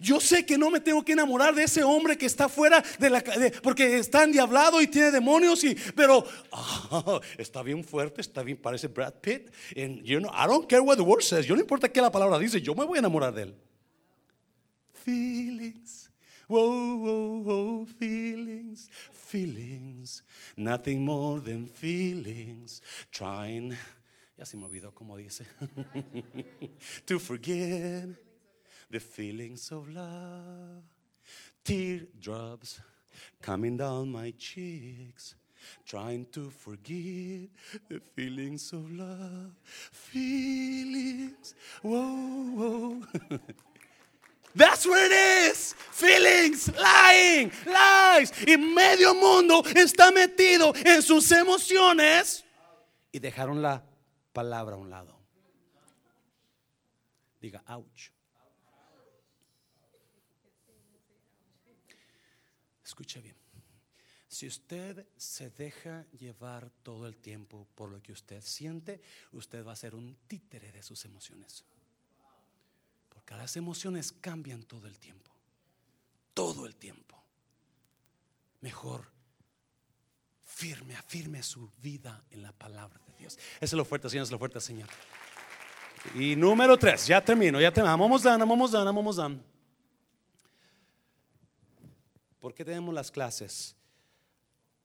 Yo 0.00 0.20
sé 0.20 0.44
que 0.44 0.58
no 0.58 0.70
me 0.70 0.80
tengo 0.80 1.04
que 1.04 1.12
enamorar 1.12 1.54
de 1.54 1.64
ese 1.64 1.82
hombre 1.82 2.16
que 2.16 2.26
está 2.26 2.48
fuera 2.48 2.82
de 2.98 3.10
la 3.10 3.22
porque 3.62 3.98
está 3.98 4.24
endiablado 4.24 4.80
y 4.80 4.86
tiene 4.86 5.10
demonios 5.10 5.62
y 5.64 5.74
pero 5.94 6.24
ah, 6.52 7.20
está 7.38 7.62
bien 7.62 7.84
fuerte, 7.84 8.20
está 8.20 8.42
bien 8.42 8.56
parece 8.56 8.88
Brad 8.88 9.14
Pitt 9.14 9.50
and 9.76 10.02
you 10.02 10.18
know 10.18 10.30
I 10.32 10.46
don't 10.46 10.68
care 10.68 10.82
what 10.82 10.96
the 10.96 11.02
word 11.02 11.22
says. 11.22 11.46
Yo 11.46 11.54
no 11.54 11.60
importa 11.60 11.88
qué 11.88 12.00
la 12.00 12.10
palabra 12.10 12.38
dice, 12.38 12.60
yo 12.60 12.74
me 12.74 12.84
voy 12.84 12.96
a 12.96 13.00
enamorar 13.00 13.32
de 13.34 13.42
él. 13.44 13.54
Feelings. 15.04 16.10
Whoa, 16.48 16.96
whoa, 16.96 17.42
whoa, 17.42 17.86
feelings, 17.86 18.88
feelings, 19.12 20.22
nothing 20.56 21.04
more 21.04 21.40
than 21.40 21.66
feelings. 21.66 22.80
Trying, 23.10 23.76
ya 24.38 24.44
se 24.44 24.56
me 24.56 24.64
olvidó 24.66 24.94
cómo 24.94 25.16
dice, 25.16 25.44
to 27.04 27.18
forget 27.18 28.25
the 28.90 29.00
feelings 29.00 29.70
of 29.72 29.88
love, 29.88 30.82
teardrops 31.64 32.80
coming 33.42 33.76
down 33.76 34.10
my 34.12 34.32
cheeks, 34.38 35.34
trying 35.84 36.26
to 36.32 36.50
forget 36.50 37.48
the 37.88 38.00
feelings 38.14 38.72
of 38.72 38.90
love, 38.92 39.52
feelings. 39.64 41.54
Whoa, 41.82 42.02
whoa. 42.54 43.02
That's 44.54 44.86
where 44.86 45.04
it 45.04 45.50
is. 45.50 45.74
Feelings, 45.74 46.70
lying, 46.78 47.52
lies. 47.66 48.32
Y 48.46 48.56
medio 48.56 49.14
mundo 49.14 49.62
está 49.62 50.10
metido 50.10 50.72
en 50.84 51.02
sus 51.02 51.30
emociones 51.30 52.42
y 53.12 53.18
dejaron 53.18 53.62
la 53.62 53.82
palabra 54.32 54.76
a 54.76 54.78
un 54.78 54.90
lado. 54.90 55.18
Diga, 57.40 57.62
ouch. 57.68 58.15
Escuche 62.96 63.20
bien. 63.20 63.36
Si 64.26 64.46
usted 64.46 65.06
se 65.18 65.50
deja 65.50 66.06
llevar 66.12 66.70
todo 66.82 67.06
el 67.06 67.18
tiempo 67.18 67.68
por 67.74 67.90
lo 67.90 68.02
que 68.02 68.12
usted 68.12 68.40
siente, 68.40 69.02
usted 69.32 69.62
va 69.66 69.72
a 69.72 69.76
ser 69.76 69.94
un 69.94 70.16
títere 70.26 70.72
de 70.72 70.82
sus 70.82 71.04
emociones. 71.04 71.62
Porque 73.10 73.34
las 73.34 73.54
emociones 73.58 74.12
cambian 74.12 74.62
todo 74.62 74.86
el 74.86 74.98
tiempo. 74.98 75.30
Todo 76.32 76.64
el 76.64 76.74
tiempo. 76.74 77.22
Mejor 78.62 79.10
firme, 80.46 80.96
afirme 80.96 81.42
su 81.42 81.70
vida 81.82 82.24
en 82.30 82.40
la 82.40 82.52
palabra 82.52 82.98
de 83.08 83.12
Dios. 83.18 83.34
Esa 83.56 83.58
es 83.60 83.72
la 83.74 83.82
oferta, 83.82 84.08
Señor, 84.08 84.22
es 84.22 84.30
la 84.30 84.36
oferta, 84.36 84.58
Señor. 84.58 84.88
Y 86.14 86.34
número 86.34 86.78
tres, 86.78 87.06
ya 87.06 87.22
termino, 87.22 87.60
ya 87.60 87.70
termino. 87.70 87.98
Vamos 87.98 88.22
dando, 88.22 88.46
vamos 88.46 88.72
dando, 88.72 88.94
vamos 88.94 89.16
dando. 89.16 89.55
¿Por 92.46 92.54
qué 92.54 92.64
tenemos 92.64 92.94
las 92.94 93.10
clases? 93.10 93.74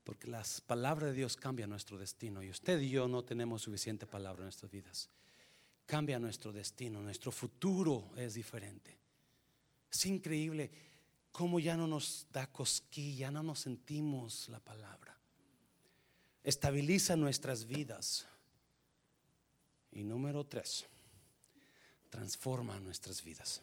Porque 0.03 0.25
las 0.25 0.61
palabras 0.61 1.11
de 1.11 1.15
Dios 1.15 1.35
cambian 1.35 1.69
nuestro 1.69 1.95
destino 1.95 2.41
y 2.41 2.49
usted 2.49 2.81
y 2.81 2.89
yo 2.89 3.07
no 3.07 3.23
tenemos 3.23 3.61
suficiente 3.61 4.07
palabra 4.07 4.39
en 4.39 4.45
nuestras 4.45 4.71
vidas. 4.71 5.11
Cambia 5.85 6.17
nuestro 6.17 6.51
destino, 6.51 7.03
nuestro 7.03 7.31
futuro 7.31 8.09
es 8.17 8.33
diferente. 8.33 8.97
Es 9.91 10.07
increíble 10.07 10.71
cómo 11.31 11.59
ya 11.59 11.77
no 11.77 11.85
nos 11.85 12.25
da 12.31 12.51
cosquilla, 12.51 13.29
no 13.29 13.43
nos 13.43 13.59
sentimos 13.59 14.49
la 14.49 14.59
palabra. 14.59 15.15
Estabiliza 16.43 17.15
nuestras 17.15 17.67
vidas. 17.67 18.25
Y 19.91 20.03
número 20.03 20.47
tres, 20.47 20.87
transforma 22.09 22.79
nuestras 22.79 23.23
vidas. 23.23 23.61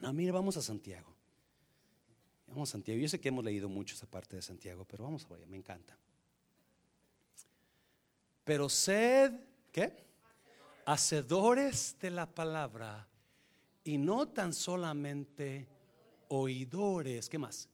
No, 0.00 0.12
mire, 0.12 0.30
vamos 0.30 0.56
a 0.56 0.62
Santiago. 0.62 1.13
Vamos 2.46 2.70
a 2.70 2.72
Santiago. 2.72 3.00
Yo 3.00 3.08
sé 3.08 3.20
que 3.20 3.28
hemos 3.28 3.44
leído 3.44 3.68
mucho 3.68 3.94
esa 3.94 4.06
parte 4.06 4.36
de 4.36 4.42
Santiago, 4.42 4.84
pero 4.84 5.04
vamos 5.04 5.24
a 5.24 5.34
ver, 5.34 5.46
me 5.46 5.56
encanta. 5.56 5.96
Pero 8.44 8.68
sed, 8.68 9.32
¿qué? 9.72 10.04
Hacedores 10.84 11.96
de 12.00 12.10
la 12.10 12.26
palabra 12.26 13.08
y 13.82 13.98
no 13.98 14.28
tan 14.28 14.52
solamente 14.52 15.66
oidores, 16.28 17.28
¿qué 17.28 17.38
más? 17.38 17.68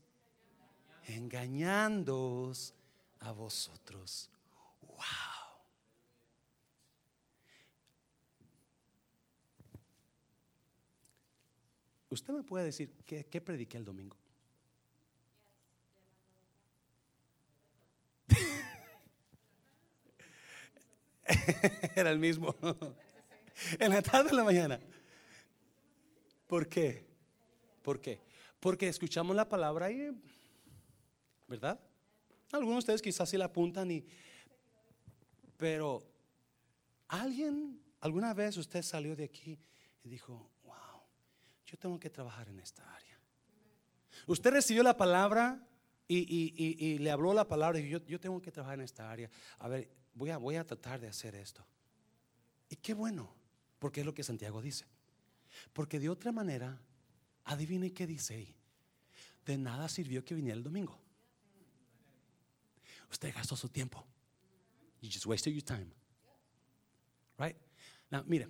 Engañándoos 1.07 2.75
a 3.21 3.33
vosotros. 3.33 4.31
Wow. 4.83 4.97
¿Usted 12.11 12.33
me 12.33 12.43
puede 12.43 12.67
decir 12.67 12.93
qué, 13.07 13.25
qué 13.25 13.41
prediqué 13.41 13.77
el 13.77 13.85
domingo? 13.85 14.20
Era 21.97 22.11
el 22.11 22.19
mismo. 22.19 22.55
en 23.79 23.93
la 23.93 24.03
tarde 24.03 24.29
o 24.29 24.31
en 24.31 24.37
la 24.37 24.45
mañana. 24.45 24.81
¿Por 26.47 26.69
qué? 26.69 27.07
¿Por 27.83 28.01
qué? 28.01 28.21
Porque 28.59 28.89
escuchamos 28.89 29.37
la 29.37 29.49
palabra 29.49 29.91
y, 29.91 30.11
¿verdad? 31.47 31.81
Algunos 32.53 32.75
de 32.75 32.79
ustedes 32.79 33.03
quizás 33.03 33.29
sí 33.29 33.37
la 33.37 33.47
apuntan 33.47 33.91
y, 33.91 34.05
pero 35.57 36.05
alguien, 37.09 37.81
alguna 38.01 38.35
vez 38.35 38.57
usted 38.57 38.83
salió 38.83 39.15
de 39.15 39.25
aquí 39.25 39.59
y 40.03 40.09
dijo, 40.09 40.51
wow, 40.65 41.03
yo 41.67 41.79
tengo 41.79 41.99
que 42.01 42.11
trabajar 42.11 42.49
en 42.49 42.59
esta 42.59 42.83
área. 42.95 43.19
Usted 44.27 44.51
recibió 44.51 44.83
la 44.83 44.97
palabra 44.97 45.65
y, 46.13 46.99
le 46.99 47.11
habló 47.11 47.33
la 47.33 47.47
palabra 47.47 47.79
y 47.79 47.89
yo, 47.89 48.05
yo 48.07 48.19
tengo 48.19 48.41
que 48.43 48.51
trabajar 48.51 48.79
en 48.79 48.85
esta 48.85 49.11
área. 49.11 49.31
A 49.59 49.69
ver, 49.69 49.89
voy 50.15 50.31
a, 50.31 50.39
voy 50.39 50.57
a 50.57 50.65
tratar 50.65 51.01
de 51.01 51.09
hacer 51.09 51.35
esto. 51.35 51.65
Y 52.69 52.77
qué 52.77 52.95
bueno, 52.95 53.33
porque 53.79 54.01
es 54.01 54.07
lo 54.07 54.15
que 54.15 54.25
Santiago 54.25 54.61
dice. 54.61 54.87
Porque 55.73 56.01
de 56.01 56.09
otra 56.09 56.33
manera, 56.33 56.81
adivine 57.45 57.93
qué 57.93 58.07
dice 58.07 58.35
ahí. 58.35 58.57
De 59.47 59.57
nada 59.57 59.89
sirvió 59.89 60.25
que 60.25 60.35
viniera 60.35 60.57
el 60.57 60.63
domingo. 60.63 60.99
Usted 63.11 63.35
gastó 63.35 63.57
su 63.57 63.69
tiempo. 63.69 64.05
You 65.01 65.09
just 65.11 65.27
wasted 65.27 65.53
your 65.53 65.65
time. 65.65 65.91
Right? 67.39 67.57
Now, 68.11 68.23
mire, 68.27 68.49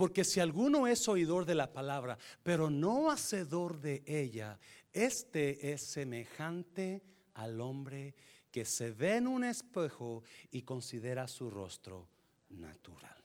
porque 0.00 0.24
si 0.24 0.40
alguno 0.40 0.86
es 0.86 1.06
oidor 1.08 1.44
de 1.44 1.54
la 1.54 1.74
palabra, 1.74 2.16
pero 2.42 2.70
no 2.70 3.10
hacedor 3.10 3.82
de 3.82 4.02
ella, 4.06 4.58
este 4.94 5.74
es 5.74 5.82
semejante 5.82 7.02
al 7.34 7.60
hombre 7.60 8.14
que 8.50 8.64
se 8.64 8.92
ve 8.92 9.16
en 9.16 9.26
un 9.26 9.44
espejo 9.44 10.22
y 10.50 10.62
considera 10.62 11.28
su 11.28 11.50
rostro 11.50 12.08
natural. 12.48 13.22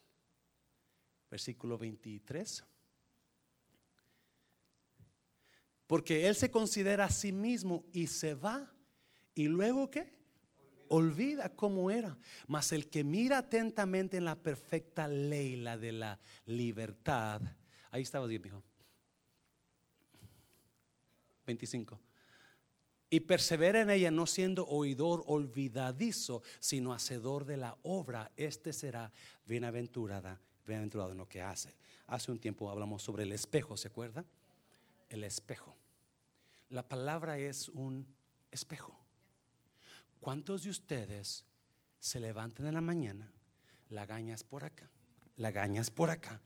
Versículo 1.32 1.78
23. 1.78 2.66
Porque 5.88 6.28
él 6.28 6.36
se 6.36 6.52
considera 6.52 7.06
a 7.06 7.10
sí 7.10 7.32
mismo 7.32 7.86
y 7.94 8.08
se 8.08 8.36
va. 8.36 8.70
¿Y 9.34 9.48
luego 9.48 9.90
qué? 9.90 10.14
Olvida 10.90 11.50
cómo 11.56 11.92
era. 11.92 12.18
Mas 12.48 12.72
el 12.72 12.90
que 12.90 13.04
mira 13.04 13.40
atentamente 13.40 14.18
en 14.18 14.26
la 14.26 14.36
perfecta 14.36 15.08
ley, 15.08 15.56
la 15.56 15.78
de 15.78 15.92
la 15.92 16.20
libertad. 16.46 17.42
Ahí 17.92 18.02
estaba 18.02 18.28
bien, 18.28 18.44
hijo. 18.46 18.64
25. 21.46 22.00
y 23.08 23.20
persevera 23.22 23.82
en 23.82 23.92
ella, 23.92 24.12
no 24.12 24.26
siendo 24.26 24.66
oidor 24.66 25.24
olvidadizo, 25.28 26.42
sino 26.60 26.92
hacedor 26.92 27.46
de 27.46 27.56
la 27.56 27.78
obra, 27.84 28.32
este 28.36 28.74
será 28.74 29.14
bienaventurada, 29.46 30.42
bienaventurado 30.66 31.12
en 31.12 31.20
lo 31.20 31.30
que 31.30 31.42
hace. 31.42 31.76
Hace 32.08 32.32
un 32.32 32.40
tiempo 32.40 32.70
hablamos 32.70 33.04
sobre 33.04 33.24
el 33.24 33.32
espejo, 33.32 33.78
¿se 33.78 33.88
acuerda? 33.88 34.26
El 35.08 35.24
espejo. 35.24 35.78
La 36.70 36.88
palabra 36.88 37.38
es 37.38 37.70
un 37.70 38.08
espejo. 38.52 39.05
¿Cuántos 40.26 40.64
de 40.64 40.72
ustedes 40.72 41.46
se 42.00 42.20
levantan 42.20 42.66
en 42.66 42.74
la 42.74 42.82
mañana, 42.82 43.32
lagañas 43.90 44.44
por 44.44 44.64
acá, 44.64 44.90
lagañas 45.36 45.92
por 45.92 46.10
acá, 46.10 46.42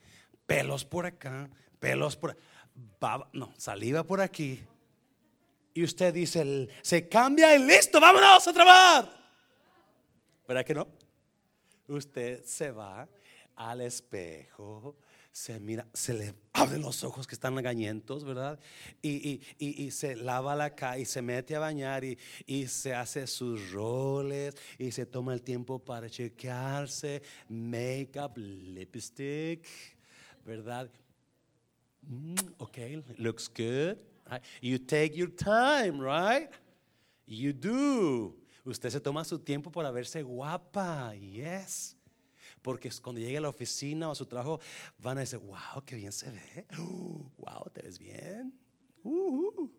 pelos 0.46 0.84
por 0.84 1.06
acá, 1.06 1.50
pelos 1.80 2.18
por 2.18 2.36
no, 3.32 3.54
saliva 3.56 4.04
por 4.04 4.20
aquí? 4.20 4.62
Y 5.74 5.82
usted 5.82 6.14
dice, 6.14 6.68
se 6.82 7.08
cambia 7.08 7.56
y 7.56 7.66
listo, 7.66 8.02
vámonos 8.02 8.46
a 8.46 8.52
trabajar. 8.52 9.18
¿Verdad 10.46 10.66
que 10.66 10.74
no? 10.74 10.86
Usted 11.88 12.44
se 12.44 12.72
va 12.72 13.08
al 13.56 13.80
espejo, 13.80 14.98
se 15.40 15.58
mira, 15.58 15.88
se 15.94 16.14
le 16.14 16.36
abren 16.52 16.82
los 16.82 17.02
ojos 17.06 17.26
que 17.26 17.34
están 17.34 17.58
agañentos, 17.58 18.26
¿verdad? 18.26 18.60
Y, 19.02 19.40
y, 19.58 19.90
se 19.92 20.18
lava 20.18 20.54
la 20.54 20.76
cara 20.76 20.98
y 20.98 21.06
se 21.06 21.22
mete 21.22 21.56
a 21.56 21.60
bañar 21.60 22.04
y, 22.04 22.18
y, 22.46 22.68
se 22.68 22.94
hace 22.94 23.26
sus 23.26 23.72
roles 23.72 24.54
y 24.78 24.92
se 24.92 25.06
toma 25.06 25.34
el 25.34 25.42
tiempo 25.42 25.80
para 25.80 26.10
chequearse, 26.10 27.22
make-up, 27.48 28.38
lipstick, 28.38 29.66
¿verdad? 30.46 30.92
Mm, 32.02 32.36
ok, 32.58 32.78
looks 33.18 33.48
good. 33.48 33.98
You 34.62 34.78
take 34.78 35.16
your 35.16 35.34
time, 35.34 36.02
right? 36.02 36.50
You 37.26 37.54
do. 37.54 38.36
Usted 38.66 38.90
se 38.90 39.00
toma 39.00 39.24
su 39.24 39.40
tiempo 39.40 39.72
para 39.72 39.90
verse 39.90 40.22
guapa, 40.22 41.16
yes. 41.16 41.96
Porque 42.62 42.90
cuando 43.02 43.22
llegue 43.22 43.38
a 43.38 43.42
la 43.42 43.50
oficina 43.50 44.10
o 44.10 44.12
a 44.12 44.16
su 44.16 44.26
trabajo, 44.26 44.60
van 44.98 45.18
a 45.18 45.22
decir, 45.22 45.40
wow, 45.40 45.84
qué 45.86 45.96
bien 45.96 46.12
se 46.12 46.30
ve. 46.30 46.66
wow, 47.38 47.70
te 47.74 47.82
ves 47.82 48.00
bien. 48.00 48.54
Uh-huh. 49.04 49.72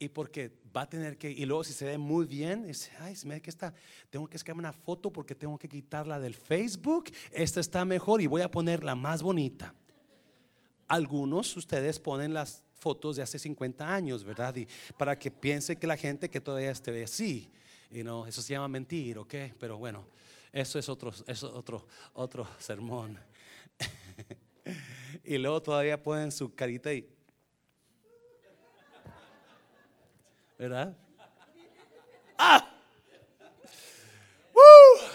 Y 0.00 0.08
porque 0.08 0.52
va 0.74 0.82
a 0.82 0.88
tener 0.88 1.18
que, 1.18 1.30
y 1.30 1.44
luego 1.44 1.64
si 1.64 1.72
se 1.72 1.84
ve 1.84 1.98
muy 1.98 2.24
bien, 2.24 2.64
dice, 2.64 2.92
ay, 3.00 3.16
se 3.16 3.26
me 3.26 3.34
ve 3.34 3.42
que 3.42 3.50
está, 3.50 3.74
tengo 4.10 4.28
que 4.28 4.36
escribir 4.36 4.60
una 4.60 4.72
foto 4.72 5.12
porque 5.12 5.34
tengo 5.34 5.58
que 5.58 5.68
quitarla 5.68 6.20
del 6.20 6.34
Facebook. 6.34 7.10
Esta 7.32 7.58
está 7.58 7.84
mejor 7.84 8.20
y 8.20 8.28
voy 8.28 8.42
a 8.42 8.50
poner 8.50 8.84
la 8.84 8.94
más 8.94 9.22
bonita. 9.22 9.74
Algunos 10.86 11.56
ustedes 11.56 11.98
ponen 11.98 12.32
las 12.32 12.62
fotos 12.74 13.16
de 13.16 13.22
hace 13.22 13.40
50 13.40 13.92
años, 13.92 14.22
¿verdad? 14.22 14.54
Y 14.54 14.68
para 14.96 15.18
que 15.18 15.32
piense 15.32 15.76
que 15.76 15.86
la 15.88 15.96
gente 15.96 16.30
que 16.30 16.40
todavía 16.40 16.70
esté 16.70 17.02
así, 17.02 17.50
y 17.90 18.04
no, 18.04 18.24
eso 18.24 18.40
se 18.40 18.52
llama 18.52 18.68
mentir, 18.68 19.18
¿ok? 19.18 19.34
Pero 19.58 19.78
bueno. 19.78 20.06
Eso 20.52 20.78
es 20.78 20.88
otro, 20.88 21.12
eso 21.26 21.54
otro, 21.54 21.86
otro 22.14 22.48
sermón. 22.58 23.18
y 25.24 25.38
luego 25.38 25.62
todavía 25.62 26.02
ponen 26.02 26.32
su 26.32 26.54
carita 26.54 26.92
y. 26.92 27.08
¿Verdad? 30.58 30.96
¡Ah! 32.36 32.68
¡Woo! 34.52 35.08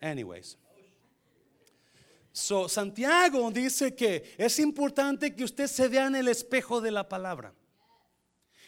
Anyways. 0.00 0.58
So, 2.32 2.68
Santiago 2.68 3.50
dice 3.50 3.94
que 3.94 4.34
es 4.36 4.58
importante 4.58 5.34
que 5.34 5.42
usted 5.42 5.66
se 5.66 5.88
vea 5.88 6.06
en 6.06 6.16
el 6.16 6.28
espejo 6.28 6.80
de 6.80 6.90
la 6.90 7.08
palabra. 7.08 7.54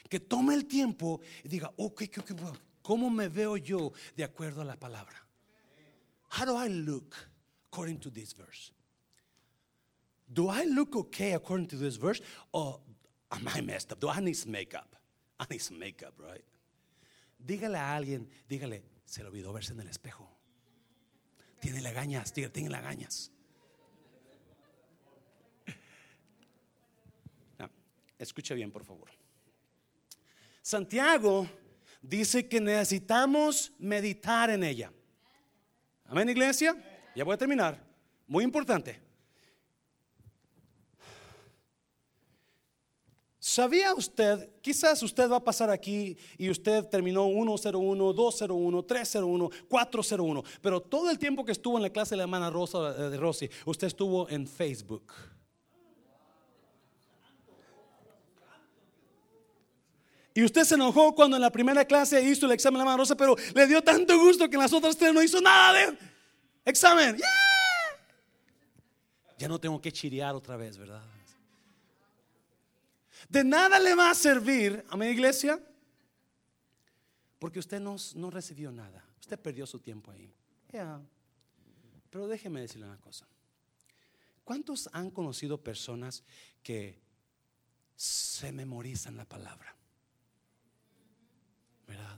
Que 0.09 0.19
tome 0.19 0.55
el 0.55 0.65
tiempo 0.65 1.21
y 1.45 1.49
diga, 1.49 1.71
ok, 1.77 2.03
ok, 2.19 2.31
ok, 2.31 2.59
¿Cómo 2.89 3.11
me 3.11 3.29
veo 3.29 3.59
yo 3.59 3.93
de 4.17 4.25
acuerdo 4.25 4.63
a 4.63 4.65
la 4.65 4.75
palabra? 4.75 5.15
How 6.31 6.47
do 6.47 6.57
I 6.57 6.71
look 6.71 7.15
according 7.71 7.99
to 8.01 8.11
this 8.11 8.33
verse? 8.33 8.73
Do 10.33 10.49
I 10.49 10.65
look 10.65 10.97
okay 10.97 11.35
according 11.35 11.67
to 11.67 11.77
this 11.77 11.97
verse? 11.99 12.23
Or 12.51 12.81
am 13.31 13.47
I 13.47 13.61
messed 13.61 13.93
up? 13.93 14.01
Do 14.01 14.09
I 14.09 14.21
need 14.21 14.37
some 14.37 14.53
makeup? 14.53 14.97
I 15.39 15.45
need 15.51 15.61
some 15.61 15.79
makeup, 15.79 16.15
right? 16.19 16.43
Dígale 17.39 17.77
a 17.77 17.95
alguien, 17.95 18.27
dígale, 18.49 18.83
se 19.05 19.23
le 19.23 19.29
olvidó 19.29 19.53
verse 19.53 19.75
en 19.75 19.81
el 19.81 19.89
espejo. 19.89 20.27
Tiene 21.61 21.83
lagañas, 21.83 22.33
dígale, 22.33 22.55
tiene 22.55 22.71
lagañas. 22.71 23.31
No, 27.59 27.69
escuche 28.19 28.55
bien, 28.55 28.71
por 28.71 28.87
favor. 28.87 29.11
Santiago 30.63 31.47
dice 32.01 32.49
que 32.49 32.61
necesitamos 32.61 33.73
meditar 33.79 34.51
en 34.51 34.65
ella. 34.65 34.93
Amén, 36.05 36.29
iglesia. 36.29 36.77
Ya 37.15 37.25
voy 37.25 37.35
a 37.35 37.39
terminar. 37.39 37.83
Muy 38.27 38.45
importante. 38.45 39.09
¿Sabía 43.49 43.95
usted? 43.95 44.51
Quizás 44.61 45.03
usted 45.03 45.31
va 45.31 45.37
a 45.37 45.45
pasar 45.45 45.71
aquí 45.71 46.19
y 46.37 46.51
usted 46.51 46.85
terminó 46.85 47.25
101, 47.29 48.13
201, 48.13 48.85
301, 48.85 49.51
401, 49.67 50.45
pero 50.61 50.83
todo 50.83 51.11
el 51.11 51.19
tiempo 51.19 51.47
que 51.47 51.53
estuvo 51.53 51.79
en 51.79 51.83
la 51.83 51.91
clase 51.91 52.11
de 52.11 52.19
la 52.19 52.25
hermana 52.25 52.51
Rosa 52.51 52.95
eh, 52.95 53.11
de 53.11 53.17
Rossi, 53.17 53.49
usted 53.65 53.87
estuvo 53.87 54.29
en 54.29 54.47
Facebook. 54.47 55.15
Y 60.39 60.45
usted 60.45 60.63
se 60.63 60.77
enojó 60.77 61.17
cuando 61.17 61.37
en 61.37 61.41
la 61.41 61.51
primera 61.51 61.85
clase 61.85 62.23
hizo 62.23 62.47
el 62.47 62.53
examen 62.53 62.79
de 62.79 62.79
la 62.79 62.85
mano 62.85 62.99
rosa, 62.99 63.17
pero 63.17 63.35
le 63.57 63.67
dio 63.67 63.83
tanto 63.83 64.17
gusto 64.17 64.49
que 64.49 64.55
en 64.55 64.63
las 64.63 64.73
otras 64.73 64.97
tres 64.97 65.13
no 65.13 65.21
hizo 65.21 65.41
nada 65.41 65.73
de 65.73 65.99
examen. 66.65 67.19
Ya 69.37 69.49
no 69.49 69.59
tengo 69.59 69.81
que 69.81 69.91
chirear 69.91 70.37
otra 70.37 70.57
vez, 70.57 70.79
¿verdad? 70.79 71.03
De 73.29 73.43
nada 73.43 73.81
le 73.81 73.97
va 73.97 74.13
a 74.13 74.15
servir 74.15 74.85
a 74.89 74.97
mi 74.97 75.09
iglesia 75.09 75.61
porque 77.41 77.59
usted 77.59 77.81
no, 77.81 77.97
no 78.15 78.31
recibió 78.31 78.71
nada. 78.71 79.05
Usted 79.19 79.41
perdió 79.41 79.67
su 79.67 79.81
tiempo 79.81 80.13
ahí. 80.13 80.33
Pero 82.11 82.29
déjeme 82.29 82.61
decirle 82.61 82.87
una 82.87 82.99
cosa. 82.99 83.27
¿Cuántos 84.45 84.89
han 84.93 85.11
conocido 85.11 85.61
personas 85.61 86.23
que 86.63 86.97
se 87.97 88.53
memorizan 88.53 89.17
la 89.17 89.25
palabra? 89.25 89.75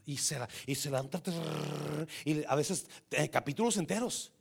Y 0.06 0.16
se, 0.16 0.38
y 0.66 0.74
se 0.74 0.90
y 2.24 2.44
a 2.44 2.54
veces 2.54 2.86
eh, 3.10 3.28
capítulos 3.28 3.76
enteros. 3.76 4.32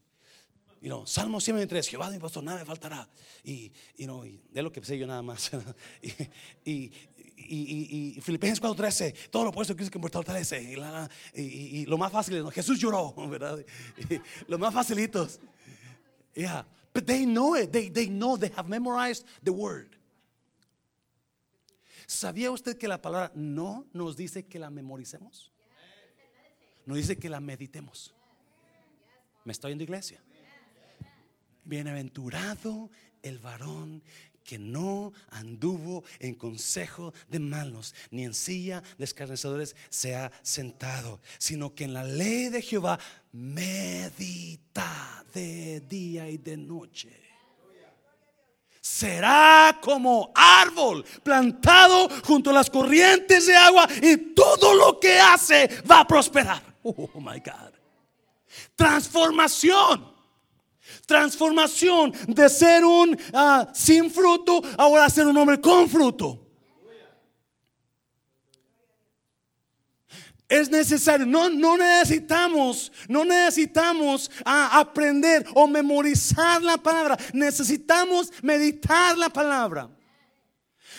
You 0.82 0.88
know, 0.88 1.06
Salmo 1.06 1.42
103, 1.42 1.90
Jehová 1.90 2.10
mi 2.10 2.20
pastor, 2.20 2.44
nada 2.44 2.60
me 2.60 2.66
faltará. 2.66 3.08
Y, 3.44 3.72
y, 3.98 4.08
no, 4.08 4.26
y 4.26 4.42
de 4.50 4.64
lo 4.64 4.72
que 4.72 4.84
sé 4.84 4.98
yo 4.98 5.06
nada 5.06 5.22
más. 5.22 5.52
y, 6.02 6.10
y, 6.66 6.92
y, 7.38 8.14
y 8.18 8.22
Filipenses 8.22 8.62
4:13, 8.62 9.30
todo 9.30 9.44
lo 9.44 9.52
puesto 9.52 9.76
que 9.76 9.84
es 9.84 9.90
que 9.90 10.00
fortalece. 10.00 10.62
Y, 10.62 10.76
la, 10.78 11.10
y, 11.34 11.42
y, 11.42 11.86
lo 11.86 11.98
más 11.98 12.12
fácil, 12.12 12.42
¿no? 12.42 12.50
Jesús 12.52 12.80
lloró, 12.80 13.14
¿verdad? 13.30 13.64
lo 14.48 14.58
más 14.58 14.74
facilitos. 14.74 15.40
Yeah, 16.34 16.66
but 16.94 17.06
they 17.06 17.26
know 17.26 17.56
it. 17.56 17.72
They, 17.72 17.90
they 17.90 18.08
know, 18.08 18.38
they 18.38 18.52
have 18.56 18.70
memorized 18.70 19.26
the 19.44 19.52
word. 19.52 19.99
¿Sabía 22.10 22.50
usted 22.50 22.76
que 22.76 22.88
la 22.88 23.00
palabra 23.00 23.32
no 23.36 23.86
nos 23.94 24.18
dice 24.18 24.44
que 24.48 24.58
la 24.58 24.72
memoricemos? 24.72 25.52
Nos 26.88 26.98
dice 26.98 27.20
que 27.20 27.30
la 27.30 27.40
meditemos. 27.40 28.16
¿Me 29.46 29.52
estoy 29.52 29.74
en 29.74 29.78
la 29.78 29.84
iglesia? 29.84 30.20
Bienaventurado 31.64 32.90
el 33.22 33.38
varón 33.38 34.02
que 34.44 34.58
no 34.58 35.14
anduvo 35.30 36.04
en 36.18 36.34
consejo 36.34 37.14
de 37.30 37.38
malos, 37.38 37.94
ni 38.10 38.24
en 38.24 38.34
silla 38.34 38.82
de 38.98 39.04
escarnecedores 39.04 39.76
se 39.92 40.16
ha 40.16 40.32
sentado, 40.42 41.22
sino 41.38 41.76
que 41.76 41.84
en 41.84 41.94
la 41.94 42.04
ley 42.04 42.50
de 42.50 42.64
Jehová 42.64 43.00
medita 43.34 45.24
de 45.32 45.82
día 45.82 46.28
y 46.28 46.40
de 46.40 46.58
noche 46.58 47.29
será 49.00 49.78
como 49.82 50.32
árbol 50.36 51.06
plantado 51.24 52.10
junto 52.26 52.50
a 52.50 52.54
las 52.54 52.70
corrientes 52.70 53.48
de 53.48 53.56
agua 53.56 53.88
y 54.02 54.18
todo 54.34 54.74
lo 54.76 55.00
que 55.00 55.18
hace 55.20 55.70
va 55.90 56.02
a 56.02 56.08
prosperar. 56.08 56.62
Oh 56.84 57.10
my 57.16 57.40
God. 57.40 57.74
Transformación. 58.76 60.06
Transformación 61.06 62.14
de 62.28 62.50
ser 62.50 62.84
un 62.84 63.18
ah, 63.34 63.68
sin 63.74 64.12
fruto 64.12 64.62
ahora 64.78 65.10
ser 65.10 65.28
un 65.28 65.38
hombre 65.38 65.62
con 65.62 65.90
fruto. 65.90 66.49
Es 70.50 70.72
necesario, 70.72 71.28
no, 71.28 71.48
no 71.48 71.78
necesitamos, 71.78 72.92
no 73.08 73.24
necesitamos 73.24 74.32
ah, 74.44 74.80
aprender 74.80 75.46
o 75.54 75.68
memorizar 75.68 76.64
la 76.64 76.78
palabra, 76.78 77.16
necesitamos 77.34 78.32
meditar 78.42 79.16
la 79.16 79.30
palabra. 79.30 79.88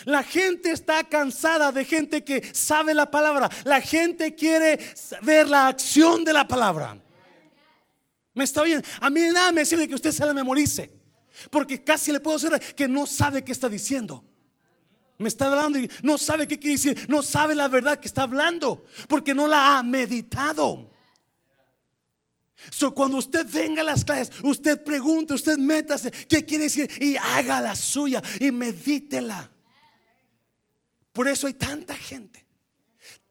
La 0.05 0.23
gente 0.23 0.71
está 0.71 1.03
cansada 1.03 1.71
de 1.71 1.85
gente 1.85 2.23
que 2.23 2.49
sabe 2.53 2.93
la 2.93 3.11
palabra. 3.11 3.49
La 3.65 3.81
gente 3.81 4.33
quiere 4.33 4.79
ver 5.21 5.47
la 5.47 5.67
acción 5.67 6.23
de 6.23 6.33
la 6.33 6.47
palabra. 6.47 6.97
¿Me 8.33 8.45
está 8.45 8.63
bien? 8.63 8.81
A 8.99 9.09
mí 9.09 9.21
nada 9.31 9.51
me 9.51 9.65
sirve 9.65 9.87
que 9.87 9.95
usted 9.95 10.11
se 10.11 10.25
la 10.25 10.33
memorice. 10.33 10.91
Porque 11.49 11.83
casi 11.83 12.11
le 12.11 12.19
puedo 12.19 12.37
decir 12.37 12.75
que 12.75 12.87
no 12.87 13.05
sabe 13.05 13.43
qué 13.43 13.51
está 13.51 13.69
diciendo. 13.69 14.23
Me 15.21 15.29
está 15.29 15.47
hablando 15.47 15.77
y 15.79 15.89
no 16.01 16.17
sabe 16.17 16.47
qué 16.47 16.57
quiere 16.57 16.77
decir. 16.77 17.09
No 17.09 17.21
sabe 17.21 17.55
la 17.55 17.67
verdad 17.67 17.99
que 17.99 18.07
está 18.07 18.23
hablando. 18.23 18.85
Porque 19.07 19.33
no 19.33 19.47
la 19.47 19.77
ha 19.77 19.83
meditado. 19.83 20.89
So, 22.69 22.93
cuando 22.93 23.17
usted 23.17 23.47
venga 23.51 23.81
a 23.81 23.85
las 23.85 24.05
clases, 24.05 24.31
usted 24.43 24.83
pregunte, 24.83 25.33
usted 25.33 25.57
métase 25.57 26.11
qué 26.11 26.45
quiere 26.45 26.65
decir 26.65 26.89
y 27.01 27.15
haga 27.17 27.59
la 27.59 27.75
suya 27.75 28.21
y 28.39 28.51
medítela. 28.51 29.49
Por 31.11 31.27
eso 31.27 31.47
hay 31.47 31.53
tanta 31.53 31.95
gente, 31.95 32.45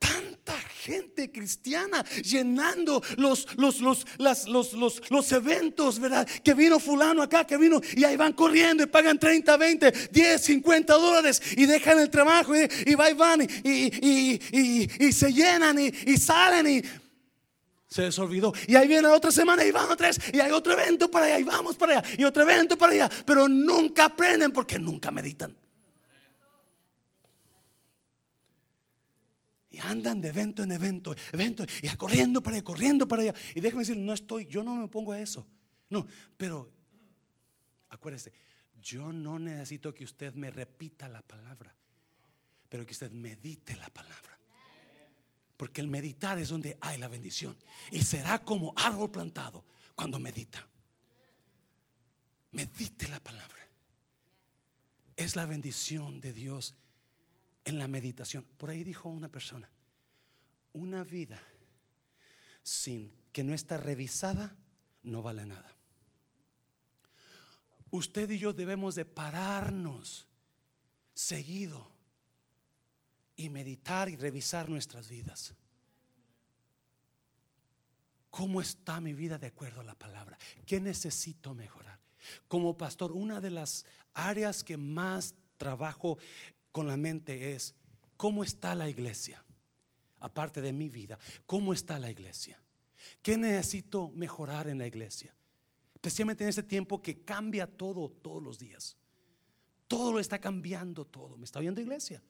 tanta 0.01 0.59
gente 0.83 1.31
cristiana 1.31 2.05
llenando 2.25 3.03
los, 3.17 3.47
los, 3.57 3.81
los, 3.81 4.07
los, 4.49 5.11
los, 5.11 5.33
eventos, 5.33 6.01
¿verdad? 6.01 6.27
Que 6.43 6.55
vino 6.55 6.81
fulano 6.81 7.23
acá, 7.23 7.47
que 7.47 7.57
vino 7.59 7.81
y 7.95 8.03
ahí 8.05 8.17
van 8.17 8.33
corriendo 8.33 8.83
y 8.83 8.87
pagan 8.87 9.19
30, 9.19 9.57
20, 9.57 9.93
10, 10.11 10.43
50 10.43 10.95
dólares 10.95 11.43
y 11.57 11.67
dejan 11.67 12.01
el 12.01 12.11
trabajo 12.11 12.57
y, 12.57 12.67
y 12.87 12.95
van 12.95 13.43
y, 13.43 15.13
se 15.13 15.33
llenan 15.33 15.79
y, 15.79 16.17
salen 16.17 16.67
y 16.67 16.83
se 17.87 18.03
les 18.03 18.19
olvidó. 18.19 18.53
Y 18.67 18.75
ahí 18.75 18.89
viene 18.89 19.09
otra 19.09 19.31
semana 19.31 19.65
y 19.65 19.71
van 19.71 19.97
tres 19.97 20.19
y 20.33 20.41
hay 20.41 20.51
otro 20.51 20.73
evento 20.73 21.11
para 21.11 21.27
allá 21.27 21.39
y 21.39 21.45
vamos 21.45 21.77
para 21.77 21.99
allá 21.99 22.09
y 22.17 22.25
otro 22.25 22.43
evento 22.43 22.79
para 22.79 22.93
allá, 22.93 23.11
pero 23.27 23.49
nunca 23.49 24.07
aprenden 24.07 24.51
porque 24.51 24.79
nunca 24.79 25.11
meditan. 25.11 25.55
Andan 29.81 30.21
de 30.21 30.29
evento 30.29 30.63
en 30.63 30.73
evento, 30.73 31.15
evento, 31.33 31.65
y 31.83 31.89
corriendo 31.97 32.43
para 32.43 32.57
allá, 32.57 32.65
corriendo 32.65 33.09
para 33.09 33.23
allá. 33.23 33.35
Y 33.55 33.61
déjame 33.61 33.83
decir, 33.83 33.97
no 33.97 34.13
estoy, 34.13 34.47
yo 34.47 34.63
no 34.63 34.75
me 34.77 34.89
pongo 34.89 35.13
a 35.13 35.21
eso. 35.21 35.47
No, 35.89 36.07
pero 36.37 36.73
acuérdese, 37.89 38.33
yo 38.81 39.13
no 39.13 39.39
necesito 39.39 39.93
que 39.93 40.05
usted 40.05 40.35
me 40.35 40.51
repita 40.51 41.09
la 41.09 41.23
palabra, 41.23 41.75
pero 42.69 42.87
que 42.87 42.93
usted 42.93 43.11
medite 43.11 43.77
la 43.77 43.91
palabra. 43.91 44.39
Porque 45.57 45.83
el 45.83 45.89
meditar 45.89 46.39
es 46.39 46.49
donde 46.49 46.79
hay 46.81 46.97
la 46.97 47.09
bendición. 47.09 47.55
Y 47.91 48.03
será 48.03 48.43
como 48.43 48.73
árbol 48.77 49.11
plantado 49.11 49.67
cuando 49.95 50.19
medita. 50.19 50.67
Medite 52.53 53.09
la 53.09 53.21
palabra. 53.21 53.69
Es 55.17 55.37
la 55.37 55.45
bendición 55.45 56.19
de 56.21 56.33
Dios 56.33 56.75
en 57.71 57.79
la 57.79 57.89
meditación. 57.89 58.45
Por 58.57 58.71
ahí 58.71 58.85
dijo 58.85 59.09
una 59.09 59.29
persona, 59.29 59.71
una 60.73 61.03
vida 61.03 61.41
sin 62.63 63.13
que 63.33 63.43
no 63.43 63.55
está 63.55 63.79
revisada 63.79 64.57
no 65.03 65.23
vale 65.23 65.47
nada. 65.47 65.75
Usted 67.91 68.31
y 68.31 68.39
yo 68.39 68.53
debemos 68.53 68.95
de 68.95 69.05
pararnos 69.05 70.29
seguido 71.15 71.91
y 73.35 73.49
meditar 73.49 74.09
y 74.09 74.17
revisar 74.17 74.69
nuestras 74.69 75.09
vidas. 75.09 75.55
¿Cómo 78.31 78.61
está 78.61 79.01
mi 79.01 79.13
vida 79.13 79.39
de 79.39 79.49
acuerdo 79.49 79.81
a 79.81 79.85
la 79.85 79.95
palabra? 79.95 80.39
¿Qué 80.67 80.81
necesito 80.81 81.53
mejorar? 81.53 81.99
Como 82.47 82.77
pastor, 82.77 83.13
una 83.13 83.41
de 83.41 83.51
las 83.51 83.85
áreas 84.15 84.63
que 84.63 84.77
más 84.77 85.35
trabajo 85.57 86.19
con 86.73 86.87
la 86.87 86.97
mente 86.97 87.53
es, 87.53 87.75
¿cómo 88.17 88.45
está 88.45 88.75
la 88.75 88.89
iglesia? 88.89 89.45
Aparte 90.19 90.61
de 90.61 90.73
mi 90.73 90.89
vida, 90.89 91.19
¿cómo 91.47 91.73
está 91.73 91.99
la 91.99 92.11
iglesia? 92.11 92.63
¿Qué 93.23 93.37
necesito 93.37 94.11
mejorar 94.15 94.69
en 94.69 94.79
la 94.79 94.87
iglesia? 94.87 95.35
Especialmente 95.95 96.45
en 96.45 96.51
este 96.51 96.63
tiempo 96.63 97.03
que 97.03 97.25
cambia 97.25 97.67
todo 97.67 98.09
todos 98.11 98.43
los 98.43 98.59
días. 98.59 98.97
Todo 99.89 100.13
lo 100.13 100.21
está 100.21 100.39
cambiando 100.39 101.05
todo. 101.05 101.37
¿Me 101.37 101.45
está 101.45 101.61
viendo 101.61 101.81
iglesia? 101.81 102.23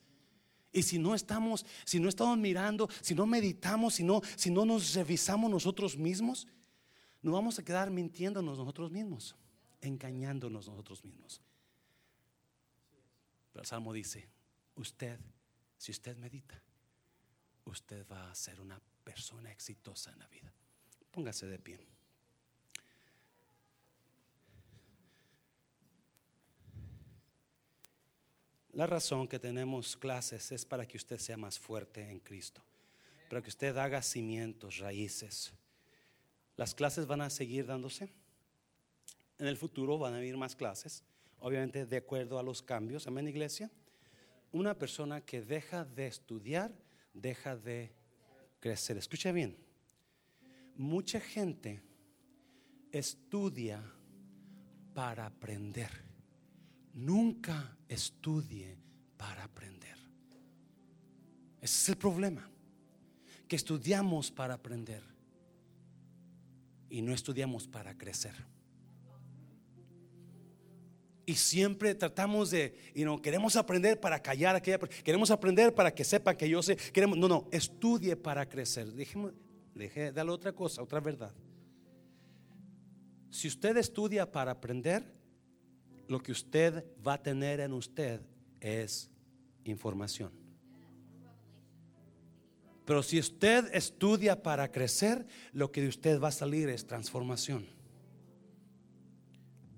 Y 0.72 0.82
si 0.82 0.98
no 0.98 1.14
estamos, 1.14 1.66
si 1.84 1.98
no 1.98 2.08
estamos 2.08 2.38
mirando, 2.38 2.88
si 3.00 3.14
no 3.14 3.26
meditamos, 3.26 3.94
si 3.94 4.04
no, 4.04 4.22
si 4.36 4.50
no 4.50 4.64
nos 4.64 4.94
revisamos 4.94 5.50
nosotros 5.50 5.96
mismos, 5.96 6.46
nos 7.22 7.34
vamos 7.34 7.58
a 7.58 7.64
quedar 7.64 7.90
mintiéndonos 7.90 8.58
nosotros 8.58 8.90
mismos, 8.90 9.36
engañándonos 9.80 10.68
nosotros 10.68 11.04
mismos. 11.04 11.42
Pero 13.52 13.62
el 13.62 13.66
Salmo 13.66 13.92
dice, 13.92 14.28
usted, 14.76 15.18
si 15.76 15.90
usted 15.90 16.16
medita, 16.16 16.60
usted 17.64 18.06
va 18.10 18.30
a 18.30 18.34
ser 18.34 18.60
una 18.60 18.80
persona 19.04 19.50
exitosa 19.50 20.12
en 20.12 20.18
la 20.18 20.28
vida. 20.28 20.52
Póngase 21.10 21.46
de 21.46 21.58
pie. 21.58 21.80
La 28.72 28.86
razón 28.86 29.26
que 29.26 29.40
tenemos 29.40 29.96
clases 29.96 30.52
es 30.52 30.64
para 30.64 30.86
que 30.86 30.96
usted 30.96 31.18
sea 31.18 31.36
más 31.36 31.58
fuerte 31.58 32.08
en 32.08 32.20
Cristo, 32.20 32.62
para 33.28 33.42
que 33.42 33.48
usted 33.48 33.76
haga 33.76 34.00
cimientos, 34.00 34.78
raíces. 34.78 35.52
Las 36.56 36.74
clases 36.74 37.06
van 37.06 37.20
a 37.20 37.30
seguir 37.30 37.66
dándose. 37.66 38.08
En 39.38 39.48
el 39.48 39.56
futuro 39.56 39.98
van 39.98 40.14
a 40.14 40.18
haber 40.18 40.36
más 40.36 40.54
clases 40.54 41.02
obviamente 41.40 41.86
de 41.86 41.96
acuerdo 41.96 42.38
a 42.38 42.42
los 42.42 42.62
cambios. 42.62 43.06
Amén, 43.06 43.28
iglesia. 43.28 43.70
Una 44.52 44.78
persona 44.78 45.20
que 45.20 45.42
deja 45.42 45.84
de 45.84 46.06
estudiar, 46.06 46.72
deja 47.12 47.56
de 47.56 47.92
crecer. 48.58 48.96
Escucha 48.96 49.32
bien. 49.32 49.56
Mucha 50.76 51.20
gente 51.20 51.82
estudia 52.92 53.82
para 54.94 55.26
aprender. 55.26 55.90
Nunca 56.94 57.76
estudie 57.88 58.76
para 59.16 59.44
aprender. 59.44 59.96
Ese 61.60 61.82
es 61.82 61.88
el 61.90 61.96
problema. 61.96 62.50
Que 63.46 63.56
estudiamos 63.56 64.30
para 64.30 64.54
aprender 64.54 65.02
y 66.88 67.02
no 67.02 67.12
estudiamos 67.12 67.66
para 67.66 67.96
crecer. 67.96 68.34
Y 71.30 71.36
siempre 71.36 71.94
tratamos 71.94 72.50
de, 72.50 72.74
y 72.92 73.04
no 73.04 73.22
queremos 73.22 73.54
aprender 73.54 74.00
para 74.00 74.20
callar 74.20 74.56
aquella, 74.56 74.80
queremos 74.80 75.30
aprender 75.30 75.72
para 75.72 75.94
que 75.94 76.02
sepa 76.02 76.36
que 76.36 76.48
yo 76.48 76.60
sé, 76.60 76.74
queremos, 76.74 77.16
no, 77.16 77.28
no, 77.28 77.46
estudie 77.52 78.16
para 78.16 78.48
crecer. 78.48 78.92
Déjeme, 78.92 79.30
deje, 79.72 80.10
darle 80.10 80.32
otra 80.32 80.52
cosa, 80.52 80.82
otra 80.82 80.98
verdad. 80.98 81.32
Si 83.30 83.46
usted 83.46 83.76
estudia 83.76 84.28
para 84.28 84.50
aprender, 84.50 85.04
lo 86.08 86.20
que 86.20 86.32
usted 86.32 86.84
va 87.06 87.12
a 87.12 87.22
tener 87.22 87.60
en 87.60 87.74
usted 87.74 88.20
es 88.58 89.08
información. 89.62 90.32
Pero 92.84 93.04
si 93.04 93.20
usted 93.20 93.72
estudia 93.72 94.42
para 94.42 94.72
crecer, 94.72 95.28
lo 95.52 95.70
que 95.70 95.82
de 95.82 95.86
usted 95.86 96.20
va 96.20 96.26
a 96.26 96.32
salir 96.32 96.68
es 96.68 96.88
transformación. 96.88 97.79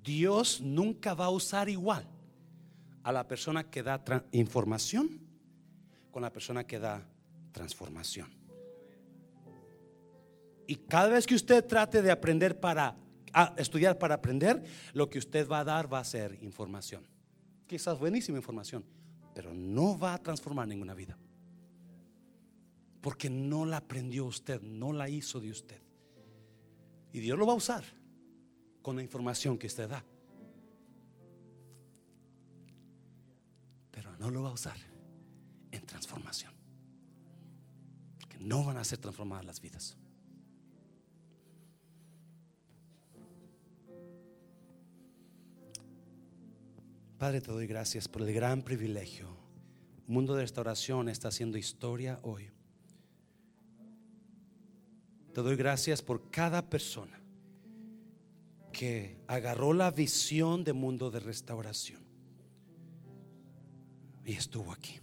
Dios 0.03 0.61
nunca 0.61 1.15
va 1.15 1.27
a 1.27 1.31
usar 1.31 1.69
igual 1.69 2.05
a 3.03 3.13
la 3.13 3.27
persona 3.27 3.71
que 3.71 3.83
da 3.83 4.03
información 4.33 5.21
con 6.11 6.23
la 6.23 6.33
persona 6.33 6.67
que 6.67 6.79
da 6.79 7.07
transformación. 7.53 8.31
Y 10.67 10.77
cada 10.77 11.09
vez 11.09 11.27
que 11.27 11.35
usted 11.35 11.65
trate 11.67 12.03
de 12.03 12.11
aprender 12.11 12.59
para 12.59 12.97
estudiar 13.57 13.99
para 13.99 14.17
aprender, 14.17 14.63
lo 14.93 15.09
que 15.09 15.19
usted 15.19 15.49
va 15.49 15.61
a 15.61 15.65
dar 15.65 15.93
va 15.93 16.01
a 16.01 16.05
ser 16.05 16.39
información. 16.43 17.05
Quizás 17.67 17.99
buenísima 17.99 18.39
información, 18.39 18.85
pero 19.35 19.55
no 19.55 19.99
va 19.99 20.15
a 20.15 20.19
transformar 20.19 20.69
ninguna 20.69 20.95
vida. 20.95 21.17
Porque 23.01 23.31
no 23.31 23.65
la 23.65 23.79
aprendió 23.79 24.27
usted, 24.27 24.61
no 24.61 24.93
la 24.93 25.09
hizo 25.09 25.41
de 25.41 25.51
usted. 25.51 25.81
Y 27.13 27.21
Dios 27.21 27.39
lo 27.39 27.47
va 27.47 27.53
a 27.53 27.57
usar 27.57 27.85
con 28.83 28.97
la 28.97 29.03
información 29.03 29.57
que 29.57 29.68
usted 29.68 29.89
da. 29.89 30.05
Pero 33.91 34.16
no 34.18 34.30
lo 34.30 34.43
va 34.43 34.51
a 34.51 34.53
usar 34.53 34.76
en 35.70 35.87
transformación. 35.87 36.53
Que 38.28 38.39
no 38.39 38.64
van 38.64 38.76
a 38.76 38.85
ser 38.85 38.99
transformadas 38.99 39.47
las 39.47 39.61
vidas. 39.61 39.97
Padre, 47.18 47.41
te 47.41 47.53
doy 47.53 47.68
gracias 47.68 48.09
por 48.09 48.22
el 48.22 48.35
gran 48.35 48.62
privilegio. 48.62 49.28
Mundo 50.09 50.35
de 50.35 50.43
restauración 50.43 51.09
está 51.09 51.28
haciendo 51.28 51.57
historia 51.57 52.18
hoy. 52.22 52.51
Te 55.33 55.41
doy 55.41 55.55
gracias 55.55 56.03
por 56.03 56.30
cada 56.30 56.68
persona 56.68 57.22
que 58.73 59.18
agarró 59.27 59.73
la 59.73 59.91
visión 59.91 60.64
de 60.64 60.73
mundo 60.73 61.11
de 61.11 61.20
restauración. 61.20 62.03
y 64.25 64.35
estuvo 64.35 64.73
aquí. 64.73 65.01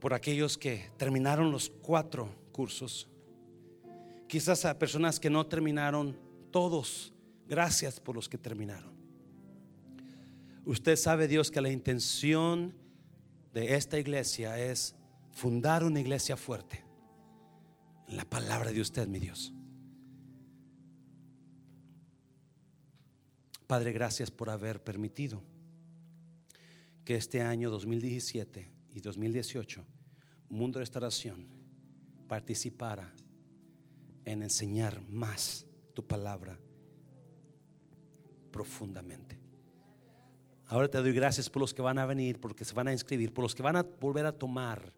Por 0.00 0.14
aquellos 0.14 0.58
que 0.58 0.90
terminaron 0.96 1.52
los 1.52 1.70
cuatro 1.82 2.34
cursos. 2.52 3.08
Quizás 4.26 4.64
a 4.64 4.78
personas 4.78 5.20
que 5.20 5.30
no 5.30 5.46
terminaron 5.46 6.18
todos. 6.50 7.12
Gracias 7.46 8.00
por 8.00 8.16
los 8.16 8.28
que 8.28 8.38
terminaron. 8.38 8.92
Usted 10.64 10.96
sabe, 10.96 11.28
Dios, 11.28 11.50
que 11.50 11.60
la 11.60 11.70
intención 11.70 12.74
de 13.52 13.74
esta 13.76 13.98
iglesia 13.98 14.58
es 14.58 14.94
fundar 15.32 15.84
una 15.84 16.00
iglesia 16.00 16.36
fuerte. 16.36 16.84
En 18.08 18.16
la 18.16 18.24
palabra 18.24 18.72
de 18.72 18.80
usted, 18.80 19.06
mi 19.06 19.18
Dios. 19.18 19.52
Padre, 23.72 23.92
gracias 23.92 24.30
por 24.30 24.50
haber 24.50 24.84
permitido 24.84 25.42
que 27.06 27.14
este 27.16 27.40
año 27.40 27.70
2017 27.70 28.70
y 28.90 29.00
2018 29.00 29.82
Mundo 30.50 30.78
de 30.78 30.82
Restauración 30.82 31.46
participara 32.28 33.14
en 34.26 34.42
enseñar 34.42 35.00
más 35.08 35.64
tu 35.94 36.06
palabra 36.06 36.58
profundamente. 38.50 39.40
Ahora 40.66 40.88
te 40.88 40.98
doy 40.98 41.14
gracias 41.14 41.48
por 41.48 41.62
los 41.62 41.72
que 41.72 41.80
van 41.80 41.98
a 41.98 42.04
venir, 42.04 42.40
por 42.40 42.50
los 42.50 42.58
que 42.58 42.66
se 42.66 42.74
van 42.74 42.88
a 42.88 42.92
inscribir, 42.92 43.32
por 43.32 43.42
los 43.42 43.54
que 43.54 43.62
van 43.62 43.76
a 43.76 43.84
volver 43.84 44.26
a 44.26 44.32
tomar 44.32 44.92